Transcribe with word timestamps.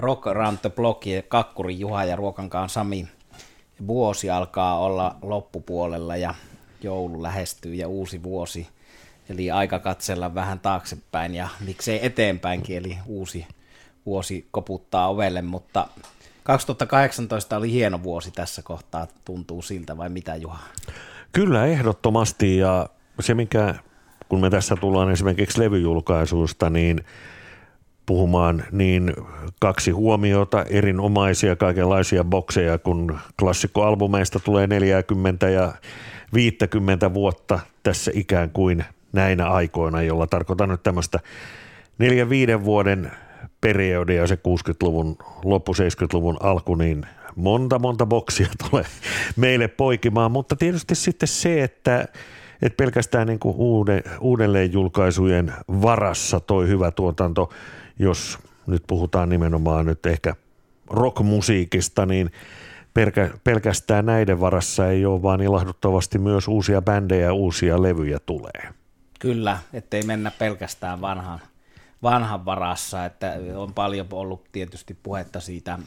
Rock 0.00 0.26
Around 0.26 0.58
the 0.58 0.70
Block 0.70 1.06
ja 1.06 1.22
Kakkuri 1.22 1.78
Juha 1.78 2.04
ja 2.04 2.16
Ruokankaan 2.16 2.68
Sami. 2.68 3.08
Vuosi 3.86 4.30
alkaa 4.30 4.78
olla 4.78 5.16
loppupuolella 5.22 6.16
ja 6.16 6.34
joulu 6.82 7.22
lähestyy 7.22 7.74
ja 7.74 7.88
uusi 7.88 8.22
vuosi. 8.22 8.68
Eli 9.28 9.50
aika 9.50 9.78
katsella 9.78 10.34
vähän 10.34 10.60
taaksepäin 10.60 11.34
ja 11.34 11.48
miksei 11.66 12.06
eteenpäinkin, 12.06 12.76
eli 12.76 12.98
uusi 13.06 13.46
vuosi 14.06 14.46
koputtaa 14.50 15.08
ovelle, 15.08 15.42
mutta 15.42 15.88
2018 16.42 17.56
oli 17.56 17.72
hieno 17.72 18.02
vuosi 18.02 18.30
tässä 18.30 18.62
kohtaa, 18.62 19.06
tuntuu 19.24 19.62
siltä 19.62 19.96
vai 19.96 20.08
mitä 20.08 20.36
Juha? 20.36 20.58
Kyllä 21.32 21.66
ehdottomasti 21.66 22.56
ja 22.56 22.88
se 23.20 23.34
mikä, 23.34 23.74
kun 24.28 24.40
me 24.40 24.50
tässä 24.50 24.76
tullaan 24.76 25.10
esimerkiksi 25.10 25.60
levyjulkaisuista, 25.60 26.70
niin 26.70 27.04
puhumaan 28.10 28.64
niin 28.72 29.12
kaksi 29.60 29.90
huomiota, 29.90 30.64
erinomaisia 30.64 31.56
kaikenlaisia 31.56 32.24
bokseja, 32.24 32.78
kun 32.78 33.18
klassikkoalbumeista 33.38 34.40
tulee 34.40 34.66
40 34.66 35.48
ja 35.48 35.72
50 36.34 37.14
vuotta 37.14 37.60
tässä 37.82 38.10
ikään 38.14 38.50
kuin 38.50 38.84
näinä 39.12 39.50
aikoina, 39.50 40.02
jolla 40.02 40.26
tarkoitan 40.26 40.68
nyt 40.68 40.82
tämmöistä 40.82 41.20
neljän 41.98 42.30
viiden 42.30 42.64
vuoden 42.64 43.10
periodia, 43.60 44.26
se 44.26 44.34
60-luvun, 44.34 45.16
loppu 45.44 45.72
70-luvun 45.72 46.36
alku, 46.40 46.74
niin 46.74 47.06
monta 47.36 47.78
monta 47.78 48.06
boksia 48.06 48.48
tulee 48.70 48.84
meille 49.36 49.68
poikimaan, 49.68 50.32
mutta 50.32 50.56
tietysti 50.56 50.94
sitten 50.94 51.28
se, 51.28 51.62
että 51.62 52.08
että 52.62 52.76
pelkästään 52.76 53.26
niin 53.26 53.38
kuin 53.38 53.56
uude, 53.56 54.02
uudelleen 54.20 54.72
julkaisujen 54.72 55.52
varassa 55.68 56.40
toi 56.40 56.68
hyvä 56.68 56.90
tuotanto, 56.90 57.50
jos 58.00 58.38
nyt 58.66 58.82
puhutaan 58.86 59.28
nimenomaan 59.28 59.86
nyt 59.86 60.06
ehkä 60.06 60.34
rockmusiikista, 60.90 62.06
niin 62.06 62.30
pelkä, 62.94 63.30
pelkästään 63.44 64.06
näiden 64.06 64.40
varassa 64.40 64.88
ei 64.88 65.06
ole, 65.06 65.22
vaan 65.22 65.40
ilahduttavasti 65.40 66.18
myös 66.18 66.48
uusia 66.48 66.82
bändejä 66.82 67.24
ja 67.24 67.32
uusia 67.32 67.82
levyjä 67.82 68.18
tulee. 68.26 68.68
Kyllä, 69.18 69.58
ettei 69.72 70.02
mennä 70.02 70.30
pelkästään 70.38 71.00
vanhan, 71.00 71.40
vanhan 72.02 72.44
varassa, 72.44 73.04
että 73.04 73.34
on 73.54 73.74
paljon 73.74 74.06
ollut 74.12 74.44
tietysti 74.52 74.96
puhetta 75.02 75.40
siitä 75.40 75.78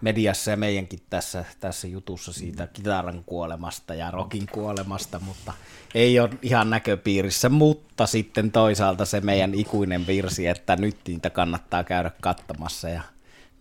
mediassa 0.00 0.50
ja 0.50 0.56
meidänkin 0.56 1.00
tässä, 1.10 1.44
tässä 1.60 1.88
jutussa 1.88 2.32
siitä 2.32 2.66
kitaran 2.66 3.22
kuolemasta 3.26 3.94
ja 3.94 4.10
rokin 4.10 4.46
kuolemasta, 4.52 5.20
mutta 5.20 5.52
ei 5.94 6.20
ole 6.20 6.30
ihan 6.42 6.70
näköpiirissä, 6.70 7.48
mutta 7.48 8.06
sitten 8.06 8.52
toisaalta 8.52 9.04
se 9.04 9.20
meidän 9.20 9.54
ikuinen 9.54 10.06
virsi, 10.06 10.46
että 10.46 10.76
nyt 10.76 10.96
niitä 11.08 11.30
kannattaa 11.30 11.84
käydä 11.84 12.10
katsomassa 12.20 12.88
ja 12.88 13.02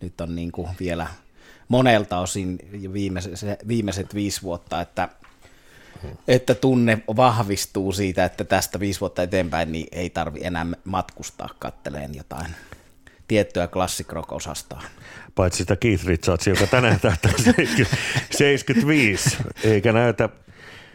nyt 0.01 0.21
on 0.21 0.35
niin 0.35 0.51
kuin 0.51 0.69
vielä 0.79 1.07
monelta 1.67 2.19
osin 2.19 2.59
viimeiset, 2.93 3.67
viimeiset 3.67 4.15
viisi 4.15 4.41
vuotta, 4.41 4.81
että 4.81 5.09
että 6.27 6.55
tunne 6.55 7.01
vahvistuu 7.15 7.91
siitä, 7.91 8.25
että 8.25 8.43
tästä 8.43 8.79
viisi 8.79 8.99
vuotta 8.99 9.23
eteenpäin 9.23 9.71
niin 9.71 9.87
ei 9.91 10.09
tarvi 10.09 10.39
enää 10.43 10.65
matkustaa 10.83 11.49
katteleen 11.59 12.15
jotain 12.15 12.55
tiettyä 13.29 13.67
classic 13.67 14.11
rock 14.11 14.31
osastoa. 14.31 14.81
Paitsi 15.35 15.57
sitä 15.57 15.75
Keith 15.75 16.05
Richards, 16.05 16.47
joka 16.47 16.67
tänään 16.67 16.99
tähtää 17.07 17.31
75, 18.31 19.37
eikä 19.63 19.91
näytä 19.91 20.29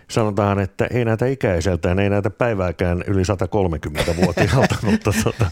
sanotaan, 0.08 0.58
että 0.58 0.86
ei 0.90 1.04
näitä 1.04 1.26
ikäiseltään, 1.26 1.98
ei 1.98 2.10
näitä 2.10 2.30
päivääkään 2.30 3.04
yli 3.06 3.22
130-vuotiaalta, 3.22 4.76
mutta 4.90 5.10
tota. 5.24 5.50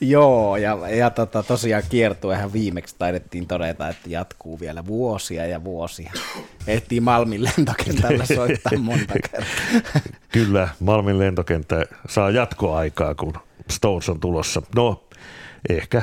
Joo, 0.00 0.56
ja, 0.56 0.78
ja 0.88 1.10
tota, 1.10 1.42
tosiaan 1.42 1.82
kiertuehän 1.88 2.52
viimeksi 2.52 2.94
taidettiin 2.98 3.46
todeta, 3.46 3.88
että 3.88 4.10
jatkuu 4.10 4.60
vielä 4.60 4.86
vuosia 4.86 5.46
ja 5.46 5.64
vuosia. 5.64 6.12
Ehtii 6.66 7.00
Malmin 7.00 7.44
lentokentällä 7.44 8.26
soittaa 8.36 8.78
monta 8.78 9.14
kertaa. 9.30 10.00
Kyllä, 10.32 10.68
Malmin 10.80 11.18
lentokenttä 11.18 11.84
saa 12.08 12.30
jatkoaikaa, 12.30 13.14
kun 13.14 13.32
Stones 13.70 14.08
on 14.08 14.20
tulossa. 14.20 14.62
No, 14.76 15.04
ehkä 15.68 16.02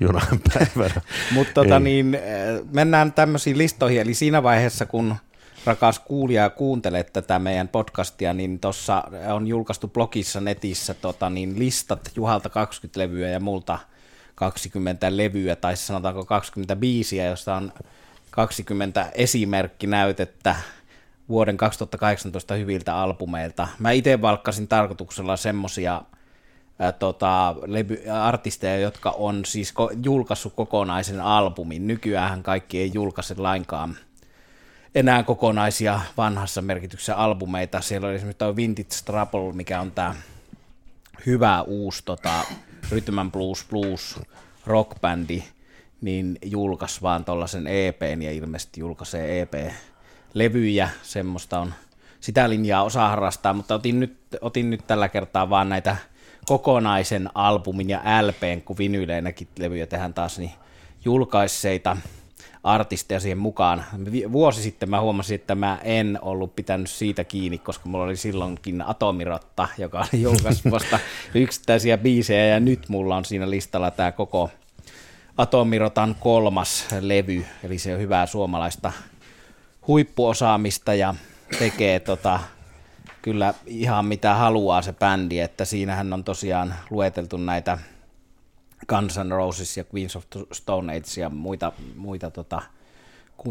jonain 0.00 0.42
päivänä. 0.54 1.00
Mutta 1.32 1.54
tota, 1.54 1.80
niin, 1.80 2.18
mennään 2.72 3.12
tämmöisiin 3.12 3.58
listoihin, 3.58 4.00
eli 4.00 4.14
siinä 4.14 4.42
vaiheessa, 4.42 4.86
kun– 4.86 5.16
rakas 5.64 5.98
kuulija 5.98 6.50
kuuntelet 6.50 7.12
tätä 7.12 7.38
meidän 7.38 7.68
podcastia, 7.68 8.34
niin 8.34 8.60
tuossa 8.60 9.04
on 9.32 9.46
julkaistu 9.46 9.88
blogissa 9.88 10.40
netissä 10.40 10.94
tota, 10.94 11.30
niin 11.30 11.58
listat 11.58 12.10
Juhalta 12.16 12.48
20 12.48 13.00
levyä 13.00 13.28
ja 13.28 13.40
multa 13.40 13.78
20 14.34 15.16
levyä, 15.16 15.56
tai 15.56 15.76
sanotaanko 15.76 16.24
25, 16.24 17.16
josta 17.16 17.54
on 17.54 17.72
20 18.30 19.10
esimerkkinäytettä 19.14 20.56
vuoden 21.28 21.56
2018 21.56 22.54
hyviltä 22.54 22.96
albumeilta. 22.96 23.68
Mä 23.78 23.90
itse 23.90 24.22
valkkasin 24.22 24.68
tarkoituksella 24.68 25.36
semmosia 25.36 26.02
tota, 26.98 27.56
levy, 27.66 28.10
artisteja, 28.10 28.78
jotka 28.78 29.10
on 29.10 29.44
siis 29.44 29.70
ko- 29.70 29.98
julkaissut 30.04 30.54
kokonaisen 30.54 31.20
albumin. 31.20 31.86
Nykyään 31.86 32.42
kaikki 32.42 32.80
ei 32.80 32.90
julkaise 32.94 33.34
lainkaan– 33.38 33.96
enää 34.94 35.22
kokonaisia 35.22 36.00
vanhassa 36.16 36.62
merkityksessä 36.62 37.16
albumeita. 37.16 37.80
Siellä 37.80 38.08
oli 38.08 38.16
esimerkiksi 38.16 38.38
tuo 38.38 38.56
Vintage 38.56 38.96
Trouble, 39.04 39.52
mikä 39.52 39.80
on 39.80 39.92
tämä 39.92 40.14
hyvä 41.26 41.62
uusi 41.62 42.02
tota, 42.04 42.44
Rhythm 42.90 43.18
and 43.18 43.30
Blues 43.30 43.66
Blues 43.70 44.20
rockbändi, 44.66 45.42
niin 46.00 46.38
julkaisi 46.44 47.02
vaan 47.02 47.24
tuollaisen 47.24 47.66
EPn 47.66 48.22
ja 48.22 48.32
ilmeisesti 48.32 48.80
julkaisee 48.80 49.40
EP-levyjä, 49.40 50.88
semmoista 51.02 51.58
on 51.58 51.74
sitä 52.20 52.50
linjaa 52.50 52.82
osa 52.82 53.08
harrastaa, 53.08 53.52
mutta 53.52 53.74
otin 53.74 54.00
nyt, 54.00 54.18
otin 54.40 54.70
nyt 54.70 54.86
tällä 54.86 55.08
kertaa 55.08 55.50
vaan 55.50 55.68
näitä 55.68 55.96
kokonaisen 56.50 57.30
albumin 57.34 57.90
ja 57.90 58.02
LPn, 58.22 58.62
kun 58.64 58.78
vinyleinäkin 58.78 59.48
levyjä 59.58 59.86
tehdään 59.86 60.14
taas, 60.14 60.38
niin 60.38 60.50
julkaisseita 61.04 61.96
artisteja 62.64 63.20
siihen 63.20 63.38
mukaan. 63.38 63.84
Vuosi 64.32 64.62
sitten 64.62 64.90
mä 64.90 65.00
huomasin, 65.00 65.34
että 65.34 65.54
mä 65.54 65.78
en 65.82 66.18
ollut 66.22 66.56
pitänyt 66.56 66.90
siitä 66.90 67.24
kiinni, 67.24 67.58
koska 67.58 67.88
mulla 67.88 68.04
oli 68.04 68.16
silloinkin 68.16 68.82
Atomirotta, 68.82 69.68
joka 69.78 69.98
oli 69.98 70.22
julkaissut 70.28 70.72
vasta 70.72 70.98
yksittäisiä 71.34 71.98
biisejä, 71.98 72.46
ja 72.46 72.60
nyt 72.60 72.88
mulla 72.88 73.16
on 73.16 73.24
siinä 73.24 73.50
listalla 73.50 73.90
tämä 73.90 74.12
koko 74.12 74.50
Atomirotan 75.36 76.16
kolmas 76.20 76.86
levy, 77.00 77.44
eli 77.64 77.78
se 77.78 77.94
on 77.94 78.00
hyvää 78.00 78.26
suomalaista 78.26 78.92
huippuosaamista 79.86 80.94
ja 80.94 81.14
tekee 81.58 82.00
tota, 82.00 82.40
kyllä 83.22 83.54
ihan 83.66 84.04
mitä 84.04 84.34
haluaa 84.34 84.82
se 84.82 84.92
bändi, 84.92 85.40
että 85.40 85.64
siinähän 85.64 86.12
on 86.12 86.24
tosiaan 86.24 86.74
lueteltu 86.90 87.36
näitä 87.36 87.78
Guns 88.88 89.18
N' 89.18 89.30
Roses 89.30 89.76
ja 89.76 89.84
Queens 89.94 90.16
of 90.16 90.24
Stone 90.52 90.96
Age 90.96 91.20
ja 91.20 91.28
muita, 91.28 91.72
muita 91.96 92.30
tota, 92.30 92.62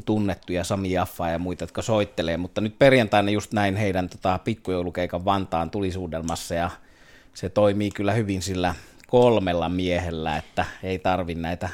tunnettuja, 0.06 0.63
Sami 0.63 0.91
Jaffa 0.91 1.30
ja 1.30 1.40
muita, 1.40 1.63
jotka 1.63 1.81
soittelee, 1.81 2.38
mutta 2.38 2.62
nyt 2.62 2.80
perjantaina 2.80 3.31
just 3.31 3.53
näin 3.53 3.75
heidän 3.75 4.09
tota, 4.09 4.40
pikkujoulukeikan 4.44 5.25
Vantaan 5.25 5.69
tulisuudelmassa 5.69 6.56
ja 6.56 6.69
se 7.34 7.50
toimii 7.50 7.91
kyllä 7.91 8.13
hyvin 8.13 8.41
sillä 8.41 8.75
kolmella 9.07 9.69
miehellä, 9.69 10.38
että 10.38 10.66
ei 10.84 11.00
tarvi 11.00 11.36
näitä, 11.36 11.69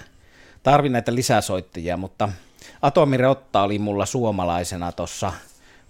tarvi 0.64 0.90
näitä 0.90 1.16
lisäsoittajia, 1.16 1.98
mutta 1.98 2.30
Atomi 2.82 3.18
Rotta 3.18 3.64
oli 3.64 3.80
mulla 3.80 4.06
suomalaisena 4.06 4.92
tuossa 4.92 5.34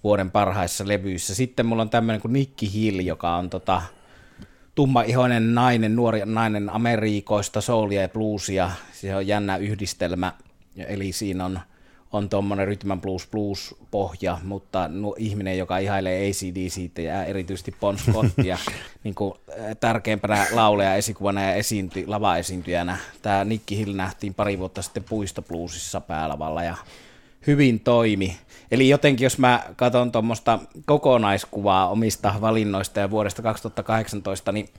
vuoden 0.05 0.31
parhaissa 0.31 0.88
levyissä. 0.88 1.35
Sitten 1.35 1.66
mulla 1.66 1.81
on 1.81 1.89
tämmöinen 1.89 2.21
kuin 2.21 2.33
Nikki 2.33 2.73
Hill, 2.73 2.99
joka 2.99 3.35
on 3.35 3.49
tota, 3.49 3.81
tummaihoinen 4.75 5.55
nainen, 5.55 5.95
nuori 5.95 6.21
nainen 6.25 6.69
Amerikoista, 6.69 7.61
soulia 7.61 8.01
ja 8.01 8.09
bluesia. 8.09 8.71
Se 8.93 9.16
on 9.16 9.27
jännä 9.27 9.57
yhdistelmä, 9.57 10.34
eli 10.78 11.11
siinä 11.11 11.46
on, 11.46 11.59
on 12.11 12.29
tuommoinen 12.29 12.67
rytmän 12.67 13.02
blues 13.02 13.28
blues 13.28 13.75
pohja, 13.91 14.37
mutta 14.43 14.87
nu, 14.87 15.16
ihminen, 15.17 15.57
joka 15.57 15.78
ihailee 15.78 16.29
ACDC 16.29 17.03
ja 17.03 17.23
erityisesti 17.23 17.75
Bon 17.79 17.97
Scottia 17.97 18.58
niin 19.03 19.16
kuin 19.16 19.34
tärkeimpänä 19.79 20.47
lauleja 20.51 20.96
esikuvana 20.96 21.43
ja 21.43 21.53
esiinty, 21.53 22.03
lava-esiintyjänä. 22.08 22.97
Tämä 23.22 23.43
Nicky 23.43 23.75
Hill 23.78 23.93
nähtiin 23.93 24.34
pari 24.34 24.59
vuotta 24.59 24.81
sitten 24.81 25.03
puistobluesissa 25.03 26.01
päälavalla 26.01 26.63
ja 26.63 26.75
hyvin 27.47 27.80
toimi. 27.80 28.38
Eli 28.72 28.90
jotenkin, 28.90 29.26
jos 29.26 29.38
mä 29.38 29.64
katson 29.76 30.12
tuommoista 30.12 30.59
kokonaiskuvaa 30.86 31.90
omista 31.90 32.34
valinnoista 32.42 33.00
ja 33.00 33.12
vuodesta 33.12 33.42
2018, 33.42 34.52
niin 34.52 34.70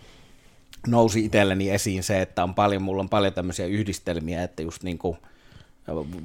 nousi 0.86 1.24
itselleni 1.24 1.70
esiin 1.70 2.02
se, 2.02 2.22
että 2.22 2.42
on 2.42 2.54
paljon, 2.54 2.82
mulla 2.82 3.02
on 3.02 3.08
paljon 3.08 3.32
tämmöisiä 3.32 3.66
yhdistelmiä, 3.66 4.42
että 4.42 4.62
just 4.62 4.82
niin 4.82 4.98
kuin 4.98 5.18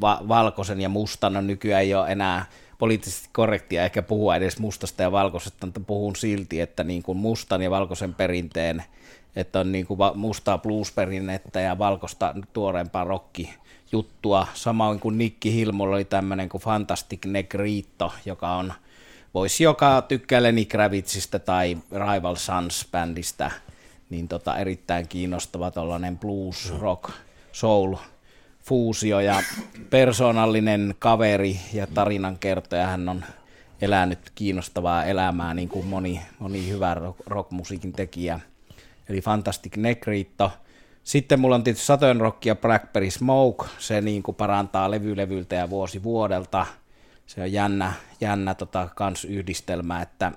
va- 0.01 0.21
valkoisen 0.27 0.81
ja 0.81 0.89
mustan, 0.89 1.33
no 1.33 1.41
nykyään 1.41 1.81
ei 1.81 1.91
enää 2.09 2.45
poliittisesti 2.77 3.29
korrektia 3.33 3.85
ehkä 3.85 4.01
puhua 4.01 4.35
edes 4.35 4.59
mustasta 4.59 5.03
ja 5.03 5.11
valkoisesta, 5.11 5.65
mutta 5.65 5.79
puhun 5.79 6.15
silti, 6.15 6.61
että 6.61 6.83
niin 6.83 7.03
kuin 7.03 7.17
mustan 7.17 7.61
ja 7.61 7.71
valkoisen 7.71 8.13
perinteen 8.13 8.83
että 9.35 9.59
on 9.59 9.71
niin 9.71 9.85
kuin 9.85 9.99
mustaa 10.15 10.57
bluesperinnettä 10.57 11.61
ja 11.61 11.77
valkoista 11.77 12.35
tuoreempaa 12.53 13.03
rokki 13.03 13.53
juttua. 13.91 14.47
Samoin 14.53 14.99
kuin 14.99 15.17
Nikki 15.17 15.53
Hilmulla 15.53 15.95
oli 15.95 16.05
tämmöinen 16.05 16.49
kuin 16.49 16.61
Fantastic 16.61 17.25
Negrito, 17.25 18.13
joka 18.25 18.55
on, 18.55 18.73
voisi 19.33 19.63
joka 19.63 20.01
tykkää 20.01 20.43
Lenny 20.43 20.65
Kravitzista 20.65 21.39
tai 21.39 21.77
Rival 21.91 22.35
Sons-bändistä, 22.35 23.51
niin 24.09 24.27
tota, 24.27 24.57
erittäin 24.57 25.07
kiinnostava 25.07 25.71
tuollainen 25.71 26.17
blues, 26.17 26.73
rock, 26.79 27.11
soul 27.51 27.95
fuusio 28.63 29.19
ja 29.19 29.43
persoonallinen 29.89 30.95
kaveri 30.99 31.59
ja 31.73 31.87
tarinankertoja. 31.87 32.87
Hän 32.87 33.09
on 33.09 33.23
elänyt 33.81 34.19
kiinnostavaa 34.35 35.05
elämää, 35.05 35.53
niin 35.53 35.69
kuin 35.69 35.85
moni, 35.85 36.21
moni 36.39 36.69
hyvä 36.69 36.97
rockmusiikin 37.25 37.93
tekijä. 37.93 38.39
Eli 39.09 39.21
Fantastic 39.21 39.77
Negrito. 39.77 40.51
Sitten 41.03 41.39
mulla 41.39 41.55
on 41.55 41.63
tietysti 41.63 41.85
Saturn 41.85 42.21
Rock 42.21 42.45
ja 42.45 42.55
Blackberry 42.55 43.11
Smoke. 43.11 43.65
Se 43.79 44.01
niin 44.01 44.23
kuin 44.23 44.35
parantaa 44.35 44.91
levylevyltä 44.91 45.55
ja 45.55 45.69
vuosi 45.69 46.03
vuodelta. 46.03 46.65
Se 47.25 47.41
on 47.41 47.51
jännä, 47.51 47.93
jännä 48.21 48.53
tota, 48.53 48.89
kans 48.95 49.25
yhdistelmä, 49.25 50.01
että 50.01 50.31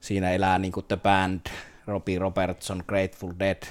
siinä 0.00 0.30
elää 0.30 0.58
niin 0.58 0.72
kuin 0.72 0.86
The 0.86 0.96
Band, 0.96 1.40
Robbie 1.86 2.18
Robertson, 2.18 2.84
Grateful 2.86 3.32
Dead, 3.38 3.62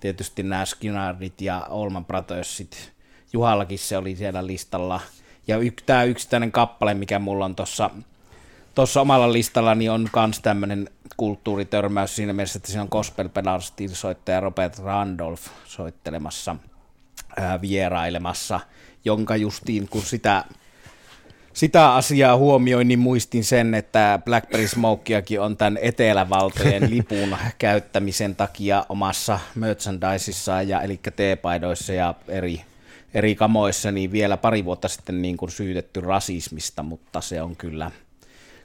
tietysti 0.00 0.42
nämä 0.42 0.64
Skinnardit 0.64 1.40
ja 1.40 1.66
Allman 1.70 2.04
Brothersit. 2.04 2.92
Juhallakin 3.32 3.78
se 3.78 3.96
oli 3.96 4.16
siellä 4.16 4.46
listalla. 4.46 5.00
Ja 5.46 5.58
y- 5.58 5.70
tämä 5.86 6.04
yksittäinen 6.04 6.52
kappale, 6.52 6.94
mikä 6.94 7.18
mulla 7.18 7.44
on 7.44 7.56
tuossa 7.56 7.90
tuossa 8.74 9.00
omalla 9.00 9.32
listallani 9.32 9.88
on 9.88 10.08
myös 10.16 10.40
tämmöinen 10.40 10.88
kulttuuritörmäys 11.16 12.16
siinä 12.16 12.32
mielessä, 12.32 12.56
että 12.56 12.68
siinä 12.68 12.82
on 12.82 12.88
gospel 12.90 13.28
soittaja 13.92 14.40
Robert 14.40 14.78
Randolph 14.78 15.42
soittelemassa, 15.64 16.56
ää, 17.36 17.60
vierailemassa, 17.60 18.60
jonka 19.04 19.36
justiin 19.36 19.88
kun 19.88 20.02
sitä, 20.02 20.44
sitä 21.52 21.94
asiaa 21.94 22.36
huomioin, 22.36 22.88
niin 22.88 22.98
muistin 22.98 23.44
sen, 23.44 23.74
että 23.74 24.18
Blackberry 24.24 24.68
Smokeakin 24.68 25.40
on 25.40 25.56
tämän 25.56 25.78
etelävaltojen 25.82 26.90
lipun 26.96 27.36
käyttämisen 27.58 28.36
takia 28.36 28.86
omassa 28.88 29.40
merchandiseissaan, 29.54 30.68
ja, 30.68 30.80
eli 30.80 31.00
teepaidoissa 31.16 31.92
ja 31.92 32.14
eri, 32.28 32.60
eri 33.14 33.34
kamoissa, 33.34 33.90
niin 33.90 34.12
vielä 34.12 34.36
pari 34.36 34.64
vuotta 34.64 34.88
sitten 34.88 35.22
niin 35.22 35.36
kuin 35.36 35.50
syytetty 35.50 36.00
rasismista, 36.00 36.82
mutta 36.82 37.20
se 37.20 37.42
on 37.42 37.56
kyllä– 37.56 37.90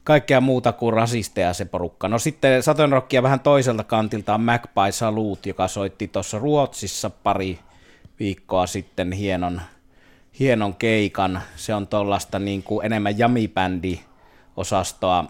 kaikkea 0.03 0.41
muuta 0.41 0.71
kuin 0.71 0.93
rasisteja 0.93 1.53
se 1.53 1.65
porukka. 1.65 2.07
No 2.07 2.19
sitten 2.19 2.63
Saturn 2.63 2.91
Rockia 2.91 3.23
vähän 3.23 3.39
toiselta 3.39 3.83
kantilta 3.83 4.33
on 4.33 4.41
Magpie 4.41 4.91
Salut, 4.91 5.45
joka 5.45 5.67
soitti 5.67 6.07
tuossa 6.07 6.39
Ruotsissa 6.39 7.09
pari 7.09 7.59
viikkoa 8.19 8.67
sitten 8.67 9.11
hienon, 9.11 9.61
hienon 10.39 10.75
keikan. 10.75 11.41
Se 11.55 11.73
on 11.73 11.87
tuollaista 11.87 12.39
niin 12.39 12.63
kuin 12.63 12.85
enemmän 12.85 13.17
jamibändi 13.17 13.99
osastoa, 14.57 15.25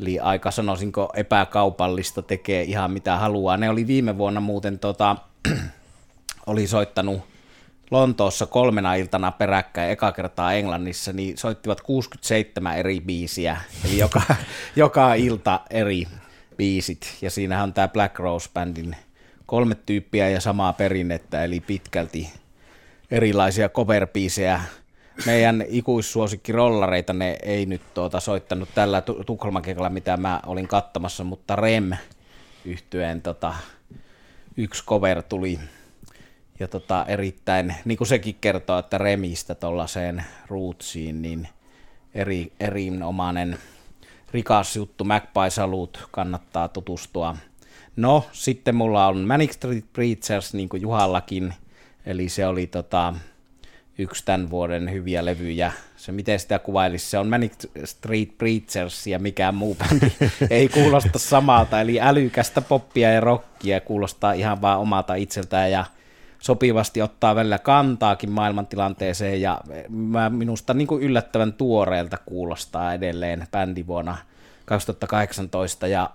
eli 0.00 0.20
aika 0.20 0.50
sanoisinko 0.50 1.12
epäkaupallista, 1.14 2.22
tekee 2.22 2.62
ihan 2.62 2.90
mitä 2.90 3.16
haluaa. 3.16 3.56
Ne 3.56 3.70
oli 3.70 3.86
viime 3.86 4.18
vuonna 4.18 4.40
muuten 4.40 4.78
tota, 4.78 5.16
oli 6.46 6.66
soittanut 6.66 7.22
Lontoossa 7.90 8.46
kolmena 8.46 8.94
iltana 8.94 9.32
peräkkäin 9.32 9.90
eka 9.90 10.12
kertaa 10.12 10.52
Englannissa, 10.52 11.12
niin 11.12 11.38
soittivat 11.38 11.80
67 11.80 12.76
eri 12.78 13.00
biisiä, 13.00 13.56
eli 13.84 13.98
joka, 13.98 14.22
joka 14.76 15.14
ilta 15.14 15.60
eri 15.70 16.04
biisit. 16.56 17.16
Ja 17.22 17.30
siinähän 17.30 17.64
on 17.64 17.72
tämä 17.72 17.88
Black 17.88 18.18
Rose 18.18 18.50
Bandin 18.54 18.96
kolme 19.46 19.74
tyyppiä 19.74 20.28
ja 20.28 20.40
samaa 20.40 20.72
perinnettä, 20.72 21.44
eli 21.44 21.60
pitkälti 21.60 22.32
erilaisia 23.10 23.68
cover 23.68 24.06
Meidän 25.26 25.64
ikuissuosikki 25.68 26.52
rollareita 26.52 27.12
ne 27.12 27.38
ei 27.42 27.66
nyt 27.66 27.82
tuota 27.94 28.20
soittanut 28.20 28.68
tällä 28.74 29.02
Tukholman 29.26 29.62
mitä 29.88 30.16
mä 30.16 30.40
olin 30.46 30.68
kattamassa, 30.68 31.24
mutta 31.24 31.56
Rem 31.56 31.92
yhtyeen 32.64 33.22
tota, 33.22 33.54
yksi 34.56 34.84
cover 34.84 35.22
tuli 35.22 35.58
ja 36.60 36.68
tota, 36.68 37.04
erittäin, 37.08 37.74
niin 37.84 37.98
kuin 37.98 38.08
sekin 38.08 38.36
kertoo, 38.40 38.78
että 38.78 38.98
remistä 38.98 39.54
tuollaiseen 39.54 40.24
rootsiin, 40.48 41.22
niin 41.22 41.48
eri, 42.14 42.52
erinomainen 42.60 43.58
rikas 44.32 44.76
juttu, 44.76 45.04
Magpie 45.04 45.50
Salut, 45.50 46.08
kannattaa 46.10 46.68
tutustua. 46.68 47.36
No, 47.96 48.26
sitten 48.32 48.74
mulla 48.74 49.06
on 49.06 49.18
Manic 49.18 49.52
Street 49.52 49.84
Preachers, 49.92 50.54
niin 50.54 50.68
kuin 50.68 50.82
Juhallakin, 50.82 51.54
eli 52.06 52.28
se 52.28 52.46
oli 52.46 52.66
tota, 52.66 53.14
yksi 53.98 54.24
tämän 54.24 54.50
vuoden 54.50 54.92
hyviä 54.92 55.24
levyjä. 55.24 55.72
Se, 55.96 56.12
miten 56.12 56.40
sitä 56.40 56.58
kuvailisi, 56.58 57.10
se 57.10 57.18
on 57.18 57.28
Manic 57.28 57.52
Street 57.84 58.38
Preachers 58.38 59.06
ja 59.06 59.18
mikään 59.18 59.54
muu 59.54 59.74
bändi 59.74 60.12
ei 60.50 60.68
kuulosta 60.68 61.18
samalta, 61.18 61.80
eli 61.80 62.00
älykästä 62.00 62.60
poppia 62.60 63.12
ja 63.12 63.20
rockia 63.20 63.80
kuulostaa 63.80 64.32
ihan 64.32 64.62
vaan 64.62 64.78
omalta 64.78 65.14
itseltään 65.14 65.70
ja 65.70 65.84
sopivasti 66.40 67.02
ottaa 67.02 67.34
välillä 67.34 67.58
kantaakin 67.58 68.30
maailmantilanteeseen 68.30 69.40
ja 69.40 69.60
mä 69.88 70.30
minusta 70.30 70.74
niin 70.74 70.86
kuin 70.86 71.02
yllättävän 71.02 71.52
tuoreelta 71.52 72.18
kuulostaa 72.26 72.94
edelleen 72.94 73.46
bändi 73.52 73.86
vuonna 73.86 74.16
2018 74.64 75.86
ja 75.86 76.10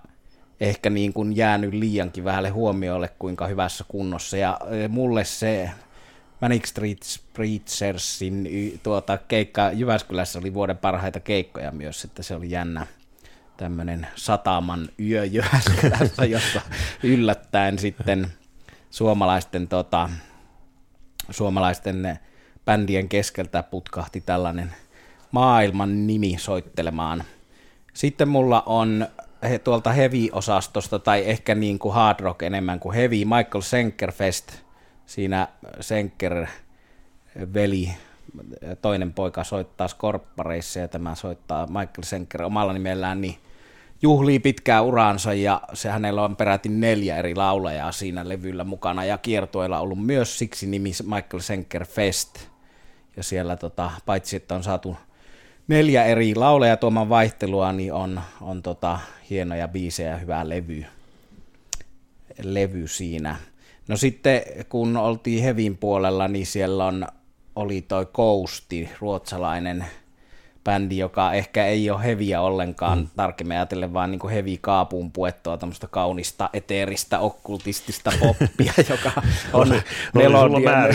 ehkä 0.60 0.90
niin 0.90 1.12
kuin 1.12 1.36
jäänyt 1.36 1.74
liiankin 1.74 2.24
vähälle 2.24 2.48
huomiolle, 2.48 3.10
kuinka 3.18 3.46
hyvässä 3.46 3.84
kunnossa. 3.88 4.36
Ja 4.36 4.58
e, 4.70 4.88
mulle 4.88 5.24
se 5.24 5.70
Manic 6.40 6.66
Street 6.66 7.00
Preachersin 7.32 8.48
tuota, 8.82 9.18
keikka 9.18 9.70
Jyväskylässä 9.72 10.38
oli 10.38 10.54
vuoden 10.54 10.78
parhaita 10.78 11.20
keikkoja 11.20 11.70
myös, 11.70 12.04
että 12.04 12.22
se 12.22 12.34
oli 12.34 12.50
jännä 12.50 12.86
tämmöinen 13.56 14.06
sataman 14.16 14.88
yö 15.00 15.24
Jyväskylässä, 15.24 16.24
jossa 16.34 16.60
yllättäen 17.02 17.78
sitten– 17.78 18.26
suomalaisten, 18.94 19.68
tota, 19.68 20.10
suomalaisten 21.30 22.18
bändien 22.64 23.08
keskeltä 23.08 23.62
putkahti 23.62 24.20
tällainen 24.20 24.74
maailman 25.30 26.06
nimi 26.06 26.36
soittelemaan. 26.38 27.24
Sitten 27.94 28.28
mulla 28.28 28.62
on 28.66 29.06
he, 29.42 29.58
tuolta 29.58 29.92
heavy-osastosta, 29.92 30.98
tai 30.98 31.22
ehkä 31.26 31.54
niin 31.54 31.78
kuin 31.78 31.94
hard 31.94 32.20
rock 32.20 32.42
enemmän 32.42 32.80
kuin 32.80 32.94
heavy, 32.94 33.24
Michael 33.24 33.62
Senkerfest. 33.62 34.52
Siinä 35.06 35.48
Senker 35.80 36.46
veli, 37.54 37.92
toinen 38.82 39.12
poika 39.12 39.44
soittaa 39.44 39.88
skorppareissa 39.88 40.80
ja 40.80 40.88
tämä 40.88 41.14
soittaa 41.14 41.66
Michael 41.66 42.02
Senker 42.02 42.42
omalla 42.42 42.72
nimellään, 42.72 43.20
niin 43.20 43.38
juhlii 44.02 44.38
pitkää 44.38 44.82
uraansa 44.82 45.34
ja 45.34 45.62
se 45.72 45.88
hänellä 45.88 46.22
on 46.22 46.36
peräti 46.36 46.68
neljä 46.68 47.16
eri 47.16 47.34
laulajaa 47.34 47.92
siinä 47.92 48.28
levyllä 48.28 48.64
mukana 48.64 49.04
ja 49.04 49.18
kiertueella 49.18 49.80
ollut 49.80 50.06
myös 50.06 50.38
siksi 50.38 50.66
nimi 50.66 50.92
Michael 51.02 51.40
Senker 51.40 51.84
Fest. 51.84 52.38
Ja 53.16 53.22
siellä 53.22 53.56
tota, 53.56 53.90
paitsi 54.06 54.36
että 54.36 54.54
on 54.54 54.62
saatu 54.62 54.96
neljä 55.68 56.04
eri 56.04 56.34
laulajaa 56.34 56.76
tuoman 56.76 57.08
vaihtelua, 57.08 57.72
niin 57.72 57.92
on, 57.92 58.20
on 58.40 58.62
tota, 58.62 58.98
hienoja 59.30 59.68
biisejä 59.68 60.10
ja 60.10 60.16
hyvä 60.16 60.48
levy, 60.48 60.84
levy 62.42 62.88
siinä. 62.88 63.36
No 63.88 63.96
sitten 63.96 64.42
kun 64.68 64.96
oltiin 64.96 65.42
Hevin 65.42 65.76
puolella, 65.76 66.28
niin 66.28 66.46
siellä 66.46 66.86
on, 66.86 67.06
oli 67.56 67.82
toi 67.82 68.06
Kousti, 68.06 68.90
ruotsalainen 69.00 69.84
bändi, 70.64 70.98
joka 70.98 71.32
ehkä 71.32 71.66
ei 71.66 71.90
ole 71.90 72.04
heviä 72.04 72.40
ollenkaan 72.40 72.98
mm. 72.98 73.06
tarkemmin 73.16 73.56
ajatellen, 73.56 73.92
vaan 73.92 74.10
niin 74.10 74.30
hevi 74.30 74.58
kaapuun 74.60 75.12
puettua 75.12 75.56
tämmöistä 75.56 75.86
kaunista, 75.86 76.50
eteeristä, 76.52 77.18
okkultistista 77.18 78.12
poppia, 78.20 78.72
joka 78.90 79.22
on 79.52 79.74
melodian, 80.14 80.94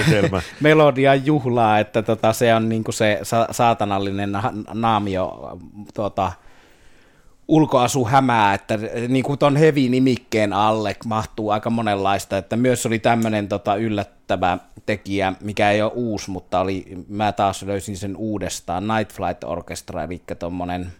melodian 0.60 1.26
juhlaa, 1.32 1.80
että 1.80 2.02
tota, 2.02 2.34
se 2.34 2.56
on 2.56 2.70
niin 2.70 2.84
se 2.90 3.20
sa- 3.24 3.48
saatanallinen 3.52 4.32
naamio 4.74 5.58
tuota, 5.94 6.32
ulkoasu 7.50 8.06
hämää, 8.06 8.54
että 8.54 8.80
niin 9.08 9.24
kuin 9.24 9.40
ton 9.40 9.56
heavy-nimikkeen 9.56 10.54
alle 10.54 10.96
mahtuu 11.06 11.50
aika 11.50 11.70
monenlaista, 11.70 12.38
että 12.38 12.56
myös 12.56 12.86
oli 12.86 13.00
tämmöinen 13.00 13.48
tota, 13.48 13.76
yllättävä 13.76 14.58
tekijä, 14.86 15.34
mikä 15.42 15.72
ei 15.72 15.82
ole 15.82 15.92
uusi, 15.96 16.32
mutta 16.32 16.60
oli, 16.60 16.86
mä 17.08 17.32
taas 17.32 17.64
löysin 17.64 17.98
sen 17.98 18.16
uudestaan, 18.16 18.88
Night 18.88 19.16
Flight 19.16 19.44
Orchestra, 19.44 20.04
eli 20.04 20.22
tommonen, 20.40 20.92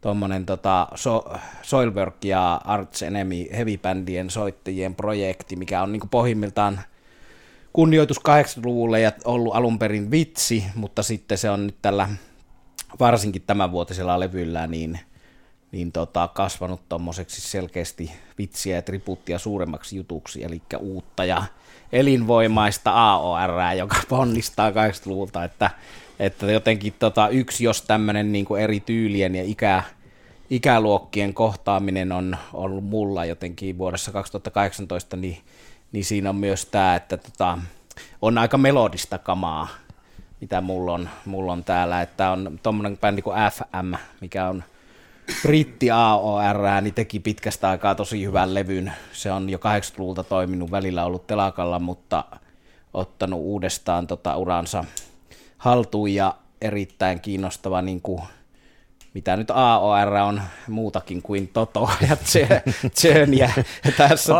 tommonen 0.00 0.46
tota, 0.46 0.88
so, 0.94 1.24
Soilwork 1.62 2.24
ja 2.24 2.60
Arts 2.64 3.02
Enemy 3.02 3.46
heavy-bändien 3.52 4.30
soittajien 4.30 4.94
projekti, 4.94 5.56
mikä 5.56 5.82
on 5.82 5.92
niin 5.92 6.08
pohjimmiltaan 6.10 6.80
kunnioitus 7.72 8.20
80-luvulle 8.28 9.00
ja 9.00 9.12
ollut 9.24 9.56
alun 9.56 9.78
perin 9.78 10.10
vitsi, 10.10 10.64
mutta 10.74 11.02
sitten 11.02 11.38
se 11.38 11.50
on 11.50 11.66
nyt 11.66 11.76
tällä 11.82 12.08
varsinkin 13.00 13.42
tämänvuotisella 13.46 14.20
levyllä 14.20 14.66
niin– 14.66 14.98
niin 15.72 15.92
tota, 15.92 16.28
kasvanut 16.28 16.88
tuommoiseksi 16.88 17.40
selkeästi 17.40 18.12
vitsiä 18.38 18.76
ja 18.76 18.82
tributtia 18.82 19.38
suuremmaksi 19.38 19.96
jutuksi, 19.96 20.44
eli 20.44 20.62
uutta 20.78 21.24
ja 21.24 21.42
elinvoimaista 21.92 22.92
AOR, 22.92 23.50
joka 23.76 23.96
ponnistaa 24.08 24.70
80-luvulta, 24.70 25.44
että, 25.44 25.70
että 26.18 26.52
jotenkin 26.52 26.94
tota, 26.98 27.28
yksi, 27.28 27.64
jos 27.64 27.82
tämmöinen 27.82 28.32
niin 28.32 28.46
eri 28.58 28.80
tyylien 28.80 29.34
ja 29.34 29.42
ikä, 29.44 29.82
ikäluokkien 30.50 31.34
kohtaaminen 31.34 32.12
on 32.12 32.36
ollut 32.52 32.84
mulla 32.84 33.24
jotenkin 33.24 33.78
vuodessa 33.78 34.12
2018, 34.12 35.16
niin, 35.16 35.38
niin 35.92 36.04
siinä 36.04 36.30
on 36.30 36.36
myös 36.36 36.66
tämä, 36.66 36.96
että 36.96 37.16
tota, 37.16 37.58
on 38.22 38.38
aika 38.38 38.58
melodista 38.58 39.18
kamaa, 39.18 39.68
mitä 40.40 40.60
mulla 40.60 40.92
on, 40.92 41.08
mulla 41.24 41.52
on 41.52 41.64
täällä, 41.64 42.02
että 42.02 42.30
on 42.30 42.60
tuommoinen 42.62 42.98
bändi 42.98 43.22
kuin 43.22 43.36
FM, 43.52 43.94
mikä 44.20 44.48
on 44.48 44.64
britti 45.42 45.90
AOR, 45.90 46.56
niin 46.80 46.94
teki 46.94 47.20
pitkästä 47.20 47.70
aikaa 47.70 47.94
tosi 47.94 48.24
hyvän 48.24 48.54
levyn. 48.54 48.92
Se 49.12 49.32
on 49.32 49.50
jo 49.50 49.58
80-luvulta 49.58 50.24
toiminut, 50.24 50.70
välillä 50.70 51.04
ollut 51.04 51.26
telakalla, 51.26 51.78
mutta 51.78 52.24
ottanut 52.94 53.40
uudestaan 53.40 54.06
tota 54.06 54.36
uransa 54.36 54.84
haltuun 55.58 56.14
ja 56.14 56.34
erittäin 56.60 57.20
kiinnostava 57.20 57.82
niin 57.82 58.00
kuin 58.00 58.22
mitä 59.14 59.36
nyt 59.36 59.50
AOR 59.50 60.14
on 60.14 60.42
muutakin 60.68 61.22
kuin 61.22 61.48
Toto 61.48 61.90
ja 62.08 62.16
Tjön. 62.32 62.62
tässä, 63.96 64.32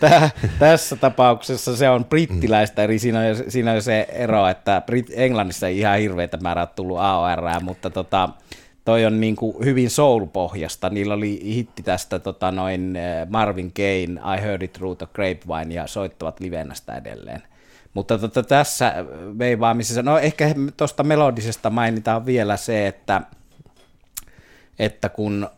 ta- 0.00 0.30
tässä 0.58 0.96
tapauksessa 0.96 1.76
se 1.76 1.88
on 1.88 2.04
brittiläistä, 2.04 2.84
eli 2.84 2.98
siinä 2.98 3.20
on, 3.20 3.24
siinä 3.50 3.72
on 3.72 3.82
se 3.82 4.06
ero, 4.12 4.48
että 4.48 4.82
Brit- 4.90 5.12
Englannissa 5.16 5.68
ei 5.68 5.78
ihan 5.78 5.98
hirveitä 5.98 6.36
määrää 6.36 6.66
tullut 6.66 6.98
AOR, 6.98 7.40
mutta 7.62 7.90
tota, 7.90 8.28
toi 8.84 9.04
on 9.04 9.20
niin 9.20 9.36
kuin 9.36 9.64
hyvin 9.64 9.90
soul-pohjasta. 9.90 10.90
Niillä 10.90 11.14
oli 11.14 11.40
hitti 11.44 11.82
tästä 11.82 12.18
tota, 12.18 12.50
noin 12.50 12.96
eh, 12.96 13.28
Marvin 13.28 13.72
Gaye, 13.76 14.02
I 14.02 14.42
Heard 14.42 14.62
It 14.62 14.72
Through 14.72 14.98
the 14.98 15.06
Grapevine, 15.12 15.74
ja 15.74 15.86
soittavat 15.86 16.40
livenä 16.40 16.74
sitä 16.74 16.96
edelleen. 16.96 17.42
Mutta 17.94 18.18
tota, 18.18 18.42
tässä 18.42 18.94
veivaamisessa, 19.38 20.02
no 20.02 20.18
ehkä 20.18 20.54
tuosta 20.76 21.02
melodisesta 21.02 21.70
mainitaan 21.70 22.26
vielä 22.26 22.56
se, 22.56 22.86
että, 22.86 23.22
että 24.78 25.08
kun 25.08 25.48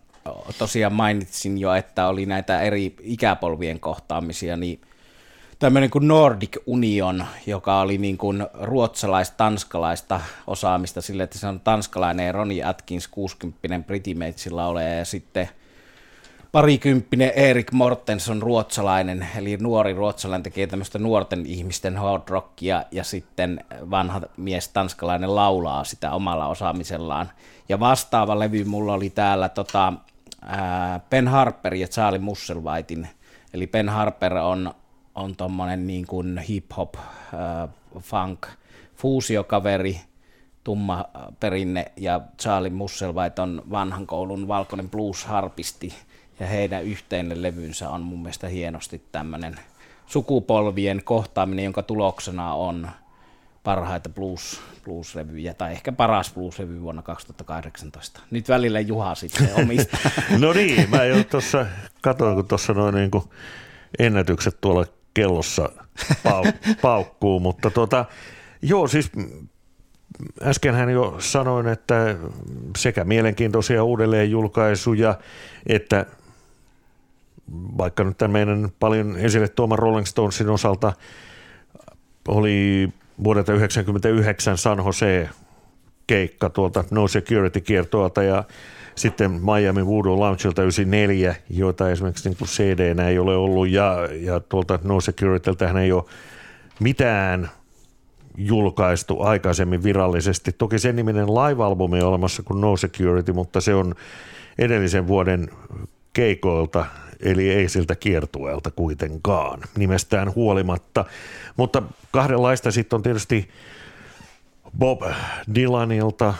tosiaan 0.59 0.92
mainitsin 0.92 1.59
jo, 1.59 1.75
että 1.75 2.09
oli 2.09 2.26
näitä 2.26 2.61
eri 2.61 2.97
ikäpolvien 3.00 3.80
kohtaamisia, 3.80 4.56
niin 4.56 4.80
tämmöinen 5.58 5.90
kuin 5.90 6.08
Nordic 6.08 6.56
Union, 6.66 7.26
joka 7.46 7.80
oli 7.80 7.98
niin 7.98 8.18
kuin 8.18 8.46
ruotsalais-tanskalaista 8.54 10.20
osaamista 10.46 11.02
sille, 11.02 11.22
että 11.22 11.38
se 11.38 11.46
on 11.46 11.60
tanskalainen 11.60 12.34
Ronnie 12.34 12.64
Atkins, 12.64 13.08
60 13.08 13.86
Britimeitsillä 13.86 14.66
ole 14.66 14.84
ja 14.84 15.04
sitten 15.04 15.48
parikymppinen 16.52 17.32
Erik 17.36 17.72
Mortenson 17.72 18.42
ruotsalainen, 18.42 19.26
eli 19.36 19.56
nuori 19.56 19.92
ruotsalainen 19.92 20.42
tekee 20.42 20.66
tämmöistä 20.66 20.98
nuorten 20.98 21.46
ihmisten 21.46 21.96
hard 21.96 22.22
rockia 22.28 22.84
ja 22.90 23.04
sitten 23.04 23.64
vanha 23.90 24.20
mies 24.36 24.68
tanskalainen 24.68 25.34
laulaa 25.34 25.84
sitä 25.84 26.12
omalla 26.12 26.46
osaamisellaan. 26.46 27.30
Ja 27.68 27.80
vastaava 27.80 28.38
levy 28.38 28.64
mulla 28.64 28.92
oli 28.92 29.10
täällä 29.10 29.48
tota, 29.48 29.92
ää, 30.42 31.00
Ben 31.10 31.28
Harper 31.28 31.75
ja 31.75 31.88
Charlie 31.88 32.18
Musselwhitein, 32.18 33.08
eli 33.54 33.66
Ben 33.66 33.88
Harper 33.88 34.36
on, 34.36 34.75
on 35.16 35.37
tommonen 35.37 35.87
niin 35.87 36.06
kuin 36.06 36.38
hip-hop, 36.38 36.94
ää, 37.35 37.68
funk, 38.00 38.46
fuusiokaveri, 38.96 40.00
tumma 40.64 41.04
perinne 41.40 41.92
ja 41.96 42.20
Charlie 42.42 42.70
Musselwhite 42.70 43.42
on 43.42 43.62
vanhan 43.70 44.06
koulun 44.06 44.49
valkoinen 44.49 44.90
blues-harpisti 44.90 45.94
ja 46.40 46.46
heidän 46.46 46.85
yhteinen 46.85 47.42
levynsä 47.42 47.90
on 47.90 48.00
mun 48.00 48.23
mielestä 48.23 48.49
hienosti 48.49 49.02
tämmöinen 49.12 49.56
sukupolvien 50.06 51.04
kohtaaminen, 51.04 51.64
jonka 51.64 51.82
tuloksena 51.82 52.54
on 52.54 52.88
parhaita 53.64 54.08
blues, 54.08 54.61
blues-levyjä, 54.85 55.54
tai 55.54 55.73
ehkä 55.73 55.92
paras 55.92 56.32
blues-levy 56.35 56.82
vuonna 56.82 57.02
2018. 57.02 58.20
Nyt 58.30 58.49
välillä 58.49 58.80
Juha 58.80 59.14
sitten 59.14 59.50
omista. 59.54 59.99
no 60.38 60.52
niin, 60.52 60.90
mä 60.90 61.04
jo 61.04 61.25
tuossa 61.25 61.66
katsoin, 62.02 62.35
kun 62.35 62.49
tuossa 62.49 62.73
noin 62.73 62.94
niin 62.94 63.11
ennätykset 63.99 64.61
tuolla 64.61 64.87
kellossa 65.16 65.68
pau- 66.25 66.52
paukkuu, 66.82 67.40
mutta 67.40 67.70
tota, 67.70 68.04
joo 68.62 68.88
siis 68.88 69.11
äskenhän 70.42 70.90
jo 70.90 71.16
sanoin, 71.18 71.68
että 71.68 72.16
sekä 72.78 73.04
mielenkiintoisia 73.04 73.85
uudelleenjulkaisuja, 73.85 75.18
että 75.66 76.06
vaikka 77.52 78.04
nyt 78.04 78.18
tämän 78.18 78.32
meidän 78.32 78.68
paljon 78.80 79.16
esille 79.18 79.49
tuoman 79.49 79.78
Rolling 79.78 80.06
Stonesin 80.06 80.49
osalta 80.49 80.92
oli 82.28 82.88
vuodelta 83.25 83.52
1999 83.52 84.58
San 84.58 84.78
Jose 84.78 85.28
keikka 86.06 86.50
tuolta 86.50 86.84
No 86.90 87.08
Security 87.08 87.60
kiertoalta 87.60 88.22
ja 88.22 88.44
sitten 88.94 89.30
Miami 89.30 89.86
Voodoo 89.86 90.18
Loungeilta 90.18 90.62
94, 90.62 91.34
joita 91.50 91.90
esimerkiksi 91.90 92.28
niin 92.28 92.38
cd 92.44 92.98
ei 93.08 93.18
ole 93.18 93.36
ollut 93.36 93.68
ja, 93.68 94.08
ja 94.20 94.40
tuolta 94.40 94.78
No 94.84 95.00
Securityltä 95.00 95.80
ei 95.80 95.92
ole 95.92 96.04
mitään 96.80 97.50
julkaistu 98.36 99.22
aikaisemmin 99.22 99.82
virallisesti. 99.82 100.52
Toki 100.52 100.78
sen 100.78 100.96
niminen 100.96 101.26
live-albumi 101.26 102.02
on 102.02 102.08
olemassa 102.08 102.42
kuin 102.42 102.60
No 102.60 102.76
Security, 102.76 103.32
mutta 103.32 103.60
se 103.60 103.75
on 103.75 103.94
edellisen 104.58 105.06
vuoden 105.06 105.48
keikoilta, 106.12 106.86
eli 107.20 107.50
ei 107.50 107.68
siltä 107.68 107.96
kiertueelta 107.96 108.70
kuitenkaan, 108.70 109.60
nimestään 109.76 110.34
huolimatta. 110.34 111.04
Mutta 111.56 111.82
kahdenlaista 112.10 112.70
sitten 112.70 112.96
on 112.96 113.02
tietysti 113.02 113.48
Bob 114.78 115.02
Dylanilta 115.54 116.35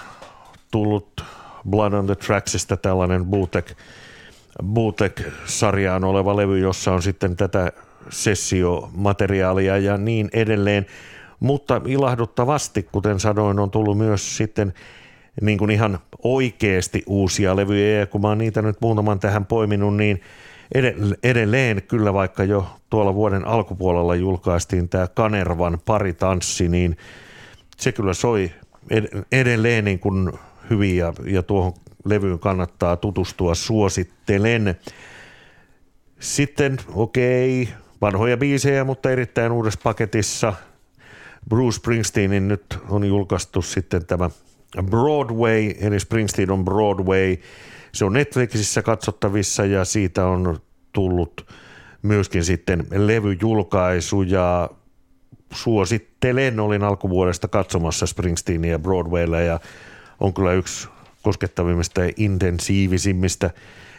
tullut 0.71 1.25
Blood 1.71 1.93
on 1.93 2.07
the 2.07 2.15
Tracksista 2.15 2.77
tällainen 2.77 3.27
bootleg, 3.27 3.67
bootleg-sarjaan 4.63 6.05
oleva 6.05 6.37
levy, 6.37 6.59
jossa 6.59 6.93
on 6.93 7.03
sitten 7.03 7.37
tätä 7.37 7.73
sessiomateriaalia 8.11 9.79
ja 9.79 9.97
niin 9.97 10.31
edelleen. 10.33 10.87
Mutta 11.41 11.81
ilahduttavasti, 11.87 12.83
kuten 12.83 13.21
sanoin, 13.21 13.59
on 13.59 13.71
tullut 13.71 13.99
myös 13.99 14.37
sitten 14.37 14.75
niin 15.41 15.59
kuin 15.59 15.71
ihan 15.71 15.99
oikeasti 16.23 17.03
uusia 17.07 17.57
levyjä, 17.57 17.99
ja 17.99 18.07
kun 18.07 18.21
mä 18.21 18.29
oon 18.29 18.39
niitä 18.39 18.63
nyt 18.63 18.81
muutaman 18.81 19.21
tähän 19.21 19.47
poiminut, 19.47 19.97
niin 19.97 20.21
edelleen 21.23 21.83
kyllä 21.83 22.13
vaikka 22.13 22.45
jo 22.45 22.67
tuolla 22.91 23.15
vuoden 23.15 23.47
alkupuolella 23.47 24.15
julkaistiin 24.15 24.89
tämä 24.89 25.07
Kanervan 25.07 25.79
paritanssi, 25.85 26.69
niin 26.69 26.97
se 27.77 27.93
kyllä 27.93 28.15
soi 28.15 28.51
edelleen 29.33 29.85
niin 29.85 29.99
kuin 29.99 30.33
hyvin 30.71 30.97
ja, 30.97 31.13
ja 31.25 31.43
tuohon 31.43 31.73
levyyn 32.05 32.39
kannattaa 32.39 32.97
tutustua, 32.97 33.55
suosittelen. 33.55 34.75
Sitten 36.21 36.79
okei, 36.95 37.63
okay, 37.63 37.75
vanhoja 38.01 38.37
biisejä, 38.37 38.85
mutta 38.85 39.11
erittäin 39.11 39.53
uudessa 39.53 39.81
paketissa– 39.83 40.53
Bruce 41.49 41.77
Springsteenin 41.77 42.49
nyt 42.49 42.79
on 42.89 43.05
julkaistu 43.05 43.63
sitten 43.63 44.07
tämä 44.07 44.31
Broadway, 44.83 45.75
eli 45.81 46.01
Springsteen 46.01 46.51
on 46.51 46.65
Broadway. 46.65 47.37
Se 47.93 48.05
on 48.05 48.13
Netflixissä 48.13 48.83
katsottavissa 48.83 49.65
ja 49.65 49.85
siitä 49.85 50.27
on 50.27 50.59
tullut 50.93 51.47
myöskin 52.03 52.45
sitten 52.45 52.87
levyjulkaisu 52.91 54.23
ja 54.23 54.71
suosittelen, 55.53 56.61
olin 56.61 56.83
alkuvuodesta 56.85 57.49
katsomassa 57.49 58.07
Springsteenia 58.07 58.79
Broadwaylla 58.79 59.41
ja 59.41 59.61
on 60.21 60.35
kyllä 60.35 60.53
yksi 60.53 60.89
koskettavimmista 61.23 62.05
ja 62.05 62.13
intensiivisimmistä 62.17 63.51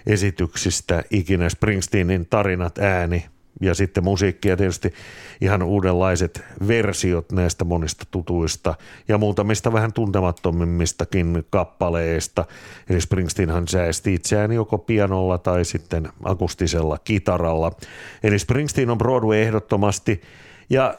esityksistä 0.05 1.03
ikinä 1.12 1.50
Springsteenin 1.50 2.27
tarinat 2.29 2.77
ääni 2.77 3.25
ja 3.62 3.74
sitten 3.74 4.03
musiikki 4.03 4.50
ja 4.50 4.57
tietysti 4.57 4.93
ihan 5.41 5.63
uudenlaiset 5.63 6.43
versiot 6.67 7.31
näistä 7.31 7.65
monista 7.65 8.05
tutuista 8.12 8.75
ja 9.07 9.17
muutamista 9.17 9.74
vähän 9.74 9.93
tuntemattomimmistakin 9.93 11.43
kappaleista. 11.50 12.46
Eli 12.89 13.01
Springsteenhan 13.01 13.67
säästi 13.67 14.13
itseään 14.13 14.51
joko 14.51 14.77
pianolla 14.77 15.38
tai 15.38 15.65
sitten 15.65 16.10
akustisella 16.24 16.98
kitaralla. 16.98 17.72
Eli 18.24 18.39
Springsteen 18.39 18.89
on 18.89 18.98
Broadway 18.98 19.38
ehdottomasti 19.38 20.22
ja 20.69 20.93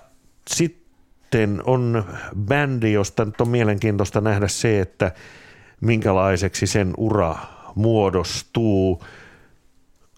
sitten 0.49 1.63
on 1.65 2.05
bändi, 2.37 2.93
josta 2.93 3.25
nyt 3.25 3.41
on 3.41 3.49
mielenkiintoista 3.49 4.21
nähdä 4.21 4.49
se, 4.49 4.81
että 4.81 5.13
minkälaiseksi 5.81 6.67
sen 6.67 6.95
ura 6.97 7.37
muodostuu– 7.75 9.03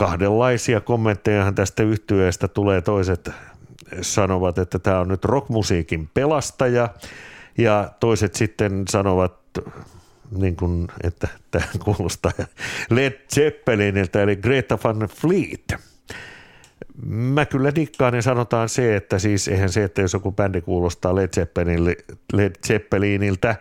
kahdenlaisia 0.01 0.81
kommentteja 0.81 1.53
tästä 1.53 1.83
yhtyeestä 1.83 2.49
tulee. 2.49 2.81
Toiset 2.81 3.31
sanovat, 4.01 4.59
että 4.59 4.79
tämä 4.79 5.01
on 5.01 5.09
nyt 5.09 5.25
rockmusiikin 5.25 6.09
pelastaja 6.15 6.89
ja 7.59 7.91
toiset 8.01 8.35
sitten 8.35 8.85
sanovat 8.89 9.35
niin 10.37 10.57
kuin, 10.57 10.89
että 11.03 11.29
tämä 11.51 11.65
kuulostaa 11.85 12.33
Led 12.91 13.13
Zeppeliniltä, 13.35 14.23
eli 14.23 14.37
Greta 14.37 14.79
Van 14.85 14.99
Fleet. 14.99 15.90
Mä 17.07 17.47
kyllä 17.47 17.75
dikkaan 17.75 18.15
ja 18.15 18.23
sanotaan 18.23 18.69
se, 18.69 18.97
että 18.97 19.19
siis 19.19 19.49
eihän 19.49 19.69
se, 19.69 19.85
että 19.85 20.03
jos 20.03 20.13
joku 20.13 20.33
bändi 20.33 20.61
kuulostaa 20.61 21.15
Led, 21.15 21.31
Led 22.33 22.55
Zeppeliniltä, 22.67 23.57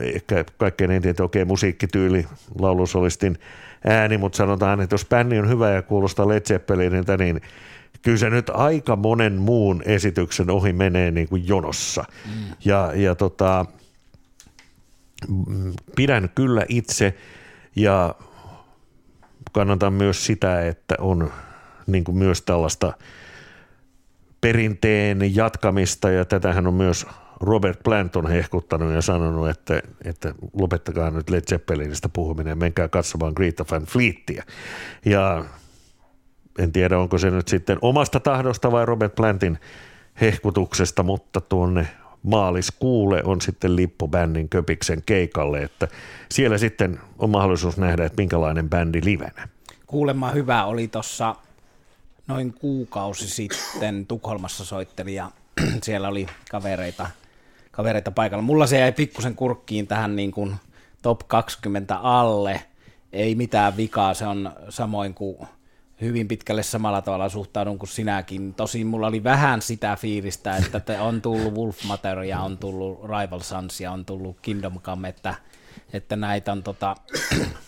ehkä 0.00 0.44
kaikkein 0.58 0.90
eniten, 0.90 1.24
okei, 1.24 1.44
musiikkityyli, 1.44 2.26
laulusolistin 2.58 3.38
ääni, 3.86 4.18
mutta 4.18 4.36
sanotaan, 4.36 4.80
että 4.80 4.94
jos 4.94 5.06
bändi 5.06 5.38
on 5.38 5.48
hyvä 5.48 5.70
ja 5.70 5.82
kuulostaa 5.82 6.28
Led 6.28 6.40
Zeppeliniltä, 6.40 7.16
niin 7.16 7.40
kyllä 8.02 8.18
se 8.18 8.30
nyt 8.30 8.50
aika 8.50 8.96
monen 8.96 9.32
muun 9.32 9.82
esityksen 9.86 10.50
ohi 10.50 10.72
menee 10.72 11.10
niin 11.10 11.28
kuin 11.28 11.48
jonossa. 11.48 12.04
Mm. 12.26 12.32
Ja, 12.64 12.92
ja 12.94 13.14
tota, 13.14 13.66
pidän 15.96 16.30
kyllä 16.34 16.64
itse 16.68 17.14
ja 17.76 18.14
kannatan 19.52 19.92
myös 19.92 20.26
sitä, 20.26 20.66
että 20.66 20.94
on 20.98 21.30
niin 21.86 22.04
kuin 22.04 22.18
myös 22.18 22.42
tällaista 22.42 22.92
perinteen 24.40 25.34
jatkamista 25.34 26.10
ja 26.10 26.24
tätähän 26.24 26.66
on 26.66 26.74
myös 26.74 27.06
Robert 27.40 27.82
Plant 27.84 28.16
on 28.16 28.26
hehkuttanut 28.26 28.92
ja 28.92 29.02
sanonut, 29.02 29.48
että, 29.48 29.82
että 30.04 30.34
lopettakaa 30.60 31.10
nyt 31.10 31.30
Led 31.30 31.42
Zeppelinistä 31.48 32.08
puhuminen 32.08 32.58
menkää 32.58 32.88
katsomaan 32.88 33.32
Greta 33.36 33.64
Van 33.70 33.84
Fleetia. 33.84 34.44
Ja 35.04 35.44
en 36.58 36.72
tiedä, 36.72 36.98
onko 36.98 37.18
se 37.18 37.30
nyt 37.30 37.48
sitten 37.48 37.78
omasta 37.82 38.20
tahdosta 38.20 38.72
vai 38.72 38.86
Robert 38.86 39.14
Plantin 39.14 39.58
hehkutuksesta, 40.20 41.02
mutta 41.02 41.40
tuonne 41.40 41.88
maaliskuulle 42.22 43.22
on 43.24 43.40
sitten 43.40 43.76
lippu 43.76 44.08
bändin 44.08 44.48
Köpiksen 44.48 45.02
keikalle, 45.06 45.62
että 45.62 45.88
siellä 46.30 46.58
sitten 46.58 47.00
on 47.18 47.30
mahdollisuus 47.30 47.76
nähdä, 47.76 48.04
että 48.04 48.22
minkälainen 48.22 48.70
bändi 48.70 49.00
livenä. 49.04 49.48
Kuulemma 49.86 50.30
hyvä 50.30 50.64
oli 50.64 50.88
tuossa 50.88 51.36
noin 52.26 52.52
kuukausi 52.52 53.28
sitten 53.30 54.06
Tukholmassa 54.06 54.64
soitteli 54.64 55.14
ja 55.14 55.30
siellä 55.84 56.08
oli 56.08 56.26
kavereita, 56.50 57.06
kavereita 57.70 58.10
paikalla. 58.10 58.42
Mulla 58.42 58.66
se 58.66 58.78
jäi 58.78 58.92
pikkusen 58.92 59.34
kurkkiin 59.34 59.86
tähän 59.86 60.16
niin 60.16 60.30
kuin 60.30 60.56
top 61.02 61.20
20 61.26 61.96
alle, 61.96 62.62
ei 63.12 63.34
mitään 63.34 63.76
vikaa, 63.76 64.14
se 64.14 64.26
on 64.26 64.52
samoin 64.68 65.14
kuin 65.14 65.38
hyvin 66.00 66.28
pitkälle 66.28 66.62
samalla 66.62 67.02
tavalla 67.02 67.28
suhtaudun 67.28 67.78
kuin 67.78 67.88
sinäkin. 67.88 68.54
Tosin 68.54 68.86
mulla 68.86 69.06
oli 69.06 69.24
vähän 69.24 69.62
sitä 69.62 69.96
fiilistä, 69.96 70.56
että 70.56 71.02
on 71.02 71.22
tullut 71.22 71.54
Wolf 71.54 71.84
Matter 71.84 72.22
ja 72.22 72.40
on 72.40 72.58
tullut 72.58 73.00
Rival 73.02 73.40
Sons 73.40 73.80
ja 73.80 73.92
on 73.92 74.04
tullut 74.04 74.36
Kingdom 74.42 74.80
Come, 74.80 75.08
että, 75.08 75.34
että 75.92 76.16
näitä 76.16 76.52
on 76.52 76.62
tota, 76.62 76.96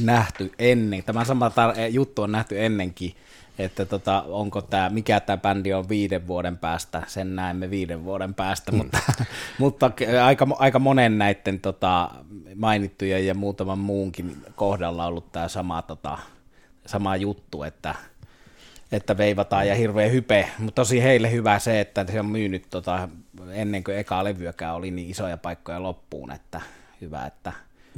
nähty 0.00 0.52
ennen. 0.58 1.04
Tämä 1.04 1.24
sama 1.24 1.48
tar- 1.48 1.90
juttu 1.90 2.22
on 2.22 2.32
nähty 2.32 2.64
ennenkin, 2.64 3.14
että 3.58 3.84
tota, 3.84 4.22
onko 4.22 4.62
tämä, 4.62 4.88
mikä 4.88 5.20
tämä 5.20 5.36
bändi 5.36 5.72
on 5.72 5.88
viiden 5.88 6.26
vuoden 6.26 6.58
päästä, 6.58 7.02
sen 7.06 7.36
näemme 7.36 7.70
viiden 7.70 8.04
vuoden 8.04 8.34
päästä, 8.34 8.72
mm. 8.72 8.78
mutta, 8.78 8.98
mutta 9.58 9.90
aika, 10.24 10.46
aika 10.58 10.78
monen 10.78 11.18
näiden 11.18 11.60
tota, 11.60 12.10
mainittujen 12.54 13.26
ja 13.26 13.34
muutaman 13.34 13.78
muunkin 13.78 14.36
kohdalla 14.54 15.06
ollut 15.06 15.32
tämä 15.32 15.48
sama 15.48 15.82
tota, 15.82 16.18
sama 16.86 17.16
juttu, 17.16 17.62
että, 17.62 17.94
että 18.92 19.16
veivataan 19.16 19.68
ja 19.68 19.74
hirveä 19.74 20.08
hype, 20.08 20.48
mutta 20.58 20.82
tosi 20.82 21.02
heille 21.02 21.32
hyvä 21.32 21.58
se, 21.58 21.80
että 21.80 22.06
se 22.12 22.20
on 22.20 22.26
myynyt 22.26 22.66
tota, 22.70 23.08
ennen 23.52 23.84
kuin 23.84 23.96
eka 23.96 24.24
levyäkään 24.24 24.74
oli 24.74 24.90
niin 24.90 25.10
isoja 25.10 25.36
paikkoja 25.36 25.82
loppuun, 25.82 26.32
että 26.32 26.60
hyvä, 27.00 27.26
että 27.26 27.52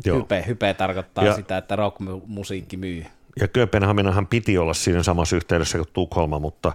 Joo. 0.05 0.19
hype, 0.19 0.45
hype 0.47 0.75
tarkoittaa 0.75 1.25
ja, 1.25 1.35
sitä, 1.35 1.59
että 1.59 1.77
rockmusiikki 1.77 2.77
myy. 2.77 3.05
Ja 3.41 3.49
Kööpenhaminahan 3.49 4.27
piti 4.27 4.59
olla 4.59 4.75
siinä 4.75 5.03
samassa 5.03 5.37
yhteydessä 5.37 5.79
kuin 5.79 5.89
Tukholma, 5.93 6.39
mutta 6.39 6.73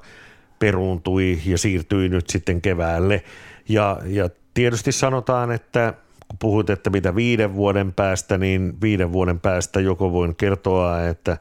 peruuntui 0.60 1.42
ja 1.46 1.58
siirtyi 1.58 2.10
nyt 2.10 2.30
sitten 2.30 2.62
keväälle. 2.62 3.24
Ja, 3.70 4.00
ja 4.06 4.30
tietysti 4.54 4.92
sanotaan, 4.92 5.52
että 5.52 5.94
kun 6.28 6.38
puhut, 6.40 6.70
että 6.70 6.90
mitä 6.90 7.16
viiden 7.16 7.56
vuoden 7.56 7.94
päästä, 7.94 8.38
niin 8.38 8.82
viiden 8.82 9.12
vuoden 9.12 9.40
päästä 9.40 9.80
joko 9.80 10.12
voin 10.12 10.36
kertoa, 10.36 11.08
että 11.08 11.38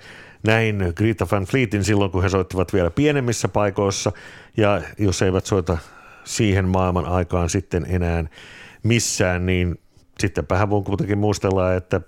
näin 0.46 0.92
Greta 0.96 1.26
Van 1.30 1.44
Fleetin 1.44 1.84
silloin, 1.84 2.10
kun 2.10 2.22
he 2.22 2.28
soittivat 2.28 2.72
vielä 2.72 2.90
pienemmissä 2.90 3.48
paikoissa, 3.48 4.12
ja 4.56 4.80
jos 4.98 5.22
eivät 5.22 5.46
soita 5.46 5.78
siihen 6.24 6.68
maailman 6.68 7.06
aikaan 7.06 7.50
sitten 7.50 7.86
enää 7.88 8.24
missään, 8.82 9.46
niin 9.46 9.78
sittenpä 10.20 10.70
voin 10.70 10.84
kuitenkin 10.84 11.18
muistella, 11.18 11.74
että 11.74 12.00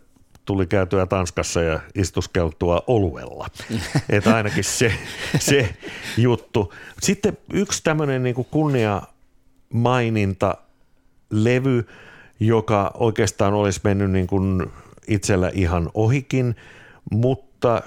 tuli 0.45 0.67
käytyä 0.67 1.07
Tanskassa 1.07 1.63
ja 1.63 1.81
istuskeltua 1.95 2.83
oluella. 2.87 3.47
Että 4.11 4.37
ainakin 4.37 4.65
se, 4.65 4.93
se 5.39 5.75
juttu. 6.17 6.75
Sitten 7.03 7.39
yksi 7.53 7.85
tämmöinen 7.85 8.23
niin 8.23 8.47
kunnia 8.51 9.03
maininta 9.73 10.55
levy, 11.31 11.87
joka 12.41 12.91
oikeastaan 12.95 13.55
olisi 13.55 13.81
mennyt 13.85 14.11
niin 14.11 14.27
kuin 14.27 14.73
itsellä 15.09 15.51
ihan 15.55 15.91
ohikin, 15.95 16.57
mutta 17.11 17.83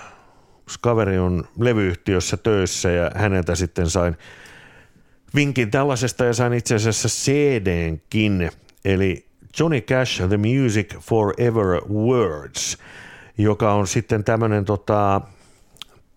kaveri 0.82 1.18
on 1.18 1.48
levyyhtiössä 1.60 2.38
töissä 2.38 2.92
ja 2.92 3.12
häneltä 3.16 3.56
sitten 3.56 3.90
sain 3.90 4.18
vinkin 5.36 5.72
tällaisesta 5.72 6.26
ja 6.26 6.34
sain 6.34 6.54
itse 6.54 6.76
asiassa 6.76 7.08
CDnkin, 7.10 8.52
eli 8.86 9.26
Johnny 9.60 9.82
Cash 9.82 10.28
The 10.28 10.38
Music 10.38 10.96
Forever 11.00 11.82
Words, 11.89 12.78
joka 13.38 13.74
on 13.74 13.88
sitten 13.88 14.24
tämmöinen 14.24 14.65
tota, 14.65 15.22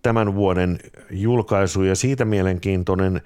tämän 0.03 0.35
vuoden 0.35 0.79
julkaisu 1.11 1.83
ja 1.83 1.95
siitä 1.95 2.25
mielenkiintoinen 2.25 3.21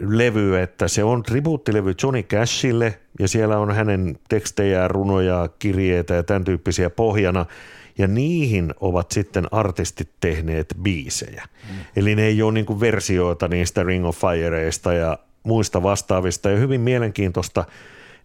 levy, 0.00 0.58
että 0.58 0.88
se 0.88 1.04
on 1.04 1.22
tribuuttilevy 1.22 1.94
Johnny 2.02 2.22
Cashille 2.22 2.98
ja 3.18 3.28
siellä 3.28 3.58
on 3.58 3.74
hänen 3.74 4.18
tekstejä, 4.28 4.88
runoja, 4.88 5.48
kirjeitä 5.58 6.14
ja 6.14 6.22
tämän 6.22 6.44
tyyppisiä 6.44 6.90
pohjana– 6.90 7.46
ja 7.98 8.06
niihin 8.08 8.74
ovat 8.80 9.10
sitten 9.10 9.46
artistit 9.50 10.08
tehneet 10.20 10.74
biisejä. 10.82 11.44
Mm. 11.70 11.76
Eli 11.96 12.14
ne 12.14 12.26
ei 12.26 12.42
ole 12.42 12.52
niin 12.52 12.66
kuin 12.66 12.80
versioita 12.80 13.48
niistä 13.48 13.82
Ring 13.82 14.06
of 14.06 14.18
Fireista 14.18 14.92
ja 14.92 15.18
muista 15.42 15.82
vastaavista 15.82 16.50
ja 16.50 16.56
hyvin 16.56 16.80
mielenkiintoista 16.80 17.64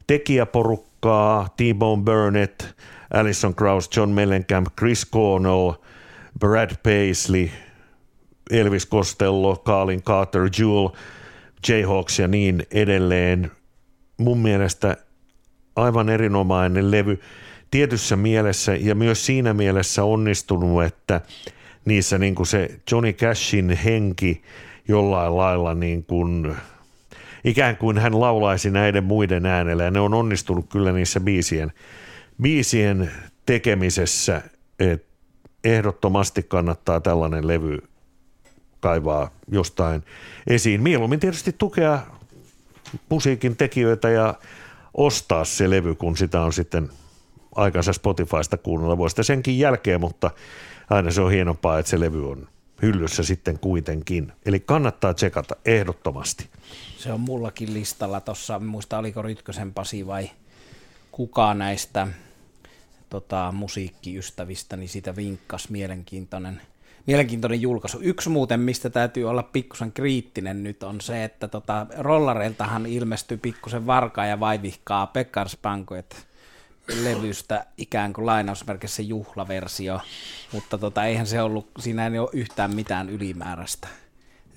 tekijäporukkaa, 0.08 1.50
T-Bone 1.58 2.04
Burnett, 2.04 2.64
Alison 3.14 3.56
Krauss, 3.56 3.98
John 3.98 4.10
Mellencamp, 4.10 4.68
Chris 4.80 5.12
Cornell, 5.12 5.72
Brad 6.40 6.72
Paisley, 6.84 7.50
Elvis 8.52 8.88
Costello, 8.88 9.56
Colin 9.56 10.04
Carter, 10.04 10.50
Jewel, 10.60 10.90
Jayhawks 11.68 12.20
ja 12.20 12.28
niin 12.28 12.64
edelleen. 12.72 13.52
Mun 14.18 14.38
mielestä 14.38 14.98
aivan 15.76 16.10
erinomainen 16.10 16.92
levy 16.92 17.20
tietyssä 17.72 18.16
mielessä 18.16 18.76
ja 18.76 18.96
myös 18.96 19.26
siinä 19.26 19.54
mielessä 19.54 20.04
onnistunut, 20.04 20.84
että 20.84 21.22
niissä 21.86 22.18
niin 22.18 22.36
kuin 22.36 22.48
se 22.48 22.80
Johnny 22.92 23.14
Cashin 23.14 23.70
henki 23.70 24.42
jollain 24.88 25.38
lailla 25.38 25.74
niin 25.74 26.06
kuin, 26.06 26.56
ikään 27.48 27.78
kuin 27.78 27.98
hän 27.98 28.20
laulaisi 28.20 28.72
näiden 28.72 29.04
muiden 29.04 29.46
äänellä 29.46 29.84
ja 29.84 29.92
ne 29.92 30.00
on 30.00 30.14
onnistunut 30.14 30.66
kyllä 30.70 30.92
niissä 30.92 31.20
biisien, 31.20 31.72
biisien 32.42 33.12
tekemisessä, 33.46 34.42
että 34.80 35.08
ehdottomasti 35.64 36.44
kannattaa 36.44 37.02
tällainen 37.02 37.48
levy 37.48 37.78
kaivaa 38.80 39.30
jostain 39.52 40.04
esiin. 40.48 40.82
Mieluummin 40.84 41.20
tietysti 41.20 41.56
tukea 41.58 42.00
musiikin 43.10 43.58
tekijöitä 43.58 44.10
ja 44.10 44.34
ostaa 44.94 45.46
se 45.46 45.70
levy, 45.70 45.96
kun 45.96 46.18
sitä 46.18 46.42
on 46.42 46.54
sitten 46.54 46.90
aikansa 47.56 47.94
Spotifysta 47.94 48.58
kuunnella. 48.58 48.98
Voi 48.98 49.10
sitä 49.10 49.24
senkin 49.24 49.60
jälkeen, 49.60 50.02
mutta 50.02 50.32
aina 50.90 51.12
se 51.12 51.22
on 51.22 51.32
hienompaa, 51.32 51.80
että 51.80 51.90
se 51.90 52.00
levy 52.00 52.32
on 52.32 52.48
hyllyssä 52.82 53.24
sitten 53.24 53.60
kuitenkin. 53.60 54.32
Eli 54.46 54.60
kannattaa 54.60 55.14
tsekata 55.14 55.56
ehdottomasti. 55.66 56.50
Se 57.08 57.14
on 57.14 57.22
mullakin 57.22 57.74
listalla 57.74 58.22
tuossa, 58.22 58.60
muista 58.60 58.98
oliko 58.98 59.22
Rytkösen 59.22 59.74
Pasi 59.74 60.08
vai 60.08 60.30
kuka 61.12 61.54
näistä 61.54 62.08
tota, 63.10 63.54
musiikkiystävistä, 63.56 64.78
niin 64.78 64.90
sitä 64.90 65.16
vinkkas 65.16 65.70
mielenkiintoinen, 65.70 66.62
mielenkiintoinen 67.06 67.62
julkaisu. 67.62 68.00
Yksi 68.02 68.30
muuten, 68.30 68.60
mistä 68.60 68.90
täytyy 68.90 69.30
olla 69.30 69.44
pikkusen 69.44 69.92
kriittinen 69.92 70.64
nyt, 70.64 70.84
on 70.84 71.02
se, 71.02 71.24
että 71.24 71.48
tota, 71.48 71.88
rollareiltahan 71.98 72.86
ilmestyy 72.86 73.38
pikkusen 73.38 73.88
varkaa 73.88 74.26
ja 74.26 74.40
vaivihkaa 74.40 75.08
Pekkarspanko, 75.08 75.96
että 75.96 76.16
levystä 77.04 77.66
ikään 77.78 78.14
kuin 78.14 78.26
lainausmerkissä 78.26 79.02
juhlaversio, 79.02 80.00
mutta 80.52 80.78
tota, 80.78 81.06
eihän 81.06 81.28
se 81.28 81.42
ollut, 81.42 81.72
siinä 81.80 82.08
ei 82.08 82.20
ole 82.20 82.30
yhtään 82.34 82.76
mitään 82.76 83.10
ylimääräistä. 83.10 83.88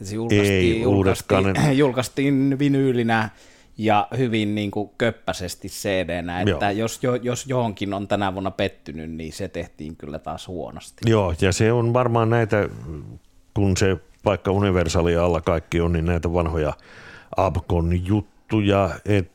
Se 0.03 0.15
julkaistiin, 0.15 0.51
ei, 0.51 0.83
julkaistiin, 0.83 1.55
julkaistiin 1.79 2.59
vinyylinä 2.59 3.31
ja 3.79 4.09
hyvin 4.19 4.55
niin 4.55 4.71
kuin 4.71 4.91
köppäisesti 4.99 5.69
cd 5.69 6.23
että 6.47 6.71
jos, 6.71 7.03
jo, 7.03 7.15
jos 7.15 7.47
johonkin 7.47 7.95
on 7.95 8.09
tänä 8.09 8.35
vuonna 8.35 8.51
pettynyt, 8.51 9.11
niin 9.11 9.33
se 9.33 9.49
tehtiin 9.49 9.97
kyllä 9.97 10.19
taas 10.19 10.49
huonosti. 10.49 11.11
Joo, 11.11 11.35
ja 11.41 11.53
se 11.53 11.73
on 11.73 11.93
varmaan 11.93 12.31
näitä, 12.31 12.69
kun 13.55 13.77
se 13.77 13.97
vaikka 14.25 14.51
universali 14.51 15.17
alla 15.17 15.41
kaikki 15.41 15.81
on, 15.81 15.93
niin 15.93 16.05
näitä 16.05 16.33
vanhoja 16.33 16.73
Abcon 17.37 18.07
juttuja, 18.07 18.91
että 19.05 19.33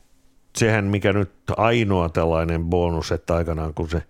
sehän 0.56 0.84
mikä 0.84 1.12
nyt 1.12 1.30
ainoa 1.56 2.08
tällainen 2.08 2.64
bonus, 2.64 3.12
että 3.12 3.34
aikanaan 3.34 3.74
kun 3.74 3.90
se 3.90 4.02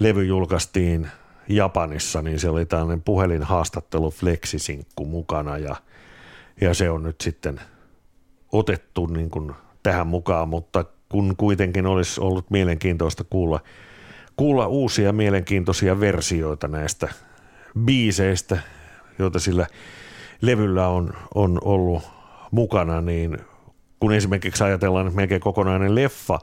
levy 0.00 0.24
julkaistiin 0.24 1.08
Japanissa, 1.48 2.22
niin 2.22 2.38
se 2.38 2.48
oli 2.48 2.66
tällainen 2.66 3.02
puhelinhaastattelu 3.02 4.10
Flexisinkku 4.10 5.04
mukana 5.04 5.58
ja, 5.58 5.76
ja 6.60 6.74
se 6.74 6.90
on 6.90 7.02
nyt 7.02 7.20
sitten 7.20 7.60
otettu 8.52 9.06
niin 9.06 9.30
kuin 9.30 9.52
tähän 9.82 10.06
mukaan, 10.06 10.48
mutta 10.48 10.84
kun 11.08 11.36
kuitenkin 11.36 11.86
olisi 11.86 12.20
ollut 12.20 12.50
mielenkiintoista 12.50 13.24
kuulla, 13.24 13.60
kuulla 14.36 14.66
uusia 14.66 15.12
mielenkiintoisia 15.12 16.00
versioita 16.00 16.68
näistä 16.68 17.08
biiseistä, 17.84 18.58
joita 19.18 19.38
sillä 19.38 19.66
levyllä 20.40 20.88
on, 20.88 21.12
on 21.34 21.58
ollut 21.64 22.02
mukana, 22.50 23.00
niin 23.00 23.38
kun 24.00 24.12
esimerkiksi 24.12 24.64
ajatellaan, 24.64 25.06
että 25.06 25.16
melkein 25.16 25.40
kokonainen 25.40 25.94
leffa 25.94 26.38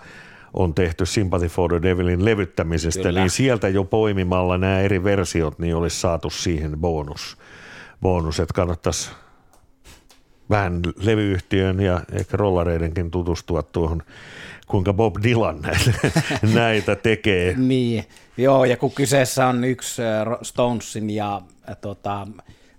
on 0.54 0.74
tehty 0.74 1.06
Sympathy 1.06 1.48
for 1.48 1.70
the 1.70 1.82
Devilin 1.82 2.26
levyttämisestä, 2.26 3.04
Kyllä. 3.04 3.20
niin 3.20 3.30
sieltä 3.30 3.68
jo 3.68 3.84
poimimalla 3.84 4.58
nämä 4.58 4.80
eri 4.80 5.04
versiot, 5.04 5.60
niin 5.60 5.76
olisi 5.76 6.00
saatu 6.00 6.30
siihen 6.30 6.78
bonus, 6.78 7.38
bonus 8.02 8.40
että 8.40 8.54
kannattaisi 8.54 9.12
vähän 10.50 10.82
levyyhtiön 11.02 11.80
ja 11.80 12.02
ehkä 12.12 12.38
rollareidenkin 12.38 13.12
tutustua 13.12 13.64
tuohon, 13.64 14.04
kuinka 14.68 14.94
Bob 14.94 15.16
Dylan 15.24 15.62
näitä, 15.62 15.92
näitä 16.54 16.96
tekee. 16.96 17.56
Niin, 17.58 18.06
joo, 18.38 18.66
ja 18.66 18.78
kun 18.78 18.92
kyseessä 18.92 19.48
on 19.48 19.64
yksi 19.64 20.02
Stonesin 20.42 21.10
ja 21.10 21.42
tota, 21.82 22.28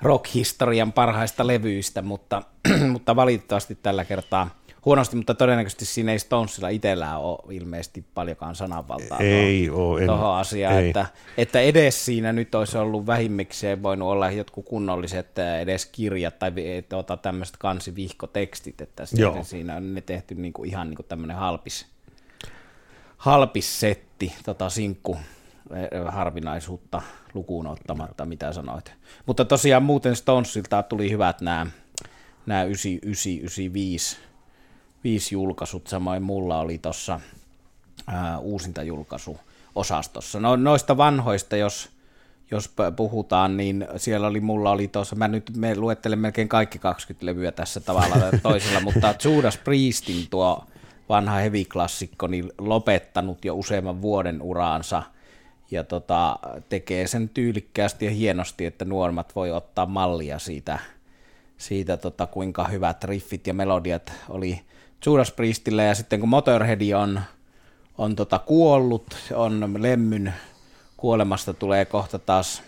rock-historian 0.03 0.93
parhaista 0.93 1.47
levyistä, 1.47 2.03
mutta, 2.03 2.43
mutta 2.93 3.17
valitettavasti 3.17 3.79
tällä 3.83 4.05
kertaa 4.05 4.51
huonosti, 4.85 5.17
mutta 5.17 5.35
todennäköisesti 5.35 5.85
siinä 5.85 6.13
ei 6.13 6.19
Stonesilla 6.19 6.69
itsellään 6.69 7.21
ole 7.21 7.55
ilmeisesti 7.55 8.05
paljonkaan 8.15 8.55
sananvaltaa 8.55 9.19
ei 9.19 9.67
tuohon, 9.69 10.07
tuohon 10.07 10.37
asiaan, 10.37 10.75
ei. 10.75 10.89
Että, 10.89 11.07
että 11.39 11.61
edes 11.61 12.05
siinä 12.05 12.33
nyt 12.33 12.55
olisi 12.55 12.79
ollut 12.79 13.07
vähimmikseen 13.07 13.83
voinut 13.83 14.09
olla 14.09 14.31
jotkut 14.31 14.65
kunnolliset 14.65 15.39
edes 15.61 15.87
kirjat 15.87 16.39
tai 16.39 16.53
tuota, 16.89 17.17
tämmöiset 17.17 17.57
kansivihkotekstit, 17.57 18.81
että 18.81 19.07
siinä, 19.07 19.43
siinä 19.43 19.77
on 19.77 19.95
ne 19.95 20.01
tehty 20.01 20.35
niin 20.35 20.53
kuin, 20.53 20.69
ihan 20.69 20.89
niin 20.89 20.97
kuin 20.97 21.07
tämmöinen 21.07 21.37
halpis, 21.37 21.87
halpis 23.17 23.81
setti, 23.81 24.33
tota, 24.45 24.69
sinkku 24.69 25.17
eh, 25.75 25.89
harvinaisuutta 26.09 27.03
lukuun 27.35 27.67
ottamatta, 27.67 28.25
mitä 28.25 28.53
sanoit. 28.53 28.93
Mutta 29.27 29.45
tosiaan 29.45 29.83
muuten 29.83 30.17
Stonesilta 30.17 30.83
tuli 30.83 31.11
hyvät 31.11 31.41
nämä, 31.41 31.67
nämä 32.47 32.65
99, 32.65 33.33
95 33.33 34.30
viisi 35.05 35.35
julkaisut, 35.35 35.87
samoin 35.87 36.23
mulla 36.23 36.61
oli 36.61 36.79
tuossa 36.79 37.21
uusinta 38.41 38.83
julkaisu 38.83 39.39
osastossa. 39.75 40.41
No, 40.41 40.57
noista 40.57 40.97
vanhoista, 40.97 41.57
jos, 41.57 41.91
jos 42.51 42.75
puhutaan, 42.97 43.57
niin 43.57 43.89
siellä 43.97 44.27
oli, 44.27 44.41
mulla 44.41 44.71
oli 44.71 44.89
tuossa, 44.89 45.17
mä 45.17 45.29
nyt 45.29 45.57
me 45.57 45.77
luettelen 45.77 46.19
melkein 46.19 46.49
kaikki 46.49 46.79
20 46.79 47.27
levyä 47.27 47.53
tässä 47.53 47.81
tavalla 47.81 48.17
toisella, 48.43 48.81
mutta 48.81 49.15
Judas 49.25 49.59
Priestin 49.59 50.27
tuo 50.31 50.65
vanha 51.09 51.37
heavy-klassikko, 51.37 52.27
niin 52.27 52.53
lopettanut 52.59 53.45
jo 53.45 53.55
useamman 53.55 54.03
vuoden 54.03 54.43
uraansa 54.43 55.03
ja 55.71 55.85
tota, 55.85 56.39
tekee 56.69 57.07
sen 57.07 57.29
tyylikkäästi 57.29 58.05
ja 58.05 58.11
hienosti, 58.11 58.67
että 58.67 58.85
nuormat 58.85 59.37
voi 59.37 59.53
ottaa 59.53 59.87
mallia 59.87 60.39
siitä, 60.39 60.79
siitä 61.57 61.97
tota, 61.97 62.27
kuinka 62.27 62.65
hyvät 62.65 63.05
riffit 63.05 63.47
ja 63.47 63.55
melodiat 63.55 64.13
oli 64.29 64.61
Judas 65.07 65.33
Priestille 65.33 65.85
ja 65.85 65.95
sitten 65.95 66.21
kun 66.21 66.29
Motorhead 66.29 66.93
on, 66.97 67.21
on 67.99 68.17
tota 68.17 68.39
kuollut, 68.39 69.17
on 69.35 69.75
Lemmyn 69.79 70.35
kuolemasta 70.97 71.55
tulee 71.55 71.85
kohta 71.85 72.19
taas 72.19 72.63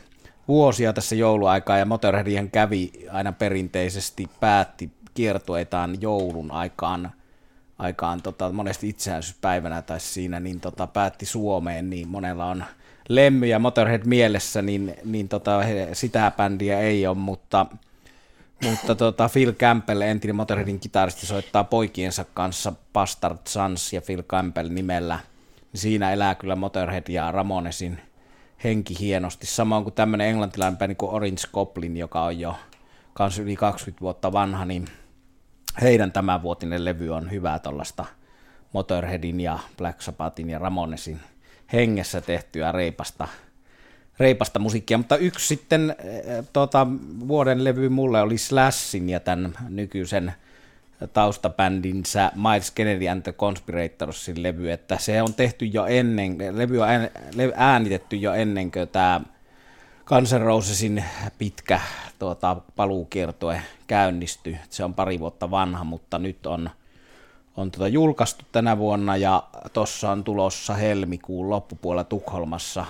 vuosia 0.48 0.92
tässä 0.92 1.14
jouluaikaa 1.14 1.78
ja 1.78 1.84
Motorheadien 1.84 2.50
kävi 2.50 2.92
aina 3.10 3.32
perinteisesti 3.32 4.30
päätti 4.40 4.90
kiertueitaan 5.14 6.02
joulun 6.02 6.50
aikaan, 6.50 7.12
aikaan 7.78 8.22
tota, 8.22 8.52
monesti 8.52 8.88
itsenäisyyspäivänä 8.88 9.82
tai 9.82 10.00
siinä, 10.00 10.40
niin 10.40 10.60
tota, 10.60 10.86
päätti 10.86 11.26
Suomeen, 11.26 11.90
niin 11.90 12.08
monella 12.08 12.44
on 12.44 12.64
Lemmy 13.08 13.46
ja 13.46 13.58
Motorhead 13.58 14.02
mielessä, 14.04 14.62
niin, 14.62 14.94
niin 15.04 15.28
tota, 15.28 15.62
he, 15.62 15.88
sitä 15.92 16.32
bändiä 16.36 16.78
ei 16.78 17.06
ole, 17.06 17.16
mutta 17.16 17.66
mutta 18.70 18.94
tota, 18.94 19.29
Phil 19.33 19.53
Campbell, 19.53 20.01
entinen 20.01 20.37
Motorheadin 20.37 20.81
kitaristi, 20.81 21.27
soittaa 21.27 21.64
poikiensa 21.64 22.25
kanssa 22.35 22.72
Bastard 22.92 23.38
Sons 23.48 23.92
ja 23.92 24.03
Phil 24.03 24.22
Campbell 24.22 24.68
nimellä. 24.68 25.18
Siinä 25.75 26.12
elää 26.12 26.35
kyllä 26.35 26.57
Motorhead 26.57 27.09
ja 27.09 27.33
Ramonesin 27.33 28.01
henki 28.64 28.96
hienosti. 29.01 29.46
Samoin 29.46 29.83
kuin 29.83 29.94
tämmöinen 29.94 30.29
englantilainen 30.29 30.79
bändi 30.79 30.94
kuin 30.94 31.12
Orange 31.12 31.42
Goblin, 31.53 31.96
joka 31.96 32.22
on 32.22 32.38
jo 32.38 32.57
kans 33.14 33.38
yli 33.38 33.57
20 33.57 34.01
vuotta 34.01 34.33
vanha, 34.33 34.64
niin 34.64 34.85
heidän 35.83 36.12
tämänvuotinen 36.12 36.85
levy 36.85 37.11
on 37.11 37.31
hyvää 37.31 37.59
tuollaista 37.59 38.05
Motorheadin 38.72 39.40
ja 39.40 39.59
Black 39.77 40.01
Sabbathin 40.01 40.51
ja 40.51 40.59
Ramonesin 40.59 41.20
hengessä 41.72 42.20
tehtyä 42.20 42.72
reipasta 42.72 43.29
reipasta 44.22 44.58
musiikkia, 44.58 44.98
mutta 44.98 45.16
yksi 45.16 45.46
sitten 45.46 45.96
tuota, 46.52 46.87
vuoden 47.28 47.64
levy 47.64 47.88
mulle 47.88 48.22
oli 48.22 48.38
Slashin 48.38 49.11
ja 49.11 49.20
tämän 49.20 49.52
nykyisen 49.68 50.32
taustabändinsä 51.12 52.32
Miles 52.35 52.70
Kennedy 52.70 53.08
and 53.08 53.22
the 53.22 53.32
Conspiratorsin 53.32 54.42
levy, 54.42 54.70
että 54.70 54.98
se 54.98 55.22
on 55.22 55.35
tehty 55.35 55.64
jo 55.64 55.87
ennen, 55.87 56.37
levy 56.50 56.80
on 56.80 56.88
äänitetty 57.56 58.16
jo 58.16 58.32
ennen 58.35 58.72
kuin 58.72 58.88
tämä 58.88 59.20
Guns 60.06 60.32
N' 60.32 60.40
Rosesin 60.40 61.04
pitkä 61.38 61.80
tuota, 62.18 62.56
paluukiertue 62.76 63.62
käynnistyi. 63.87 64.58
Se 64.70 64.85
on 64.85 64.94
pari 64.94 65.20
vuotta 65.20 65.50
vanha, 65.50 65.85
mutta 65.85 66.18
nyt 66.18 66.46
on, 66.46 66.70
on 67.56 67.70
tuota 67.70 67.88
julkaistu 67.88 68.44
tänä 68.52 68.78
vuonna 68.78 69.16
ja 69.16 69.42
tuossa 69.72 70.11
on 70.11 70.24
tulossa 70.24 70.74
helmikuun 70.74 71.50
loppupuolella 71.50 72.04
Tukholmassa 72.04 72.87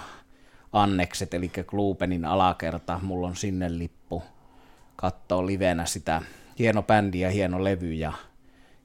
annekset, 0.72 1.34
eli 1.34 1.50
Klubenin 1.66 2.24
alakerta, 2.24 3.00
mulla 3.02 3.26
on 3.26 3.36
sinne 3.36 3.78
lippu 3.78 4.22
katsoa 4.96 5.46
livenä 5.46 5.86
sitä. 5.86 6.22
Hieno 6.58 6.82
bändi 6.82 7.20
ja 7.20 7.30
hieno 7.30 7.64
levy 7.64 7.92
ja, 7.92 8.12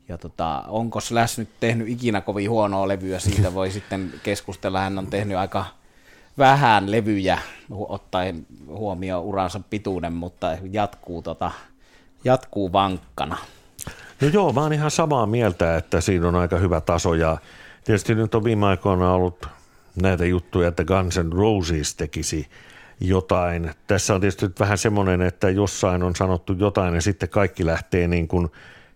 ja 0.08 0.18
tota, 0.18 0.64
onko 0.68 1.00
Slash 1.00 1.40
nyt 1.40 1.50
tehnyt 1.60 1.90
ikinä 1.90 2.22
kovin 2.22 2.50
huonoa 2.50 2.88
levyä, 2.88 3.20
siitä 3.20 3.54
voi 3.54 3.72
sitten 3.72 4.14
keskustella, 4.24 4.80
hän 4.80 5.00
on 5.00 5.08
tehnyt 5.08 5.38
aika 5.38 5.66
vähän 6.38 6.92
levyjä 6.92 7.40
ottaen 7.72 8.46
huomioon 8.68 9.24
uransa 9.24 9.62
pituuden, 9.70 10.14
mutta 10.14 10.58
jatkuu, 10.72 11.22
tota, 11.22 11.52
jatkuu 12.24 12.74
vankkana. 12.74 13.38
No 14.22 14.28
joo, 14.28 14.54
mä 14.54 14.62
oon 14.62 14.74
ihan 14.74 14.92
samaa 14.92 15.26
mieltä, 15.26 15.78
että 15.78 16.02
siinä 16.02 16.28
on 16.28 16.36
aika 16.36 16.58
hyvä 16.58 16.82
taso 16.82 17.14
ja 17.14 17.38
tietysti 17.84 18.16
nyt 18.16 18.36
on 18.36 18.44
viime 18.44 18.66
aikoina 18.66 19.14
ollut 19.14 19.48
näitä 20.02 20.26
juttuja, 20.26 20.68
että 20.68 20.86
Guns 20.86 21.18
N' 21.18 21.34
Roses 21.34 21.96
tekisi 21.96 22.48
jotain. 23.00 23.72
Tässä 23.88 24.16
on 24.16 24.22
tietysti 24.22 24.46
vähän 24.60 24.78
semmoinen, 24.78 25.22
että 25.22 25.50
jossain 25.50 26.04
on 26.04 26.16
sanottu 26.16 26.54
jotain 26.54 26.96
ja 26.96 27.02
sitten 27.02 27.30
kaikki 27.30 27.66
lähtee 27.66 28.08
niin 28.08 28.28
kuin 28.28 28.52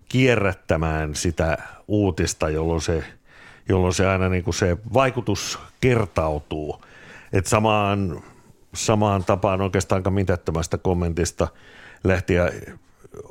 kierrättämään 0.09 1.15
sitä 1.15 1.57
uutista, 1.87 2.49
jolloin 2.49 2.81
se, 2.81 3.03
jolloin 3.69 3.93
se 3.93 4.07
aina 4.07 4.29
niin 4.29 4.43
kuin 4.43 4.53
se 4.53 4.77
vaikutus 4.93 5.59
kertautuu. 5.81 6.83
Et 7.33 7.45
samaan, 7.45 8.23
samaan 8.75 9.23
tapaan 9.23 9.61
oikeastaan 9.61 10.13
mitättömästä 10.13 10.77
kommentista 10.77 11.47
lähtiä 12.03 12.51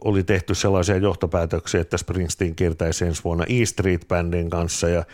oli 0.04 0.22
tehty 0.22 0.54
sellaisia 0.54 0.96
johtopäätöksiä, 0.96 1.80
että 1.80 1.96
Springsteen 1.96 2.54
kiertäisi 2.54 3.04
ensi 3.04 3.24
vuonna 3.24 3.44
E 3.48 3.64
Street 3.64 4.08
Bandin 4.08 4.50
kanssa 4.50 4.88
ja 4.88 5.04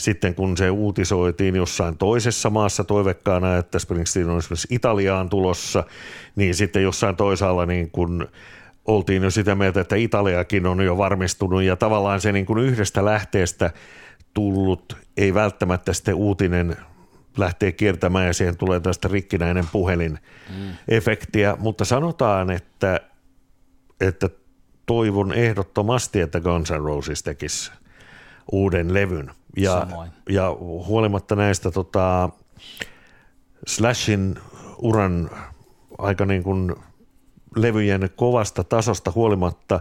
sitten 0.00 0.34
kun 0.34 0.56
se 0.56 0.70
uutisoitiin 0.70 1.56
jossain 1.56 1.98
toisessa 1.98 2.50
maassa 2.50 2.84
toivekkaana, 2.84 3.56
että 3.56 3.78
Springsteen 3.78 4.28
on 4.28 4.38
esimerkiksi 4.38 4.68
Italiaan 4.70 5.28
tulossa, 5.28 5.84
niin 6.36 6.54
sitten 6.54 6.82
jossain 6.82 7.16
toisaalla 7.16 7.66
niin 7.66 7.90
kun 7.90 8.28
oltiin 8.84 9.22
jo 9.22 9.30
sitä 9.30 9.54
mieltä, 9.54 9.80
että 9.80 9.96
Italiakin 9.96 10.66
on 10.66 10.80
jo 10.80 10.98
varmistunut 10.98 11.62
ja 11.62 11.76
tavallaan 11.76 12.20
se 12.20 12.32
niin 12.32 12.46
kuin 12.46 12.64
yhdestä 12.64 13.04
lähteestä 13.04 13.70
tullut, 14.34 14.96
ei 15.16 15.34
välttämättä 15.34 15.92
sitten 15.92 16.14
uutinen 16.14 16.76
lähtee 17.36 17.72
kiertämään 17.72 18.26
ja 18.26 18.34
siihen 18.34 18.56
tulee 18.56 18.80
tästä 18.80 19.08
rikkinäinen 19.08 19.64
puhelin 19.72 20.18
mm. 20.58 20.72
efektiä, 20.88 21.56
mutta 21.58 21.84
sanotaan, 21.84 22.50
että, 22.50 23.00
että 24.00 24.28
toivon 24.86 25.32
ehdottomasti, 25.32 26.20
että 26.20 26.40
Guns 26.40 26.70
N' 26.70 26.84
Roses 26.84 27.22
tekisi 27.22 27.72
uuden 28.52 28.94
levyn. 28.94 29.30
Ja, 29.56 29.80
Samoin. 29.80 30.10
ja 30.28 30.56
huolimatta 30.60 31.36
näistä 31.36 31.70
tota, 31.70 32.30
Slashin 33.66 34.34
uran 34.78 35.30
aika 35.98 36.26
niin 36.26 36.42
kuin 36.42 36.76
levyjen 37.56 38.10
kovasta 38.16 38.64
tasosta 38.64 39.12
huolimatta, 39.14 39.80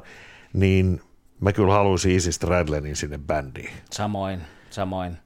niin 0.53 1.01
mä 1.39 1.53
kyllä 1.53 1.73
haluaisin 1.73 2.11
Easy 2.11 2.31
Stradlenin 2.31 2.95
sinne 2.95 3.17
bändiin. 3.17 3.69
Samoin, 3.91 4.41
samoin. 4.69 5.17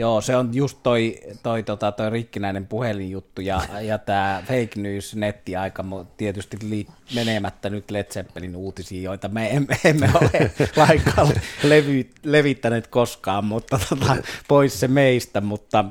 Joo, 0.00 0.20
se 0.20 0.36
on 0.36 0.50
just 0.54 0.78
toi, 0.82 1.20
toi, 1.42 1.62
tota, 1.62 1.92
toi 1.92 2.10
rikkinäinen 2.10 2.66
puhelinjuttu 2.66 3.40
ja, 3.40 3.60
ja 3.80 3.98
tämä 3.98 4.42
fake 4.46 4.70
news 4.76 5.14
nettiaika 5.14 5.84
tietysti 6.16 6.56
li, 6.62 6.86
menemättä 7.14 7.70
nyt 7.70 7.90
Led 7.90 8.04
Zeppelin 8.12 8.56
uutisiin, 8.56 9.02
joita 9.02 9.28
me 9.28 9.50
emme, 9.50 9.76
emme 9.84 10.10
ole 10.14 10.30
lainkaan 10.86 11.28
levy, 11.62 12.10
levittäneet 12.24 12.86
koskaan, 12.86 13.44
mutta 13.44 13.80
tota, 13.88 14.16
pois 14.48 14.80
se 14.80 14.88
meistä, 14.88 15.40
mutta 15.40 15.84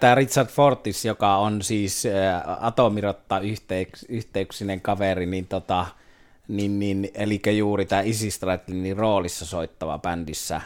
Tämä 0.00 0.14
Richard 0.14 0.48
Fortis, 0.48 1.04
joka 1.04 1.36
on 1.36 1.62
siis 1.62 2.04
Atomirotta 2.60 3.40
yhteyks, 3.40 4.06
yhteyksinen 4.08 4.80
kaveri, 4.80 5.26
niin, 5.26 5.46
tota, 5.46 5.86
niin, 6.48 6.78
niin 6.78 7.10
eli 7.14 7.40
juuri 7.56 7.86
tämä 7.86 8.02
Isi 8.02 8.30
Stratlinin 8.30 8.96
roolissa 8.96 9.46
soittava 9.46 9.98
bändissä, 9.98 10.60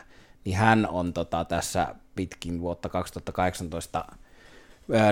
niin 0.44 0.56
hän 0.56 0.88
on 0.88 1.12
tota, 1.12 1.44
tässä 1.44 1.94
pitkin 2.20 2.60
vuotta 2.60 2.88
2018 2.88 4.04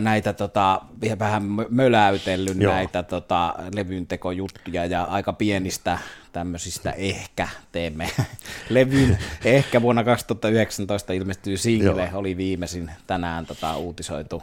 näitä 0.00 0.32
tota, 0.32 0.80
vähän 1.18 1.42
möläytellyt 1.68 2.60
Joo. 2.60 2.72
näitä 2.72 3.02
tota, 3.02 3.54
levyntekojuttuja 3.74 4.86
ja 4.86 5.02
aika 5.02 5.32
pienistä 5.32 5.98
tämmöisistä 6.32 6.90
ehkä 6.90 7.48
teemme 7.72 8.10
levyn. 8.68 9.18
Ehkä 9.44 9.82
vuonna 9.82 10.04
2019 10.04 11.12
ilmestyy 11.12 11.56
single, 11.56 12.04
Joo. 12.04 12.18
oli 12.18 12.36
viimeisin 12.36 12.90
tänään 13.06 13.46
tota, 13.46 13.76
uutisoitu. 13.76 14.42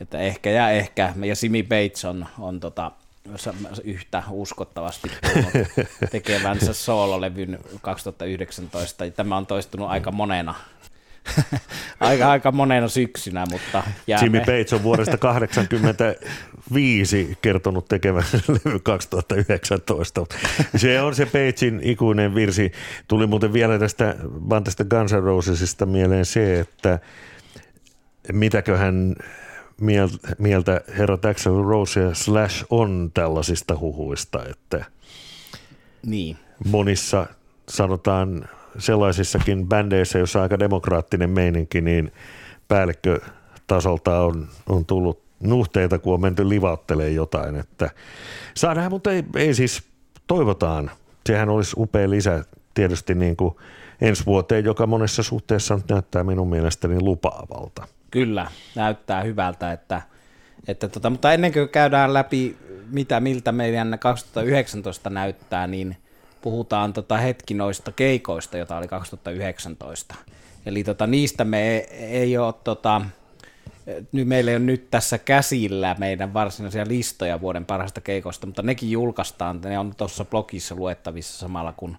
Että 0.00 0.18
ehkä 0.18 0.50
ja 0.50 0.70
ehkä, 0.70 1.14
ja 1.24 1.36
Simi 1.36 1.62
Bates 1.62 2.04
on, 2.04 2.26
on 2.38 2.60
tota, 2.60 2.90
yhtä 3.84 4.22
uskottavasti 4.30 5.10
tekevänsä 6.10 6.72
soololevyn 6.72 7.58
2019. 7.82 9.10
Tämä 9.10 9.36
on 9.36 9.46
toistunut 9.46 9.88
aika 9.88 10.12
monena 10.12 10.54
aika, 12.00 12.30
aika 12.30 12.52
monena 12.52 12.88
syksynä, 12.88 13.46
mutta 13.50 13.82
jäämme. 14.06 14.24
Jimmy 14.24 14.40
Bates 14.40 14.72
on 14.72 14.82
vuodesta 14.82 15.16
1985 15.16 17.38
kertonut 17.42 17.88
tekevän 17.88 18.24
levy 18.48 18.78
2019. 18.78 20.26
Se 20.76 21.00
on 21.00 21.14
se 21.14 21.26
Batesin 21.26 21.80
ikuinen 21.82 22.34
virsi. 22.34 22.72
Tuli 23.08 23.26
muuten 23.26 23.52
vielä 23.52 23.78
tästä, 23.78 24.16
vaan 24.22 24.64
tästä 24.64 24.84
Guns 24.84 25.12
N' 25.12 25.22
Rosesista 25.22 25.86
mieleen 25.86 26.24
se, 26.24 26.60
että 26.60 26.98
mitäköhän 28.32 29.16
mieltä 30.38 30.80
herra 30.98 31.18
Axel 31.30 31.62
Rose 31.62 32.00
ja 32.00 32.14
Slash 32.14 32.64
on 32.70 33.10
tällaisista 33.14 33.78
huhuista, 33.78 34.44
että 34.50 34.84
niin. 36.06 36.36
monissa 36.64 37.26
sanotaan 37.68 38.48
sellaisissakin 38.78 39.68
bändeissä, 39.68 40.18
jossa 40.18 40.38
on 40.38 40.42
aika 40.42 40.58
demokraattinen 40.58 41.30
meininki, 41.30 41.80
niin 41.80 42.12
päällikkötasolta 42.68 44.20
on, 44.20 44.48
on 44.68 44.86
tullut 44.86 45.22
nuhteita, 45.40 45.98
kun 45.98 46.14
on 46.14 46.20
menty 46.20 46.48
livauttelemaan 46.48 47.14
jotain. 47.14 47.56
Että 47.56 47.90
saa 48.54 48.74
nähdä, 48.74 48.90
mutta 48.90 49.12
ei, 49.12 49.24
ei 49.36 49.54
siis 49.54 49.82
toivotaan. 50.26 50.90
Sehän 51.26 51.48
olisi 51.48 51.76
upea 51.78 52.10
lisä 52.10 52.44
tietysti 52.74 53.14
niin 53.14 53.36
kuin 53.36 53.56
ensi 54.00 54.26
vuoteen, 54.26 54.64
joka 54.64 54.86
monessa 54.86 55.22
suhteessa 55.22 55.80
näyttää 55.90 56.24
minun 56.24 56.50
mielestäni 56.50 57.00
lupaavalta. 57.00 57.86
Kyllä, 58.10 58.50
näyttää 58.74 59.22
hyvältä, 59.22 59.72
että, 59.72 60.02
että 60.68 60.88
tota, 60.88 61.10
mutta 61.10 61.32
ennen 61.32 61.52
kuin 61.52 61.68
käydään 61.68 62.14
läpi, 62.14 62.56
mitä, 62.90 63.20
miltä 63.20 63.52
meidän 63.52 63.96
2019 64.00 65.10
näyttää, 65.10 65.66
niin 65.66 65.96
puhutaan 66.44 66.92
tota 66.92 67.16
hetki 67.16 67.54
noista 67.54 67.92
keikoista, 67.92 68.58
joita 68.58 68.76
oli 68.76 68.88
2019. 68.88 70.14
Eli 70.66 70.84
tota, 70.84 71.06
niistä 71.06 71.44
me 71.44 71.70
ei, 71.70 71.80
ei 71.90 72.38
ole, 72.38 72.54
tota, 72.64 73.00
nyt 74.12 74.28
meillä 74.28 74.50
ei 74.50 74.56
ole 74.56 74.64
nyt 74.64 74.90
tässä 74.90 75.18
käsillä 75.18 75.96
meidän 75.98 76.34
varsinaisia 76.34 76.84
listoja 76.88 77.40
vuoden 77.40 77.66
parhaista 77.66 78.00
keikoista, 78.00 78.46
mutta 78.46 78.62
nekin 78.62 78.90
julkaistaan, 78.90 79.60
ne 79.64 79.78
on 79.78 79.94
tuossa 79.96 80.24
blogissa 80.24 80.74
luettavissa 80.74 81.38
samalla 81.38 81.72
kun 81.72 81.96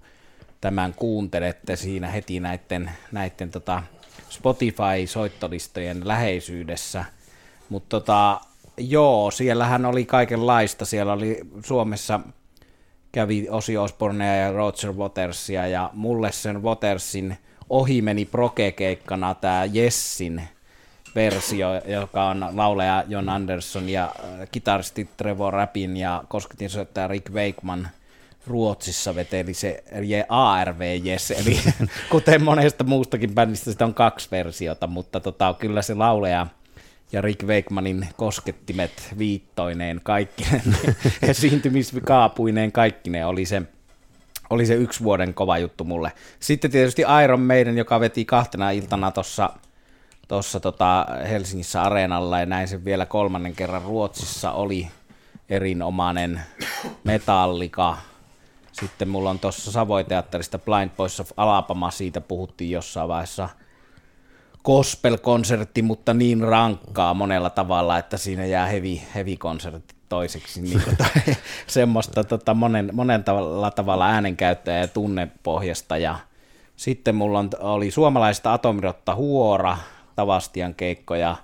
tämän 0.62 0.94
kuuntelette 0.94 1.76
siinä 1.76 2.08
heti 2.08 2.40
näiden, 2.40 2.92
näiden 3.12 3.52
tota 3.52 3.84
Spotify-soittolistojen 4.30 6.08
läheisyydessä. 6.08 7.06
Mutta 7.70 8.00
tota, 8.00 8.42
joo, 8.78 9.32
siellähän 9.32 9.86
oli 9.86 10.06
kaikenlaista. 10.06 10.86
Siellä 10.86 11.14
oli 11.14 11.40
Suomessa 11.64 12.20
kävi 13.16 13.48
Osi 13.50 13.78
Osbornea 13.78 14.36
ja 14.36 14.52
Roger 14.52 14.94
Watersia, 14.94 15.68
ja 15.68 15.90
mulle 15.94 16.32
sen 16.32 16.64
Watersin 16.64 17.38
ohi 17.70 18.02
meni 18.02 18.26
proke-keikkana 18.26 19.36
tämä 19.36 19.66
Jessin 19.66 20.42
versio, 21.16 21.68
joka 21.86 22.26
on 22.26 22.48
lauleja 22.54 23.04
John 23.08 23.30
Anderson 23.30 23.90
ja 23.90 24.04
äh, 24.04 24.48
kitaristi 24.52 25.10
Trevor 25.18 25.54
Rappin 25.54 25.98
ja 25.98 26.24
kosketin 26.28 26.70
soittaja 26.70 27.08
Rick 27.08 27.30
Wakeman 27.34 27.88
Ruotsissa 28.48 29.16
veteli 29.16 29.54
se 29.54 29.84
ARV 30.30 30.82
Yes, 31.06 31.32
eli 31.32 31.60
kuten 32.12 32.44
monesta 32.44 32.84
muustakin 32.84 33.36
bändistä 33.36 33.72
sitä 33.72 33.86
on 33.86 33.94
kaksi 33.94 34.28
versiota, 34.32 34.88
mutta 34.88 35.20
tota, 35.20 35.56
kyllä 35.60 35.82
se 35.82 35.94
lauleja 35.94 36.48
ja 37.16 37.22
Rick 37.22 37.44
Wakemanin 37.44 38.08
koskettimet 38.18 38.92
viittoineen 39.18 40.02
kaikkineen, 40.04 40.78
esiintymiskaapuineen 41.22 42.72
kaikkineen 42.72 43.28
oli 43.28 43.46
se, 43.46 43.62
oli 44.50 44.66
se 44.66 44.74
yksi 44.74 45.04
vuoden 45.04 45.34
kova 45.34 45.58
juttu 45.58 45.84
mulle. 45.84 46.12
Sitten 46.40 46.72
tietysti 46.72 47.04
Iron 47.24 47.42
Maiden, 47.42 47.78
joka 47.78 48.00
veti 48.00 48.26
kahtena 48.26 48.72
iltana 48.72 49.12
tuossa 49.12 49.50
tossa 50.28 50.60
tota 50.60 51.08
Helsingissä 51.30 51.82
areenalla 51.82 52.40
ja 52.40 52.46
näin 52.46 52.68
sen 52.68 52.86
vielä 52.86 53.06
kolmannen 53.06 53.56
kerran 53.56 53.82
Ruotsissa 53.82 54.52
oli 54.52 54.88
erinomainen 55.50 56.42
metallika. 57.04 57.98
Sitten 58.72 59.10
mulla 59.10 59.30
on 59.30 59.40
tuossa 59.40 59.72
Savoiteatterista 59.72 60.60
Blind 60.60 60.90
Boys 60.98 61.20
of 61.20 61.32
Alabama, 61.38 61.92
siitä 61.92 62.22
puhuttiin 62.22 62.72
jossain 62.72 63.08
vaiheessa– 63.08 63.50
gospel-konsertti, 64.66 65.82
mutta 65.82 66.14
niin 66.14 66.42
rankkaa 66.42 67.14
monella 67.14 67.50
tavalla, 67.50 67.98
että 67.98 68.18
siinä 68.18 68.46
jää 68.46 68.66
heavy, 68.66 69.00
heavy 69.16 69.38
konsertti 69.38 69.96
toiseksi. 70.10 70.62
Niin 70.62 70.82
tota, 70.82 71.06
semmoista 71.68 72.24
tota, 72.24 72.54
monen, 72.54 72.90
monen 72.94 73.24
tavalla, 73.24 73.72
tavalla 73.72 74.08
äänenkäyttöä 74.08 74.78
ja 74.78 74.88
tunnepohjasta. 74.88 75.98
Ja 75.98 76.16
sitten 76.76 77.16
mulla 77.16 77.40
on, 77.40 77.50
oli 77.60 77.92
suomalaista 77.92 78.54
Atomirotta 78.54 79.16
Huora, 79.16 79.78
Tavastian 80.16 80.76
keikkoja. 80.76 81.36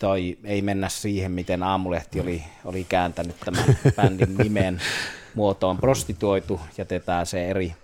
Toi, 0.00 0.38
ei 0.44 0.62
mennä 0.62 0.88
siihen, 0.88 1.32
miten 1.32 1.62
Aamulehti 1.62 2.20
oli, 2.20 2.44
oli 2.64 2.84
kääntänyt 2.88 3.36
tämän 3.44 3.64
bändin 3.96 4.36
nimen 4.38 4.80
muotoon 5.34 5.76
prostituoitu. 5.76 6.60
Jätetään 6.78 7.26
se 7.26 7.48
eri 7.48 7.74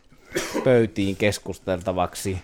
pöytiin 0.65 1.17
keskusteltavaksi. 1.17 2.39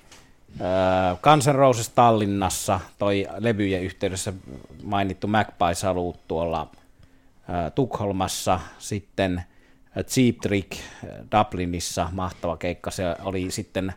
Guns 1.23 1.47
N' 1.47 1.55
Roses 1.55 1.89
Tallinnassa, 1.89 2.81
toi 2.99 3.27
levyjen 3.39 3.83
yhteydessä 3.83 4.33
mainittu 4.83 5.27
Magpie 5.27 5.75
Salut 5.75 6.29
tuolla 6.29 6.71
Tukholmassa, 7.75 8.61
sitten 8.79 9.43
Cheap 10.03 10.37
Trick 10.37 10.73
Dublinissa, 11.33 12.09
mahtava 12.13 12.57
keikka, 12.57 12.91
se 12.91 13.17
oli 13.23 13.51
sitten 13.51 13.93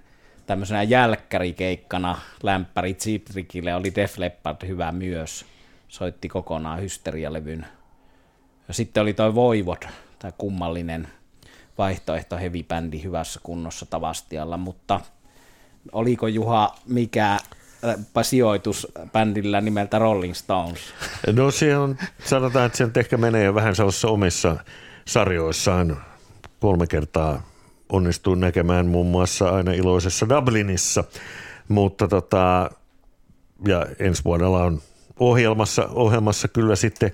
tämmöisenä 0.46 0.84
jälkkärikeikkana. 0.84 2.18
Lämpäri 2.44 2.94
Cheap 2.94 3.24
Trickille, 3.24 3.76
oli 3.76 3.96
Def 3.96 4.18
Leppard 4.18 4.68
hyvä 4.68 4.92
myös, 4.92 5.46
soitti 5.88 6.28
kokonaan 6.28 6.82
hysterialevyn. 6.82 7.66
Ja 8.68 8.74
sitten 8.74 9.04
oli 9.04 9.14
toi 9.14 9.36
Voivod, 9.36 9.84
tämä 10.20 10.32
kummallinen 10.32 11.08
vaihtoehto 11.78 12.38
heavy 12.38 12.64
bändi 12.64 13.04
hyvässä 13.04 13.40
kunnossa 13.44 13.86
Tavastialla, 13.86 14.58
mutta– 14.58 15.00
oliko 15.92 16.28
Juha 16.28 16.76
mikä 16.86 17.38
sijoitus 18.22 18.88
bändillä 19.14 19.62
nimeltä 19.62 20.00
Rolling 20.00 20.34
Stones? 20.34 20.80
No 21.34 21.52
se 21.52 21.78
on, 21.78 21.98
sanotaan, 22.26 22.66
että 22.66 22.78
se 22.78 22.90
ehkä 23.00 23.18
menee 23.18 23.44
jo 23.44 23.56
vähän 23.56 23.76
sellaisissa 23.76 24.08
omissa 24.08 24.58
sarjoissaan. 25.08 25.98
Kolme 26.60 26.88
kertaa 26.88 27.42
onnistuin 27.90 28.40
näkemään 28.40 28.86
muun 28.86 29.08
muassa 29.08 29.50
aina 29.50 29.72
iloisessa 29.72 30.30
Dublinissa, 30.30 31.04
mutta 31.68 32.08
tota, 32.08 32.70
ja 33.68 33.86
ensi 34.00 34.24
vuodella 34.24 34.64
on 34.64 34.82
ohjelmassa, 35.20 35.88
ohjelmassa 35.92 36.48
kyllä 36.48 36.76
sitten 36.76 37.12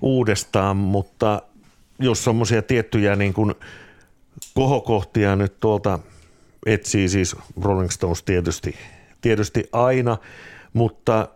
uudestaan, 0.00 0.76
mutta 0.76 1.42
jos 1.98 2.24
semmoisia 2.24 2.62
tiettyjä 2.62 3.16
niin 3.16 3.34
kuin 3.34 3.54
kohokohtia 4.54 5.36
nyt 5.36 5.60
tuolta– 5.60 5.98
etsii 6.66 7.08
siis 7.08 7.36
Rolling 7.62 7.90
Stones 7.90 8.22
tietysti, 8.22 8.74
tietysti 9.20 9.68
aina, 9.72 10.16
mutta 10.72 11.28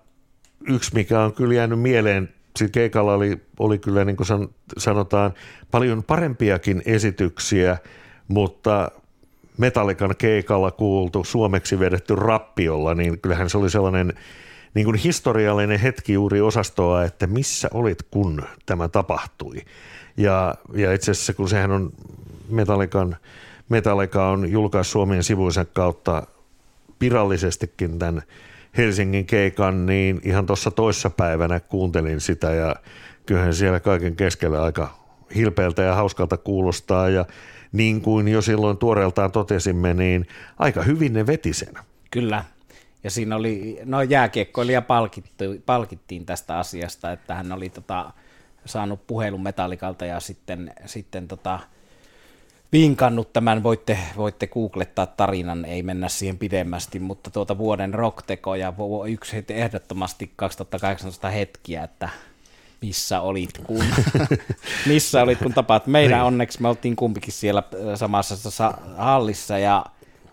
yksi 0.69 0.95
mikä 0.95 1.21
on 1.21 1.33
kyllä 1.33 1.55
jäänyt 1.55 1.81
mieleen, 1.81 2.29
sillä 2.57 2.71
keikalla 2.71 3.15
oli, 3.15 3.41
oli 3.59 3.79
kyllä 3.79 4.05
niin 4.05 4.17
kuin 4.17 4.27
sanotaan 4.79 5.35
paljon 5.71 6.03
parempiakin 6.03 6.83
esityksiä, 6.87 7.79
mutta 8.29 8.91
Metallikan 9.59 10.15
keikalla 10.19 10.71
kuultu, 10.71 11.25
suomeksi 11.25 11.79
vedetty 11.79 12.15
rappiolla, 12.17 12.95
niin 12.95 13.21
kyllähän 13.21 13.51
se 13.51 13.59
oli 13.59 13.71
sellainen 13.71 14.13
niin 14.75 14.85
kuin 14.85 14.97
historiallinen 14.97 15.81
hetki 15.81 16.13
juuri 16.13 16.41
osastoa, 16.41 17.05
että 17.05 17.27
missä 17.27 17.69
olit, 17.75 18.03
kun 18.11 18.43
tämä 18.67 18.89
tapahtui. 18.89 19.57
Ja, 20.17 20.55
ja 20.75 20.93
itse 20.93 21.11
asiassa, 21.11 21.35
kun 21.35 21.49
sehän 21.49 21.71
on 21.71 21.93
Metallikan, 22.49 23.17
Metallica 23.71 24.27
on 24.27 24.51
julkaissut 24.51 24.93
Suomen 24.93 25.25
sivuisen 25.25 25.67
kautta 25.73 26.27
virallisestikin 27.01 27.99
tämän 27.99 28.23
Helsingin 28.77 29.27
keikan, 29.27 29.87
niin 29.87 30.21
ihan 30.25 30.47
tuossa 30.47 30.71
toissa 30.71 31.11
päivänä 31.11 31.61
kuuntelin 31.61 32.21
sitä 32.21 32.51
ja 32.51 32.77
kyllähän 33.27 33.55
siellä 33.55 33.81
kaiken 33.81 34.17
keskellä 34.17 34.63
aika 34.63 34.95
hilpeältä 35.35 35.83
ja 35.83 35.95
hauskalta 35.95 36.37
kuulostaa 36.37 37.09
ja 37.09 37.25
niin 37.73 38.01
kuin 38.01 38.29
jo 38.29 38.43
silloin 38.43 38.77
tuoreeltaan 38.77 39.33
totesimme, 39.33 39.95
niin 39.95 40.27
aika 40.59 40.83
hyvin 40.83 41.13
ne 41.13 41.27
veti 41.27 41.53
sen. 41.53 41.75
Kyllä, 42.11 42.45
ja 43.05 43.11
siinä 43.11 43.37
oli, 43.37 43.79
no 43.85 44.03
jääkiekkoilija 44.03 44.83
palkittiin, 44.83 45.63
palkittiin 45.67 46.27
tästä 46.27 46.59
asiasta, 46.59 47.13
että 47.13 47.35
hän 47.35 47.53
oli 47.53 47.69
tota, 47.69 48.13
saanut 48.65 49.07
puhelun 49.07 49.43
metallikalta 49.43 50.07
ja 50.07 50.21
sitten, 50.21 50.73
sitten 50.87 51.29
tota, 51.29 51.61
vinkannut 52.73 53.33
tämän, 53.33 53.63
voitte, 53.63 53.99
voitte 54.17 54.47
googlettaa 54.47 55.07
tarinan, 55.07 55.65
ei 55.65 55.83
mennä 55.83 56.09
siihen 56.09 56.39
pidemmästi, 56.39 56.99
mutta 56.99 57.31
tuota 57.31 57.59
vuoden 57.59 57.95
rockteko 57.95 58.55
ja 58.55 58.73
yksi 59.09 59.45
ehdottomasti 59.49 60.33
2018 60.37 61.31
hetkiä, 61.31 61.85
että 61.85 62.09
missä 62.83 63.21
olit 63.21 63.59
kun, 63.65 63.85
missä 64.87 65.23
olit 65.23 65.39
kun 65.39 65.55
tapaat. 65.55 65.87
Meidän 65.87 66.19
niin. 66.19 66.27
onneksi 66.27 66.63
me 66.63 66.69
oltiin 66.69 66.97
kumpikin 66.97 67.33
siellä 67.33 67.63
äh, 67.75 67.81
samassa 67.95 68.75
hallissa 68.97 69.59
ja 69.59 69.85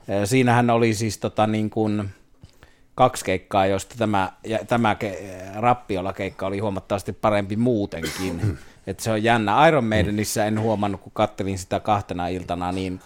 äh, 0.09 0.21
siinähän 0.25 0.69
oli 0.69 0.93
siis 0.93 1.17
tota 1.17 1.47
niin 1.47 1.69
kuin, 1.69 2.09
kaksi 2.95 3.25
keikkaa, 3.25 3.65
joista 3.65 3.95
tämä, 3.97 4.31
ja 4.43 4.59
tämä 4.65 4.95
ke, 4.95 5.39
rappiolla 5.55 6.13
keikka 6.13 6.47
oli 6.47 6.59
huomattavasti 6.59 7.13
parempi 7.13 7.55
muutenkin. 7.55 8.57
Että 8.87 9.03
se 9.03 9.11
on 9.11 9.23
jännä. 9.23 9.67
Iron 9.67 9.85
Maidenissä 9.85 10.45
en 10.45 10.59
huomannut, 10.59 11.01
kun 11.01 11.11
kattelin 11.15 11.57
sitä 11.57 11.79
kahtena 11.79 12.27
iltana, 12.27 12.71
niin 12.71 12.99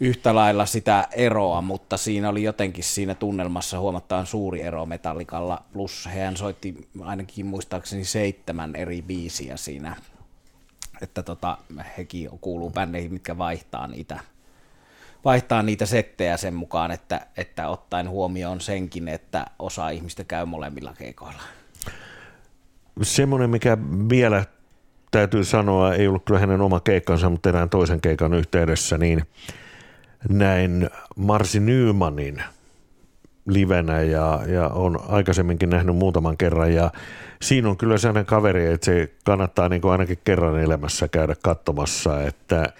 yhtä 0.00 0.34
lailla 0.34 0.66
sitä 0.66 1.08
eroa, 1.12 1.60
mutta 1.60 1.96
siinä 1.96 2.28
oli 2.28 2.42
jotenkin 2.42 2.84
siinä 2.84 3.14
tunnelmassa 3.14 3.78
huomattavan 3.78 4.26
suuri 4.26 4.62
ero 4.62 4.86
Metallikalla, 4.86 5.62
plus 5.72 6.08
hän 6.14 6.36
soitti 6.36 6.88
ainakin 7.00 7.46
muistaakseni 7.46 8.04
seitsemän 8.04 8.76
eri 8.76 9.02
biisiä 9.02 9.56
siinä, 9.56 9.96
että 11.02 11.22
tota, 11.22 11.58
hekin 11.98 12.30
kuuluu 12.40 12.70
bändeihin, 12.70 13.12
mitkä 13.12 13.38
vaihtaa 13.38 13.86
niitä 13.86 14.20
vaihtaa 15.24 15.62
niitä 15.62 15.86
settejä 15.86 16.36
sen 16.36 16.54
mukaan, 16.54 16.90
että, 16.90 17.26
että 17.36 17.68
ottaen 17.68 18.08
huomioon 18.10 18.60
senkin, 18.60 19.08
että 19.08 19.46
osa 19.58 19.88
ihmistä 19.88 20.24
käy 20.24 20.46
molemmilla 20.46 20.94
keikoilla. 20.98 21.42
Semmoinen, 23.02 23.50
mikä 23.50 23.78
vielä 24.10 24.44
täytyy 25.14 25.44
sanoa, 25.44 25.94
ei 25.94 26.08
ollut 26.08 26.24
kyllä 26.24 26.40
hänen 26.40 26.60
oma 26.60 26.80
keikkansa, 26.80 27.30
mutta 27.30 27.48
erään 27.48 27.70
toisen 27.70 28.00
keikan 28.00 28.34
yhteydessä, 28.34 28.98
niin 28.98 29.22
näin 30.28 30.90
Marsi 31.16 31.60
Nymanin 31.60 32.42
livenä 33.46 34.02
ja, 34.02 34.40
ja 34.46 34.68
on 34.68 35.00
aikaisemminkin 35.08 35.70
nähnyt 35.70 35.96
muutaman 35.96 36.36
kerran. 36.36 36.74
Ja 36.74 36.90
siinä 37.42 37.68
on 37.68 37.76
kyllä 37.76 37.98
sellainen 37.98 38.26
kaveri, 38.26 38.66
että 38.66 38.84
se 38.84 39.12
kannattaa 39.24 39.68
niin 39.68 39.82
kuin 39.82 39.92
ainakin 39.92 40.18
kerran 40.24 40.60
elämässä 40.60 41.08
käydä 41.08 41.34
katsomassa, 41.42 42.22
että 42.22 42.72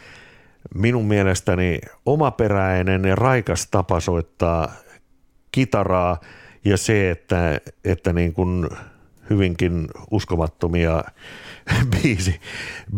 minun 0.75 1.05
mielestäni 1.05 1.79
omaperäinen 2.07 3.05
ja 3.05 3.15
raikas 3.15 3.69
tapa 3.71 4.01
soittaa 4.01 4.73
kitaraa 5.53 6.21
ja 6.65 6.77
se, 6.77 7.11
että, 7.11 7.61
että 7.85 8.13
niin 8.13 8.33
kuin 8.33 8.69
hyvinkin 9.31 9.89
uskomattomia 10.11 11.05
biisi, 11.93 12.41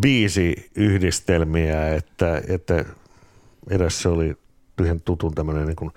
biisi-yhdistelmiä, 0.00 1.94
että, 1.94 2.42
että 2.48 2.84
edessä 3.70 4.10
oli 4.10 4.36
yhden 4.80 5.00
tutun 5.00 5.34
tämmöinen 5.34 5.66
niin 5.66 5.92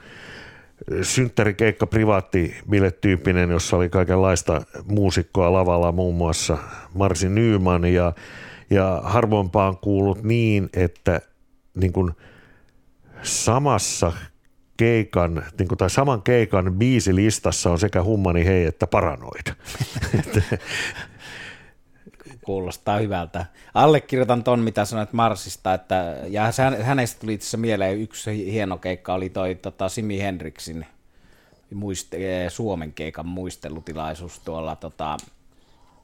synttärikeikka 1.01 1.87
privaatti 1.87 2.55
tyyppinen, 3.01 3.49
jossa 3.49 3.77
oli 3.77 3.89
kaikenlaista 3.89 4.61
muusikkoa 4.85 5.53
lavalla, 5.53 5.91
muun 5.91 6.15
muassa 6.15 6.57
Marsi 6.93 7.29
Nyman 7.29 7.85
ja, 7.85 8.13
ja 8.69 9.01
harvoinpaan 9.03 9.77
kuullut 9.77 10.23
niin, 10.23 10.69
että 10.73 11.21
niin 11.75 11.93
kuin 11.93 12.11
samassa 13.23 14.13
keikan, 14.79 15.43
niin 15.57 15.67
kuin, 15.67 15.77
tai 15.77 15.89
saman 15.89 16.21
keikan 16.21 16.73
biisilistassa 16.73 17.71
on 17.71 17.79
sekä 17.79 18.03
Hummani 18.03 18.45
Hei 18.45 18.65
että 18.65 18.87
Paranoid. 18.87 19.53
Kuulostaa 22.45 22.99
hyvältä. 22.99 23.45
Allekirjoitan 23.73 24.43
ton, 24.43 24.59
mitä 24.59 24.85
sanoit 24.85 25.13
Marsista, 25.13 25.73
että, 25.73 26.15
ja 26.27 26.43
hänestä 26.83 27.19
tuli 27.19 27.33
itse 27.33 27.57
mieleen 27.57 27.99
yksi 27.99 28.51
hieno 28.51 28.77
keikka, 28.77 29.13
oli 29.13 29.29
toi 29.29 29.55
tota, 29.55 29.89
Simi 29.89 30.19
Henriksin 30.19 30.85
muist, 31.73 32.13
eh, 32.13 32.51
Suomen 32.51 32.93
keikan 32.93 33.27
muistelutilaisuus 33.27 34.39
tuolla, 34.39 34.75
tota, 34.75 35.17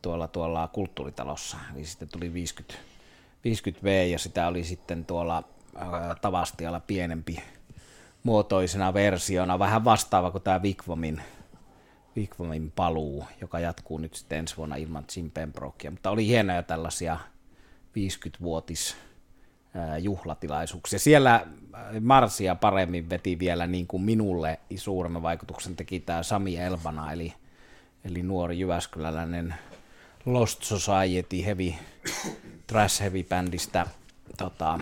tuolla, 0.01 0.27
tuolla 0.27 0.67
kulttuuritalossa. 0.67 1.57
Eli 1.75 1.85
sitten 1.85 2.09
tuli 2.09 2.33
50, 2.33 2.75
50V 3.47 3.87
ja 4.11 4.19
sitä 4.19 4.47
oli 4.47 4.63
sitten 4.63 5.05
tuolla 5.05 5.43
Tavastialla 6.21 6.79
pienempi 6.79 7.43
muotoisena 8.25 8.93
versiona, 8.93 9.59
vähän 9.59 9.85
vastaava 9.85 10.31
kuin 10.31 10.43
tämä 10.43 10.61
Vikvomin, 10.61 11.21
Vikvomin 12.15 12.71
paluu, 12.75 13.25
joka 13.41 13.59
jatkuu 13.59 13.97
nyt 13.97 14.13
sitten 14.13 14.39
ensi 14.39 14.57
vuonna 14.57 14.75
ilman 14.75 15.05
Jim 15.15 15.31
Pembrokea. 15.31 15.91
Mutta 15.91 16.09
oli 16.09 16.27
hienoja 16.27 16.63
tällaisia 16.63 17.17
50-vuotis 17.97 18.95
juhlatilaisuuksia. 19.99 20.99
Siellä 20.99 21.47
Marsia 22.01 22.55
paremmin 22.55 23.09
veti 23.09 23.39
vielä 23.39 23.67
niin 23.67 23.87
kuin 23.87 24.03
minulle 24.03 24.59
suuremman 24.75 25.21
vaikutuksen 25.21 25.75
teki 25.75 25.99
tämä 25.99 26.23
Sami 26.23 26.57
Elbana, 26.57 27.11
eli, 27.11 27.33
eli 28.05 28.23
nuori 28.23 28.59
Jyväskyläläinen 28.59 29.55
Lost 30.25 30.63
Society 30.63 31.45
heavy, 31.45 31.73
trash 32.67 33.01
heavy 33.01 33.23
bändistä 33.23 33.87
tota, 34.37 34.79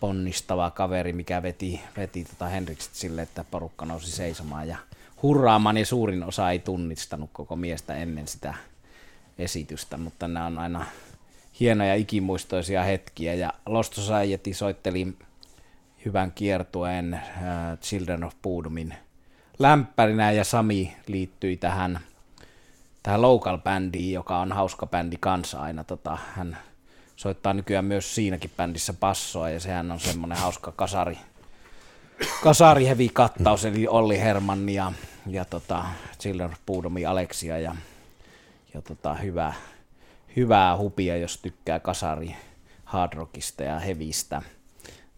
ponnistava 0.00 0.70
kaveri, 0.70 1.12
mikä 1.12 1.42
veti, 1.42 1.80
veti 1.96 2.24
tota 2.24 2.46
Henrikset 2.46 2.94
sille, 2.94 3.22
että 3.22 3.44
porukka 3.44 3.86
nousi 3.86 4.10
seisomaan 4.10 4.68
ja 4.68 4.76
hurraamaan 5.22 5.76
ja 5.76 5.86
suurin 5.86 6.24
osa 6.24 6.50
ei 6.50 6.58
tunnistanut 6.58 7.30
koko 7.32 7.56
miestä 7.56 7.94
ennen 7.94 8.28
sitä 8.28 8.54
esitystä, 9.38 9.96
mutta 9.96 10.28
nämä 10.28 10.46
on 10.46 10.58
aina 10.58 10.86
hienoja 11.60 11.94
ikimuistoisia 11.94 12.82
hetkiä 12.82 13.34
ja 13.34 13.52
Lost 13.66 13.94
Society 13.94 14.54
soitteli 14.54 15.14
hyvän 16.04 16.32
kiertueen 16.32 17.14
äh, 17.14 17.22
Children 17.80 18.24
of 18.24 18.34
Boodomin 18.42 18.94
lämpärinä 19.58 20.32
ja 20.32 20.44
Sami 20.44 20.96
liittyi 21.06 21.56
tähän, 21.56 22.00
tähän 23.02 23.22
local 23.22 23.58
bändiin, 23.58 24.12
joka 24.12 24.38
on 24.38 24.52
hauska 24.52 24.86
bändi 24.86 25.16
kanssa 25.20 25.60
aina. 25.60 25.84
Tota, 25.84 26.18
hän 26.36 26.58
soittaa 27.18 27.54
nykyään 27.54 27.84
myös 27.84 28.14
siinäkin 28.14 28.50
bändissä 28.56 28.92
passoa 28.92 29.50
ja 29.50 29.60
sehän 29.60 29.90
on 29.90 30.00
semmoinen 30.00 30.38
hauska 30.38 30.72
kasari, 30.72 31.18
kasari 32.42 32.86
heavy 32.86 33.08
kattaus, 33.12 33.64
eli 33.64 33.88
Olli 33.88 34.20
Hermanni 34.20 34.74
ja, 34.74 34.92
ja 35.26 35.44
tota, 35.44 35.84
Children 36.20 36.56
Puudomi 36.66 37.06
Aleksia 37.06 37.58
ja, 37.58 37.76
ja 38.74 38.82
tota, 38.82 39.14
hyvää, 39.14 39.54
hyvää 40.36 40.76
hupia, 40.76 41.16
jos 41.16 41.38
tykkää 41.38 41.80
kasari 41.80 42.36
hardrockista 42.84 43.62
ja 43.62 43.78
hevistä. 43.78 44.42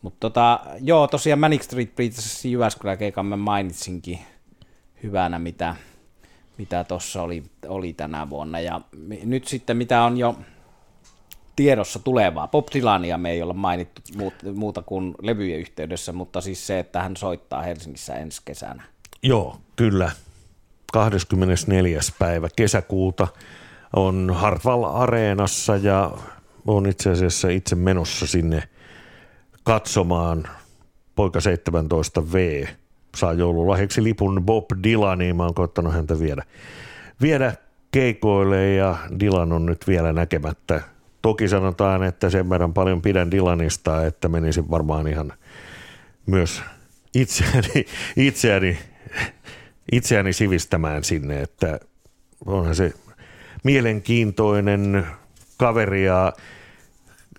Mutta 0.02 0.20
tota, 0.20 0.60
joo, 0.78 1.06
tosiaan 1.06 1.40
Manic 1.40 1.62
Street 1.62 1.94
Preachers 1.94 2.44
Jyväskylän 2.44 2.98
keikan 2.98 3.26
mä 3.26 3.36
mainitsinkin 3.36 4.18
hyvänä, 5.02 5.38
mitä 5.38 5.76
mitä 6.58 6.84
tuossa 6.84 7.22
oli, 7.22 7.42
oli 7.68 7.92
tänä 7.92 8.30
vuonna. 8.30 8.60
Ja 8.60 8.80
nyt 9.24 9.48
sitten, 9.48 9.76
mitä 9.76 10.02
on 10.02 10.16
jo 10.16 10.36
tiedossa 11.56 11.98
tulevaa. 11.98 12.48
Bob 12.48 12.66
Dylania 12.74 13.18
me 13.18 13.30
ei 13.30 13.42
olla 13.42 13.54
mainittu 13.54 14.02
muuta 14.54 14.82
kuin 14.82 15.14
levyjen 15.22 15.60
yhteydessä, 15.60 16.12
mutta 16.12 16.40
siis 16.40 16.66
se, 16.66 16.78
että 16.78 17.02
hän 17.02 17.16
soittaa 17.16 17.62
Helsingissä 17.62 18.14
ensi 18.14 18.42
kesänä. 18.44 18.82
Joo, 19.22 19.56
kyllä. 19.76 20.10
24. 20.92 22.00
päivä 22.18 22.48
kesäkuuta 22.56 23.28
on 23.96 24.30
Hartwall 24.34 24.84
Areenassa 24.84 25.76
ja 25.76 26.10
on 26.66 26.86
itse 26.86 27.10
asiassa 27.10 27.48
itse 27.48 27.76
menossa 27.76 28.26
sinne 28.26 28.62
katsomaan 29.64 30.48
poika 31.14 31.38
17V 31.38 32.68
saa 33.16 33.32
joululahjaksi 33.32 34.04
lipun 34.04 34.42
Bob 34.46 34.64
Dylaniin. 34.82 35.36
Mä 35.36 35.42
oon 35.42 35.54
koittanut 35.54 35.92
häntä 35.94 36.20
viedä, 36.20 36.42
viedä 37.20 37.54
keikoille 37.90 38.74
ja 38.74 38.96
Dylan 39.20 39.52
on 39.52 39.66
nyt 39.66 39.88
vielä 39.88 40.12
näkemättä. 40.12 40.82
Toki 41.22 41.48
sanotaan, 41.48 42.02
että 42.02 42.30
sen 42.30 42.50
verran 42.50 42.74
paljon 42.74 43.02
pidän 43.02 43.30
Dylanista, 43.30 44.06
että 44.06 44.28
menisin 44.28 44.70
varmaan 44.70 45.06
ihan 45.06 45.32
myös 46.26 46.62
itseäni, 47.14 47.86
itseäni, 48.16 48.78
itseäni 49.92 50.32
sivistämään 50.32 51.04
sinne, 51.04 51.42
että 51.42 51.80
onhan 52.46 52.74
se 52.74 52.92
mielenkiintoinen 53.64 55.06
kaveri 55.56 56.04
ja 56.04 56.32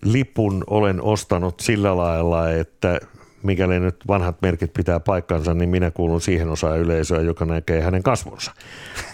lipun 0.04 0.64
olen 0.68 1.02
ostanut 1.02 1.60
sillä 1.60 1.98
lailla, 1.98 2.52
että 2.52 3.00
mikäli 3.44 3.80
nyt 3.80 3.96
vanhat 4.08 4.42
merkit 4.42 4.74
pitää 4.74 5.00
paikkansa, 5.00 5.54
niin 5.54 5.70
minä 5.70 5.92
kuulun 5.92 6.22
siihen 6.22 6.50
osaan 6.50 6.80
yleisöä, 6.80 7.22
joka 7.22 7.46
näkee 7.46 7.82
hänen 7.82 8.04
kasvonsa. 8.04 8.52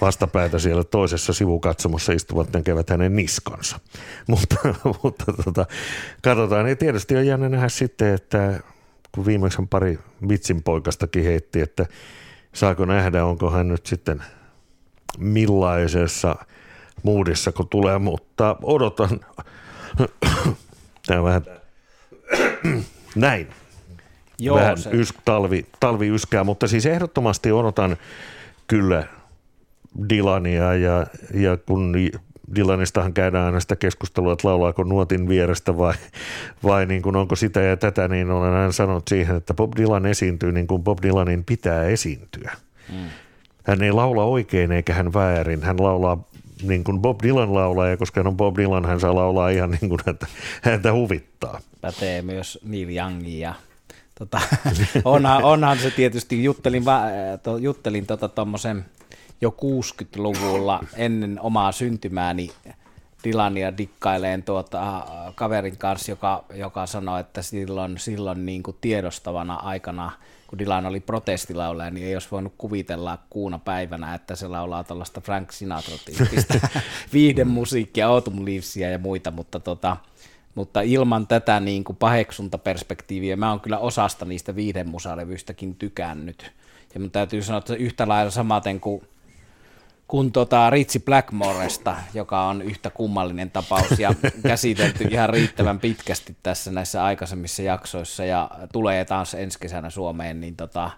Vastapäätä 0.01 0.59
siellä 0.59 0.84
toisessa 0.84 1.34
sivukatsomossa 1.34 2.13
istuvat 2.13 2.53
näkevät 2.53 2.89
hänen 2.89 3.15
niskansa. 3.15 3.80
Mutta, 4.28 4.55
mutta 5.03 5.25
tota, 5.43 5.65
katsotaan, 6.23 6.65
niin 6.65 6.78
tietysti 6.78 7.15
on 7.15 7.28
jännä 7.28 7.49
nähdä 7.49 7.69
sitten, 7.69 8.13
että 8.13 8.59
kun 9.11 9.25
viimeksi 9.25 9.57
pari 9.69 9.99
vitsin 10.30 10.63
poikastakin 10.63 11.23
heitti, 11.23 11.61
että 11.61 11.86
saako 12.53 12.86
nähdä, 12.86 13.25
onko 13.25 13.51
hän 13.51 13.67
nyt 13.67 13.86
sitten 13.86 14.23
millaisessa 15.17 16.36
muudissa, 17.03 17.51
kun 17.51 17.69
tulee, 17.69 17.99
mutta 17.99 18.55
odotan. 18.63 19.19
Tämä 21.07 21.23
vähän 21.23 21.41
näin. 23.15 23.47
Joo, 24.39 24.57
vähän 24.57 24.77
se. 24.77 24.89
Ys, 24.93 25.13
talvi, 25.25 25.65
talvi 25.79 26.07
yskää, 26.07 26.43
mutta 26.43 26.67
siis 26.67 26.85
ehdottomasti 26.85 27.51
odotan 27.51 27.97
kyllä 28.67 29.03
Dilania 30.09 30.73
ja, 30.73 31.07
ja 31.33 31.57
kun 31.57 31.93
Dylanistahan 32.55 33.13
käydään 33.13 33.45
aina 33.45 33.59
sitä 33.59 33.75
keskustelua, 33.75 34.33
että 34.33 34.47
laulaako 34.47 34.83
nuotin 34.83 35.27
vierestä 35.27 35.77
vai, 35.77 35.93
vai 36.63 36.85
niin 36.85 37.01
kuin 37.01 37.15
onko 37.15 37.35
sitä 37.35 37.61
ja 37.61 37.77
tätä, 37.77 38.07
niin 38.07 38.31
olen 38.31 38.53
aina 38.53 38.71
sanonut 38.71 39.07
siihen, 39.07 39.35
että 39.35 39.53
Bob 39.53 39.71
Dylan 39.75 40.05
esiintyy 40.05 40.51
niin 40.51 40.67
kuin 40.67 40.83
Bob 40.83 40.97
Dylanin 41.01 41.43
pitää 41.43 41.83
esiintyä. 41.83 42.51
Mm. 42.89 43.09
Hän 43.63 43.83
ei 43.83 43.91
laula 43.91 44.23
oikein 44.23 44.71
eikä 44.71 44.93
hän 44.93 45.13
väärin, 45.13 45.63
hän 45.63 45.83
laulaa 45.83 46.27
niin 46.63 46.83
kuin 46.83 46.99
Bob 46.99 47.19
Dylan 47.23 47.53
laulaa, 47.53 47.88
ja 47.88 47.97
koska 47.97 48.19
hän 48.19 48.27
on 48.27 48.38
Bob 48.38 48.57
Dylan, 48.57 48.85
hän 48.85 48.99
saa 48.99 49.15
laulaa 49.15 49.49
ihan 49.49 49.71
niin 49.71 49.89
kuin 49.89 49.99
häntä, 50.05 50.27
häntä 50.61 50.93
huvittaa. 50.93 51.59
Pätee 51.81 52.21
myös 52.21 52.59
Neil 52.63 52.89
Youngin 52.89 53.39
ja 53.39 53.53
tota, 54.20 54.41
onhan, 55.05 55.43
onhan, 55.43 55.80
se 55.80 55.91
tietysti, 55.91 56.43
juttelin, 56.43 56.84
to, 57.43 57.57
juttelin 57.57 58.07
tota 58.07 58.28
tommosen 58.28 58.86
jo 59.41 59.55
60-luvulla 59.61 60.84
ennen 60.95 61.39
omaa 61.41 61.72
syntymääni 61.72 62.51
Dylania 63.24 63.78
dikkaileen 63.78 64.43
tuota, 64.43 65.05
kaverin 65.36 65.78
kanssa, 65.78 66.11
joka, 66.11 66.43
joka 66.53 66.86
sanoi, 66.86 67.20
että 67.20 67.41
silloin, 67.41 67.97
silloin 67.97 68.45
niin 68.45 68.63
kuin 68.63 68.78
tiedostavana 68.82 69.55
aikana– 69.55 70.11
kun 70.47 70.59
Dylan 70.59 70.86
oli 70.86 70.99
protestilaulaja, 70.99 71.91
niin 71.91 72.07
ei 72.07 72.15
olisi 72.15 72.28
voinut 72.32 72.53
kuvitella 72.57 73.18
kuuna 73.30 73.59
päivänä, 73.59 74.13
että 74.13 74.36
se 74.36 74.47
laulaa 74.47 74.84
tällaista 74.84 75.22
Frank 75.22 75.51
Sinatra-tyyppistä 75.51 76.70
viiden 77.13 77.47
musiikkia, 77.47 78.07
Autumn 78.07 78.45
Leavesia 78.45 78.89
ja 78.89 78.97
muita, 78.97 79.32
mutta, 79.32 79.59
tota, 79.59 79.97
mutta 80.58 80.82
ilman 80.82 81.28
tätä 81.28 81.60
niin 81.60 81.84
kuin 81.84 81.95
paheksuntaperspektiiviä, 81.95 83.36
mä 83.36 83.49
oon 83.49 83.60
kyllä 83.60 83.78
osasta 83.78 84.26
niistä 84.26 84.55
viiden 84.55 84.89
musalevystäkin 84.89 85.76
tykännyt. 85.76 86.51
Ja 86.93 86.99
mun 86.99 87.12
täytyy 87.12 87.41
sanoa, 87.41 87.58
että 87.58 87.76
yhtä 87.76 88.08
lailla 88.08 88.32
samaten 88.32 88.80
kuin 88.80 89.01
kuin 90.08 90.32
tota 90.32 90.70
Ritsi 90.70 90.99
Blackmoresta, 90.99 91.95
joka 92.14 92.41
on 92.41 92.62
yhtä 92.62 92.89
kummallinen 92.89 93.51
tapaus 93.51 93.99
ja 93.99 94.14
käsitelty 94.47 95.03
ihan 95.03 95.30
riittävän 95.30 95.80
pitkästi 95.80 96.36
tässä 96.43 96.72
näissä 96.72 97.03
aikaisemmissa 97.03 97.62
jaksoissa 97.62 98.26
ja 98.26 98.49
tulee 98.74 99.05
taas 99.05 99.34
ensi 99.34 99.60
kesänä 99.60 99.89
Suomeen, 99.89 100.41
niin, 100.41 100.55
tota, 100.55 100.91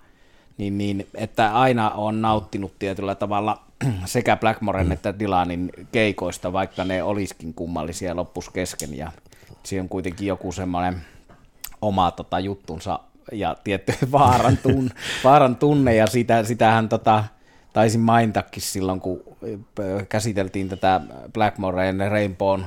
niin, 0.58 0.78
niin 0.78 1.08
että 1.16 1.54
aina 1.54 1.90
on 1.90 2.22
nauttinut 2.22 2.80
tietyllä 2.80 3.16
tavalla 3.16 3.62
sekä 4.06 4.36
Blackmoren 4.36 4.92
että 4.92 5.20
Dylanin 5.20 5.70
keikoista, 5.92 6.54
vaikka 6.54 6.84
ne 6.84 7.04
olisikin 7.04 7.54
kummallisia 7.54 8.16
loppus 8.16 8.50
kesken 8.50 8.98
ja 8.98 9.12
siinä 9.64 9.84
on 9.84 9.90
kuitenkin 9.90 10.28
joku 10.28 10.52
semmoinen 10.52 11.02
oma 11.82 12.12
tota, 12.12 12.40
juttunsa 12.40 13.00
ja 13.32 13.56
tietty 13.64 13.94
vaaran, 14.12 14.58
tunne, 14.58 14.92
vaaran 15.24 15.56
tunne 15.56 15.96
ja 15.96 16.08
sitä, 16.08 16.44
sitähän 16.44 16.90
tota, 16.90 17.24
taisin 17.74 18.02
mainitakin 18.02 18.62
silloin, 18.62 19.02
kun 19.02 19.24
käsiteltiin 20.10 20.70
tätä 20.70 21.02
Blackmoreen 21.34 22.12
Rainbown 22.12 22.66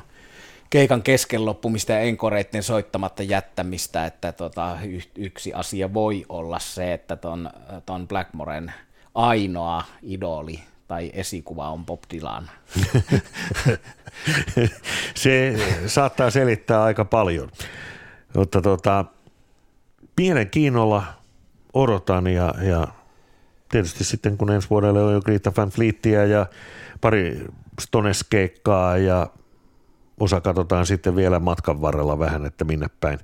keikan 0.70 1.02
kesken 1.02 1.46
loppumista 1.46 1.92
ja 1.92 2.00
enkoreiden 2.00 2.62
soittamatta 2.62 3.22
jättämistä, 3.22 4.06
että 4.06 4.32
tota, 4.32 4.78
yksi 5.16 5.54
asia 5.54 5.94
voi 5.94 6.24
olla 6.28 6.58
se, 6.58 6.92
että 6.92 7.16
ton, 7.16 7.50
ton 7.86 8.08
Blackmoren 8.08 8.72
ainoa 9.14 9.84
idoli 10.02 10.60
tai 10.88 11.10
esikuva 11.14 11.70
on 11.70 11.86
Bob 11.86 12.02
Dylan. 12.14 12.50
se 15.14 15.54
saattaa 15.86 16.30
selittää 16.30 16.82
aika 16.82 17.04
paljon, 17.04 17.50
mutta 18.36 18.62
tota, 18.62 19.04
pienen 20.16 20.50
kiinnolla 20.50 21.04
odotan 21.74 22.26
ja, 22.26 22.54
ja 22.62 22.88
tietysti 23.70 24.04
sitten 24.04 24.38
kun 24.38 24.50
ensi 24.50 24.70
vuodelle 24.70 25.02
on 25.02 25.12
jo 25.12 25.20
Greta 25.20 25.52
Van 25.56 25.70
Fleetia 25.70 26.26
ja 26.26 26.46
pari 27.00 27.46
Stones-keikkaa 27.80 28.96
ja 28.96 29.26
osa 30.20 30.40
katsotaan 30.40 30.86
sitten 30.86 31.16
vielä 31.16 31.38
matkan 31.38 31.80
varrella 31.80 32.18
vähän, 32.18 32.46
että 32.46 32.64
minne 32.64 32.86
päin, 33.00 33.18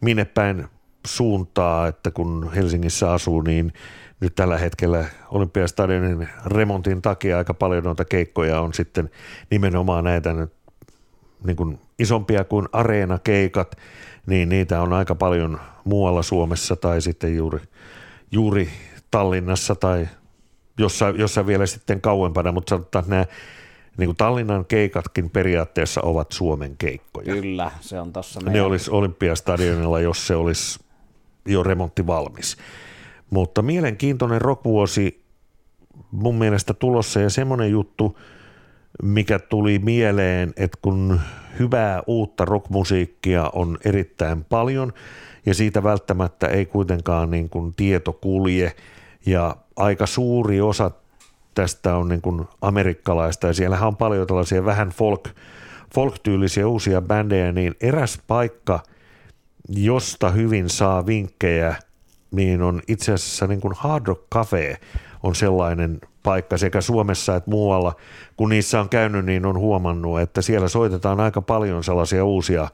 minne 0.00 0.24
päin 0.24 0.68
suuntaa, 1.06 1.88
että 1.88 2.10
kun 2.10 2.50
Helsingissä 2.54 3.12
asuu, 3.12 3.40
niin 3.40 3.72
nyt 4.20 4.34
tällä 4.34 4.58
hetkellä 4.58 5.04
Olympiastadionin 5.30 6.28
remontin 6.46 7.02
takia 7.02 7.38
aika 7.38 7.54
paljon 7.54 7.84
noita 7.84 8.04
keikkoja 8.04 8.60
on 8.60 8.74
sitten 8.74 9.10
nimenomaan 9.50 10.04
näitä 10.04 10.32
nyt 10.32 10.52
niin 11.44 11.56
kuin 11.56 11.78
isompia 11.98 12.44
kuin 12.44 12.68
areenakeikat, 12.72 13.76
niin 14.26 14.48
niitä 14.48 14.82
on 14.82 14.92
aika 14.92 15.14
paljon 15.14 15.60
muualla 15.84 16.22
Suomessa 16.22 16.76
tai 16.76 17.00
sitten 17.00 17.36
juuri, 17.36 17.60
juuri 18.32 18.68
Tallinnassa 19.10 19.74
tai 19.74 20.08
jossain, 20.78 21.18
jossain 21.18 21.46
vielä 21.46 21.66
sitten 21.66 22.00
kauempana, 22.00 22.52
mutta 22.52 22.70
sanotaan, 22.70 23.02
että 23.02 23.14
nämä 23.14 23.26
niin 23.98 24.08
kuin 24.08 24.16
Tallinnan 24.16 24.64
keikatkin 24.64 25.30
periaatteessa 25.30 26.00
ovat 26.02 26.32
Suomen 26.32 26.76
keikkoja. 26.76 27.32
Kyllä, 27.34 27.70
se 27.80 28.00
on 28.00 28.12
tuossa 28.12 28.40
Ne 28.40 28.62
olisi 28.62 28.90
Olympiastadionilla, 28.90 30.00
jos 30.00 30.26
se 30.26 30.36
olisi 30.36 30.80
jo 31.46 31.62
remontti 31.62 32.06
valmis. 32.06 32.56
Mutta 33.30 33.62
mielenkiintoinen 33.62 34.40
rockvuosi 34.40 35.22
mun 36.10 36.34
mielestä 36.34 36.74
tulossa 36.74 37.20
ja 37.20 37.30
semmoinen 37.30 37.70
juttu, 37.70 38.18
mikä 39.02 39.38
tuli 39.38 39.78
mieleen, 39.78 40.52
että 40.56 40.78
kun 40.82 41.20
hyvää 41.58 42.02
uutta 42.06 42.44
rockmusiikkia 42.44 43.50
on 43.52 43.78
erittäin 43.84 44.44
paljon 44.44 44.92
ja 45.46 45.54
siitä 45.54 45.82
välttämättä 45.82 46.46
ei 46.46 46.66
kuitenkaan 46.66 47.30
niin 47.30 47.48
kuin 47.48 47.74
tieto 47.74 48.12
kulje– 48.12 48.72
ja 49.26 49.56
aika 49.76 50.06
suuri 50.06 50.60
osa 50.60 50.90
tästä 51.54 51.96
on 51.96 52.08
niin 52.08 52.22
kuin 52.22 52.44
amerikkalaista 52.62 53.46
ja 53.46 53.52
siellähän 53.52 53.88
on 53.88 53.96
paljon 53.96 54.26
tällaisia 54.26 54.64
vähän 54.64 54.88
folk, 54.88 55.28
folk-tyylisiä 55.94 56.68
uusia 56.68 57.02
bändejä, 57.02 57.52
niin 57.52 57.74
eräs 57.80 58.20
paikka, 58.26 58.80
josta 59.68 60.30
hyvin 60.30 60.70
saa 60.70 61.06
vinkkejä, 61.06 61.76
niin 62.30 62.62
on 62.62 62.82
itse 62.88 63.12
asiassa 63.12 63.46
niin 63.46 63.60
kuin 63.60 63.74
Hard 63.76 64.06
Rock 64.06 64.22
Cafe 64.34 64.76
on 65.22 65.34
sellainen 65.34 66.00
paikka 66.22 66.58
sekä 66.58 66.80
Suomessa 66.80 67.36
että 67.36 67.50
muualla, 67.50 67.94
kun 68.36 68.48
niissä 68.48 68.80
on 68.80 68.88
käynyt, 68.88 69.24
niin 69.24 69.46
on 69.46 69.58
huomannut, 69.58 70.20
että 70.20 70.42
siellä 70.42 70.68
soitetaan 70.68 71.20
aika 71.20 71.42
paljon 71.42 71.84
sellaisia 71.84 72.24
uusia 72.24 72.68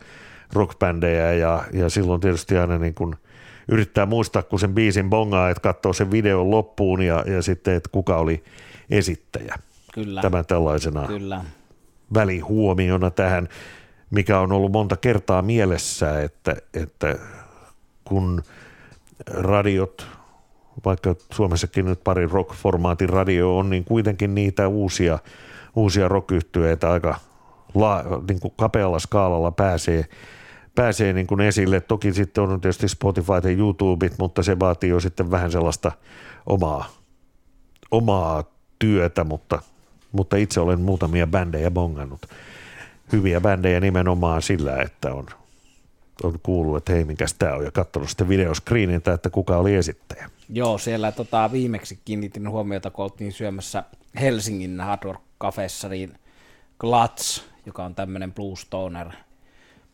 rockbändejä 0.53 1.33
ja, 1.33 1.65
ja 1.73 1.89
silloin 1.89 2.21
tietysti 2.21 2.57
aina 2.57 2.79
niin 2.79 2.95
kuin– 2.95 3.15
yrittää 3.69 4.07
muistaa, 4.07 4.43
kun 4.43 4.59
sen 4.59 4.75
biisin 4.75 5.11
bongaa, 5.11 5.51
että 5.51 5.61
katsoo 5.61 5.93
sen 5.93 6.11
videon 6.11 6.51
loppuun 6.51 7.03
ja, 7.03 7.25
ja 7.27 7.43
sitten, 7.43 7.75
että 7.75 7.89
kuka 7.93 8.17
oli 8.17 8.45
esittäjä. 8.91 9.55
Kyllä. 9.95 10.23
Tämä 10.23 10.45
tällaisena 10.45 11.07
Kyllä. 11.07 11.45
välihuomiona 12.15 13.11
tähän, 13.11 13.49
mikä 14.11 14.39
on 14.39 14.53
ollut 14.53 14.73
monta 14.73 14.97
kertaa 14.97 15.43
mielessä, 15.43 16.23
että, 16.23 16.57
että 16.75 17.19
kun 18.05 18.43
radiot, 19.27 20.07
vaikka 20.85 21.15
Suomessakin 21.33 21.85
nyt 21.85 22.05
pari 22.05 22.27
rock-formaatin 22.27 23.09
radio 23.09 23.59
on, 23.59 23.71
niin 23.71 23.85
kuitenkin 23.85 24.35
niitä 24.35 24.69
uusia, 24.69 25.19
uusia 25.77 26.09
rock 26.09 26.29
aika 26.93 27.17
la, 27.75 28.05
niin 28.29 28.41
kuin 28.41 28.55
kapealla 28.57 28.99
skaalalla 28.99 29.51
pääsee 29.51 30.05
pääsee 30.75 31.13
niin 31.13 31.27
kuin 31.27 31.41
esille. 31.41 31.81
Toki 31.81 32.13
sitten 32.13 32.45
on 32.45 32.61
tietysti 32.61 32.89
Spotify 32.89 33.33
ja 33.45 33.51
YouTubeit, 33.51 34.13
mutta 34.19 34.43
se 34.43 34.59
vaatii 34.59 34.91
jo 34.91 35.01
sitten 35.01 35.31
vähän 35.31 35.53
sellaista 35.53 35.93
omaa, 36.47 36.89
omaa 37.91 38.45
työtä, 38.79 39.25
mutta, 39.25 39.63
mutta 40.13 40.37
itse 40.37 40.61
olen 40.61 40.81
muutamia 40.81 41.27
bändejä 41.27 41.71
bongannut. 41.71 42.27
Hyviä 43.13 43.41
bändejä 43.41 43.81
nimenomaan 43.81 44.43
sillä, 44.43 44.77
että 44.77 45.15
on, 45.15 45.27
on 46.23 46.39
kuullut, 46.43 46.77
että 46.77 46.93
hei, 46.93 47.05
mikäs 47.05 47.35
tämä 47.35 47.55
on, 47.55 47.65
ja 47.65 47.71
katsonut 47.71 48.09
sitten 48.09 48.29
videoskriiniltä, 48.29 49.13
että 49.13 49.31
kuka 49.31 49.57
oli 49.57 49.75
esittäjä. 49.75 50.31
Joo, 50.49 50.79
siellä 50.79 51.13
tota, 51.13 51.53
viimeksi 51.53 51.99
kiinnitin 52.05 52.51
huomiota, 52.51 52.91
kun 52.91 53.03
oltiin 53.03 53.33
syömässä 53.33 53.85
Helsingin 54.21 54.81
Hard 54.81 55.03
Rock 55.05 55.23
Cafessa, 55.41 55.89
niin 55.89 56.19
Glats, 56.79 57.45
joka 57.67 57.85
on 57.85 57.95
tämmöinen 57.95 58.33
blues 58.33 58.61
stoner 58.61 59.07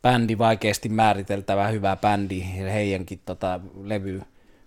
bändi, 0.03 0.39
vaikeasti 0.39 0.89
määriteltävä 0.89 1.69
hyvä 1.69 1.97
bändi, 1.97 2.45
heidänkin 2.55 3.21
tota, 3.25 3.61
levy 3.83 4.23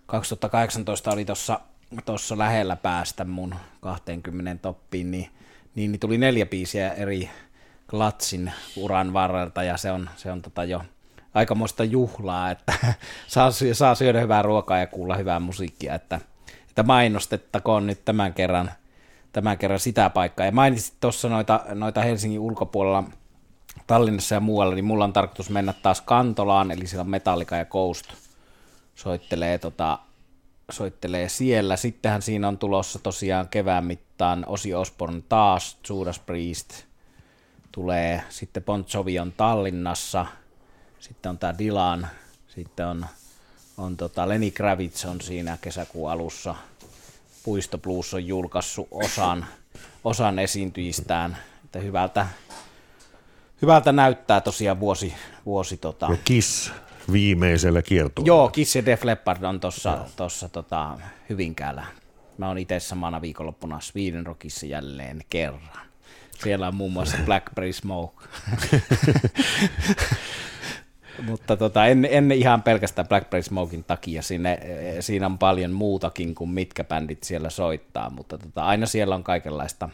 2018 0.05 1.11
oli 1.11 1.25
tuossa 1.25 1.59
tossa 2.05 2.37
lähellä 2.37 2.75
päästä 2.75 3.25
mun 3.25 3.55
20 3.81 4.61
toppiin, 4.61 5.11
niin, 5.11 5.29
niin, 5.75 5.91
niin 5.91 5.99
tuli 5.99 6.17
neljä 6.17 6.45
biisiä 6.45 6.93
eri 6.93 7.29
Glatsin 7.87 8.51
uran 8.75 9.13
varrelta, 9.13 9.63
ja 9.63 9.77
se 9.77 9.91
on, 9.91 10.09
se 10.15 10.31
on 10.31 10.41
tota 10.41 10.63
jo 10.63 10.81
aikamoista 11.33 11.83
juhlaa, 11.83 12.51
että 12.51 12.73
saa, 13.27 13.51
saa 13.73 13.95
syödä 13.95 14.21
hyvää 14.21 14.41
ruokaa 14.41 14.77
ja 14.77 14.87
kuulla 14.87 15.15
hyvää 15.15 15.39
musiikkia, 15.39 15.95
että, 15.95 16.21
että 16.69 16.83
mainostettakoon 16.83 17.87
nyt 17.87 18.05
tämän 18.05 18.33
kerran, 18.33 18.71
tämän 19.31 19.57
kerran 19.57 19.79
sitä 19.79 20.09
paikkaa. 20.09 20.45
Ja 20.45 20.51
mainitsit 20.51 20.95
tuossa 20.99 21.29
noita, 21.29 21.59
noita 21.73 22.01
Helsingin 22.01 22.39
ulkopuolella 22.39 23.03
Tallinnassa 23.87 24.35
ja 24.35 24.41
muualla, 24.41 24.75
niin 24.75 24.85
mulla 24.85 25.03
on 25.03 25.13
tarkoitus 25.13 25.49
mennä 25.49 25.73
taas 25.73 26.01
Kantolaan, 26.01 26.71
eli 26.71 26.87
siellä 26.87 27.03
Metallica 27.03 27.55
ja 27.55 27.65
Ghost 27.65 28.05
soittelee, 28.95 29.57
tota, 29.57 29.99
soittelee 30.71 31.29
siellä. 31.29 31.75
Sittenhän 31.75 32.21
siinä 32.21 32.47
on 32.47 32.57
tulossa 32.57 32.99
tosiaan 32.99 33.47
kevään 33.47 33.85
mittaan 33.85 34.45
Osi 34.47 34.73
Osborne 34.73 35.21
taas, 35.29 35.77
Judas 35.89 36.19
Priest 36.19 36.83
tulee, 37.71 38.23
sitten 38.29 38.63
Bon 38.63 38.85
Jovi 38.93 39.19
on 39.19 39.33
Tallinnassa– 39.37 40.25
sitten 41.01 41.29
on 41.29 41.37
tämä 41.37 41.57
Dylan, 41.57 42.07
sitten 42.47 42.87
on, 42.87 43.05
on 43.77 43.97
tota 43.97 44.29
Lenny 44.29 44.51
Kravitz 44.51 45.05
on 45.05 45.21
siinä 45.21 45.57
kesäkuun 45.61 46.11
alussa. 46.11 46.55
Puisto 47.43 47.77
Blues 47.77 48.13
on 48.13 48.27
julkaissut 48.27 48.87
osan, 48.91 49.45
osan 50.03 50.39
esiintyjistään, 50.39 51.37
että 51.65 51.79
hyvältä, 51.79 52.27
hyvältä 53.61 53.91
näyttää 53.91 54.41
tosiaan 54.41 54.79
vuosi, 54.79 55.13
vuosi 55.45 55.77
tota... 55.77 56.07
Ja 56.09 56.17
Kiss 56.23 56.71
viimeisellä 57.11 57.81
kiertueella. 57.81 58.27
Joo, 58.27 58.49
Kiss 58.49 58.75
ja 58.75 58.85
Def 58.85 59.03
Leppard 59.03 59.43
on 59.43 59.59
tuossa 59.59 60.05
tossa, 60.15 60.49
tota, 60.49 60.97
Hyvinkäällä. 61.29 61.85
Mä 62.37 62.47
oon 62.47 62.57
itse 62.57 62.79
samana 62.79 63.21
viikonloppuna 63.21 63.79
Sweden 63.79 64.25
Rockissa 64.25 64.65
jälleen 64.65 65.21
kerran. 65.29 65.87
Siellä 66.43 66.67
on 66.67 66.75
muun 66.75 66.93
muassa 66.93 67.17
Blackberry 67.25 67.73
Smoke. 67.73 68.25
mutta 71.23 71.57
tota, 71.57 71.85
en, 71.85 72.07
en 72.11 72.31
ihan 72.31 72.63
pelkästään 72.63 73.07
Blackberry 73.07 73.43
Smokin 73.43 73.83
takia, 73.83 74.21
Sinne, 74.21 74.59
siinä 74.99 75.25
on 75.25 75.37
paljon 75.37 75.71
muutakin 75.71 76.35
kuin 76.35 76.49
mitkä 76.49 76.83
bändit 76.83 77.23
siellä 77.23 77.49
soittaa, 77.49 78.09
mutta 78.09 78.37
tota, 78.37 78.63
aina 78.63 78.85
siellä 78.85 79.15
on 79.15 79.23
kaikenlaista, 79.23 79.89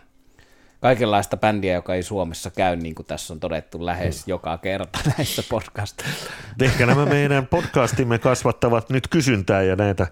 kaikenlaista 0.81 1.37
bändiä, 1.37 1.73
joka 1.73 1.95
ei 1.95 2.03
Suomessa 2.03 2.51
käy, 2.51 2.75
niin 2.75 2.95
kuin 2.95 3.05
tässä 3.05 3.33
on 3.33 3.39
todettu 3.39 3.85
lähes 3.85 4.27
mm. 4.27 4.29
joka 4.29 4.57
kerta 4.57 4.99
näissä 5.17 5.43
podcasteissa. 5.49 6.31
Ehkä 6.61 6.85
nämä 6.85 7.05
meidän 7.05 7.47
podcastimme 7.47 8.19
kasvattavat 8.19 8.89
nyt 8.89 9.07
kysyntää 9.07 9.61
ja 9.61 9.75
näitä, 9.75 10.07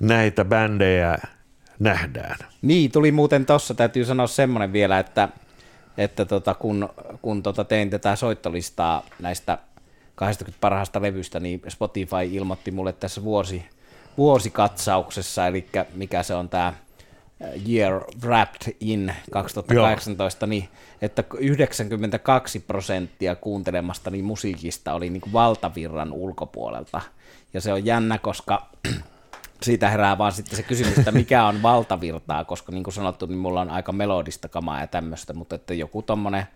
näitä 0.00 0.44
bändejä 0.44 1.18
nähdään. 1.78 2.36
Niin, 2.62 2.92
tuli 2.92 3.12
muuten 3.12 3.46
tuossa, 3.46 3.74
täytyy 3.74 4.04
sanoa 4.04 4.26
semmoinen 4.26 4.72
vielä, 4.72 4.98
että, 4.98 5.28
että 5.98 6.24
tota, 6.24 6.54
kun, 6.54 6.88
kun 7.22 7.42
tota 7.42 7.64
tein 7.64 7.90
tätä 7.90 8.16
soittolistaa 8.16 9.02
näistä 9.20 9.58
20 10.14 10.60
parhaasta 10.60 11.02
levystä, 11.02 11.40
niin 11.40 11.62
Spotify 11.68 12.24
ilmoitti 12.30 12.70
mulle 12.70 12.92
tässä 12.92 13.24
vuosi, 13.24 13.64
vuosikatsauksessa, 14.18 15.46
eli 15.46 15.66
mikä 15.94 16.22
se 16.22 16.34
on 16.34 16.48
tämä 16.48 16.72
Year 17.68 18.04
Wrapped 18.22 18.76
in 18.80 19.14
2018, 19.30 20.46
niin 20.46 20.68
että 21.02 21.24
92 21.38 22.60
prosenttia 22.60 23.36
kuuntelemastani 23.36 24.22
musiikista 24.22 24.92
oli 24.92 25.10
niin 25.10 25.20
kuin 25.20 25.32
valtavirran 25.32 26.12
ulkopuolelta. 26.12 27.00
Ja 27.54 27.60
se 27.60 27.72
on 27.72 27.84
jännä, 27.84 28.18
koska 28.18 28.66
siitä 29.62 29.90
herää 29.90 30.18
vaan 30.18 30.32
sitten 30.32 30.56
se 30.56 30.62
kysymys, 30.62 30.98
että 30.98 31.12
mikä 31.12 31.46
on 31.46 31.62
valtavirtaa, 31.62 32.44
koska 32.44 32.72
niin 32.72 32.84
kuin 32.84 32.94
sanottu, 32.94 33.26
niin 33.26 33.38
mulla 33.38 33.60
on 33.60 33.70
aika 33.70 33.92
melodista 33.92 34.48
kamaa 34.48 34.80
ja 34.80 34.86
tämmöistä, 34.86 35.32
mutta 35.32 35.54
että 35.54 35.74
joku 35.74 36.02
tommonen 36.02 36.46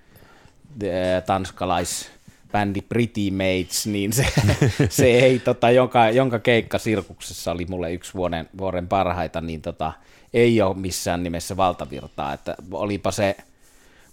tanskalais 1.27 2.18
bändi 2.53 2.81
Pretty 2.83 3.31
Mates, 3.31 3.87
niin 3.87 4.13
se, 4.13 4.27
se 4.89 5.07
ei, 5.07 5.39
tota, 5.39 5.71
jonka, 5.71 6.11
jonka 6.11 6.39
keikka 6.39 6.79
Sirkuksessa 6.79 7.53
oli 7.53 7.67
mulle 7.69 7.93
yksi 7.93 8.15
vuoden, 8.15 8.49
vuoden 8.59 8.89
parhaita, 8.89 9.41
niin 9.41 9.63
tota, 9.63 9.93
ei 10.35 10.63
ole 10.63 10.77
missään 10.77 11.23
nimessä 11.23 11.57
valtavirtaa, 11.57 12.33
että 12.33 12.55
olipa 12.71 13.11
se 13.11 13.37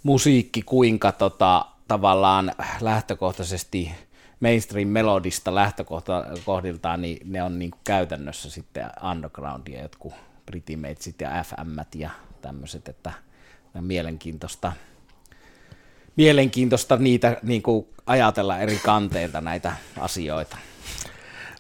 musiikki 0.03 0.61
kuinka 0.61 1.11
tota, 1.11 1.65
tavallaan 1.87 2.51
lähtökohtaisesti 2.81 3.91
mainstream 4.39 4.87
melodista 4.87 5.55
lähtökohdiltaan, 5.55 7.01
niin 7.01 7.31
ne 7.31 7.43
on 7.43 7.59
niin 7.59 7.71
kuin 7.71 7.81
käytännössä 7.83 8.49
sitten 8.49 8.85
undergroundia, 9.11 9.81
jotkut 9.81 10.13
Pretty 10.45 10.75
Matesit 10.75 11.21
ja 11.21 11.43
FM 11.43 11.99
ja 11.99 12.09
tämmöiset, 12.41 12.89
että 12.89 13.11
mielenkiintoista 13.81 14.71
mielenkiintoista 16.15 16.97
niitä 16.97 17.37
niin 17.43 17.61
kuin 17.61 17.87
ajatella 18.05 18.59
eri 18.59 18.79
kanteilta 18.83 19.41
näitä 19.41 19.75
asioita. 19.99 20.57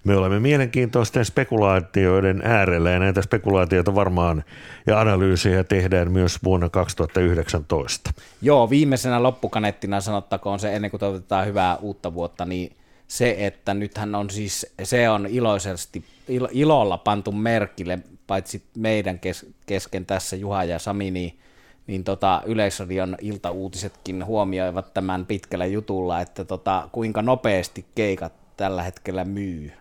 Me 0.03 0.17
olemme 0.17 0.39
mielenkiintoisten 0.39 1.25
spekulaatioiden 1.25 2.41
äärellä 2.43 2.91
ja 2.91 2.99
näitä 2.99 3.21
spekulaatioita 3.21 3.95
varmaan 3.95 4.43
ja 4.87 4.99
analyysejä 4.99 5.63
tehdään 5.63 6.11
myös 6.11 6.39
vuonna 6.43 6.69
2019. 6.69 8.13
Joo, 8.41 8.69
viimeisenä 8.69 9.23
loppukanettina 9.23 10.01
sanottakoon 10.01 10.59
se 10.59 10.75
ennen 10.75 10.91
kuin 10.91 10.99
toivotetaan 10.99 11.47
hyvää 11.47 11.77
uutta 11.77 12.13
vuotta, 12.13 12.45
niin 12.45 12.75
se, 13.07 13.35
että 13.39 13.73
nythän 13.73 14.15
on 14.15 14.29
siis, 14.29 14.65
se 14.83 15.09
on 15.09 15.27
iloisesti, 15.27 16.05
ilolla 16.51 16.97
pantu 16.97 17.31
merkille, 17.31 17.99
paitsi 18.27 18.63
meidän 18.77 19.19
kesken 19.65 20.05
tässä 20.05 20.35
Juha 20.35 20.63
ja 20.63 20.79
Sami, 20.79 21.11
niin 21.11 21.39
niin 21.87 22.03
tota, 22.03 22.41
Yleisradion 22.45 23.17
iltauutisetkin 23.21 24.25
huomioivat 24.25 24.93
tämän 24.93 25.25
pitkällä 25.25 25.65
jutulla, 25.65 26.21
että 26.21 26.45
tota, 26.45 26.89
kuinka 26.91 27.21
nopeasti 27.21 27.85
keikat 27.95 28.33
tällä 28.57 28.83
hetkellä 28.83 29.25
myy. 29.25 29.71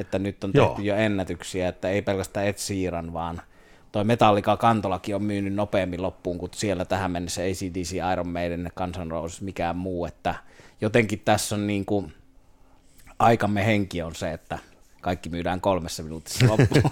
Että 0.00 0.18
nyt 0.18 0.44
on 0.44 0.52
tehty 0.52 0.82
Joo. 0.82 0.96
jo 0.96 0.96
ennätyksiä, 0.96 1.68
että 1.68 1.88
ei 1.88 2.02
pelkästään 2.02 2.46
Ed 2.46 2.56
Sheeran, 2.56 3.12
vaan 3.12 3.42
toi 3.92 4.04
Metallica 4.04 4.56
Kantolakin 4.56 5.14
on 5.14 5.24
myynyt 5.24 5.54
nopeammin 5.54 6.02
loppuun 6.02 6.38
kuin 6.38 6.50
siellä 6.54 6.84
tähän 6.84 7.10
mennessä 7.10 7.42
ACDC, 7.42 7.96
Iron 8.12 8.28
Maiden, 8.28 8.70
Guns 8.76 8.98
N' 8.98 9.10
Roses, 9.10 9.42
mikään 9.42 9.76
muu, 9.76 10.06
että 10.06 10.34
jotenkin 10.80 11.22
tässä 11.24 11.54
on 11.54 11.66
niin 11.66 11.84
kuin, 11.84 12.12
aikamme 13.18 13.66
henki 13.66 14.02
on 14.02 14.14
se, 14.14 14.32
että 14.32 14.58
kaikki 15.04 15.28
myydään 15.28 15.60
kolmessa 15.60 16.02
minuutissa 16.02 16.46
loppuun. 16.48 16.90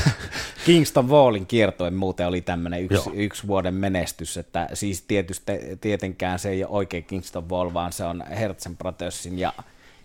Kingston 0.66 1.08
Wallin 1.08 1.46
kiertue 1.46 1.90
muuten 1.90 2.26
oli 2.26 2.40
tämmöinen 2.40 2.82
yksi, 2.82 3.10
yksi 3.14 3.46
vuoden 3.46 3.74
menestys, 3.74 4.36
että 4.36 4.68
siis 4.72 5.02
tietysti 5.02 5.52
tietenkään 5.80 6.38
se 6.38 6.50
ei 6.50 6.64
ole 6.64 6.72
oikein 6.72 7.04
Kingston 7.04 7.50
Wall, 7.50 7.74
vaan 7.74 7.92
se 7.92 8.04
on 8.04 8.24
Hertzen 8.38 8.76
Brothersin 8.76 9.38
ja 9.38 9.52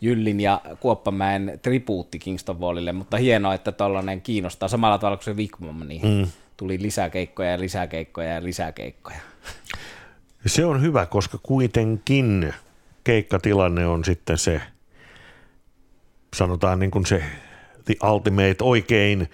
Jyllin 0.02 0.40
ja 0.40 0.62
Kuoppamäen 0.80 1.60
tribuutti 1.62 2.20
Kingston 2.20 2.60
Wallille, 2.60 2.92
mutta 2.92 3.18
hienoa, 3.18 3.54
että 3.54 3.72
tollainen 3.72 4.22
kiinnostaa 4.22 4.70
samalla 4.70 4.98
tavalla 4.98 5.18
kuin 5.18 5.26
se 5.26 5.36
Wigmom, 5.36 5.88
niin 5.88 6.02
mm. 6.08 6.28
tuli 6.58 6.82
lisäkeikkoja 6.82 7.52
ja 7.52 7.60
lisäkeikkoja 7.60 8.34
ja 8.34 8.44
lisäkeikkoja. 8.44 9.20
Se 10.46 10.66
on 10.66 10.82
hyvä, 10.82 11.06
koska 11.06 11.40
kuitenkin 11.44 12.54
keikkatilanne 13.04 13.88
on 13.88 14.06
sitten 14.06 14.38
se, 14.38 14.62
sanotaan 16.38 16.80
niin 16.80 16.92
kuin 16.92 17.06
se 17.06 17.24
the 17.86 17.96
ultimate 18.10 18.56
oikein 18.62 19.30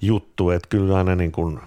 juttu, 0.00 0.50
että 0.50 0.68
kyllä 0.68 0.96
aina 0.96 1.14
niin 1.14 1.32
kuin 1.32 1.60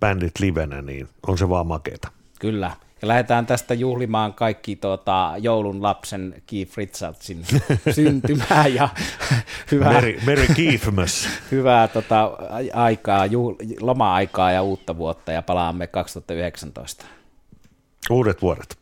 bändit 0.00 0.38
livenä, 0.40 0.82
niin 0.82 1.08
on 1.26 1.38
se 1.38 1.48
vaan 1.48 1.66
makeeta. 1.66 2.08
Kyllä. 2.40 2.70
Ja 3.02 3.08
lähdetään 3.08 3.46
tästä 3.46 3.74
juhlimaan 3.74 4.34
kaikki 4.34 4.76
tuota, 4.76 5.34
joulun 5.38 5.82
lapsen 5.82 6.42
Keith 6.46 6.76
Richardsin 6.76 7.44
syntymää 7.94 8.66
ja 8.66 8.88
hyvää, 9.70 9.92
Merry, 9.92 10.20
Merry 10.26 10.46
Keithmas. 10.56 11.28
hyvää 11.50 11.88
tota, 11.88 12.30
aikaa, 12.74 13.26
juhl, 13.26 13.54
loma-aikaa 13.80 14.52
ja 14.52 14.62
uutta 14.62 14.96
vuotta 14.96 15.32
ja 15.32 15.42
palaamme 15.42 15.86
2019. 15.86 17.04
Uudet 18.10 18.42
vuodet. 18.42 18.78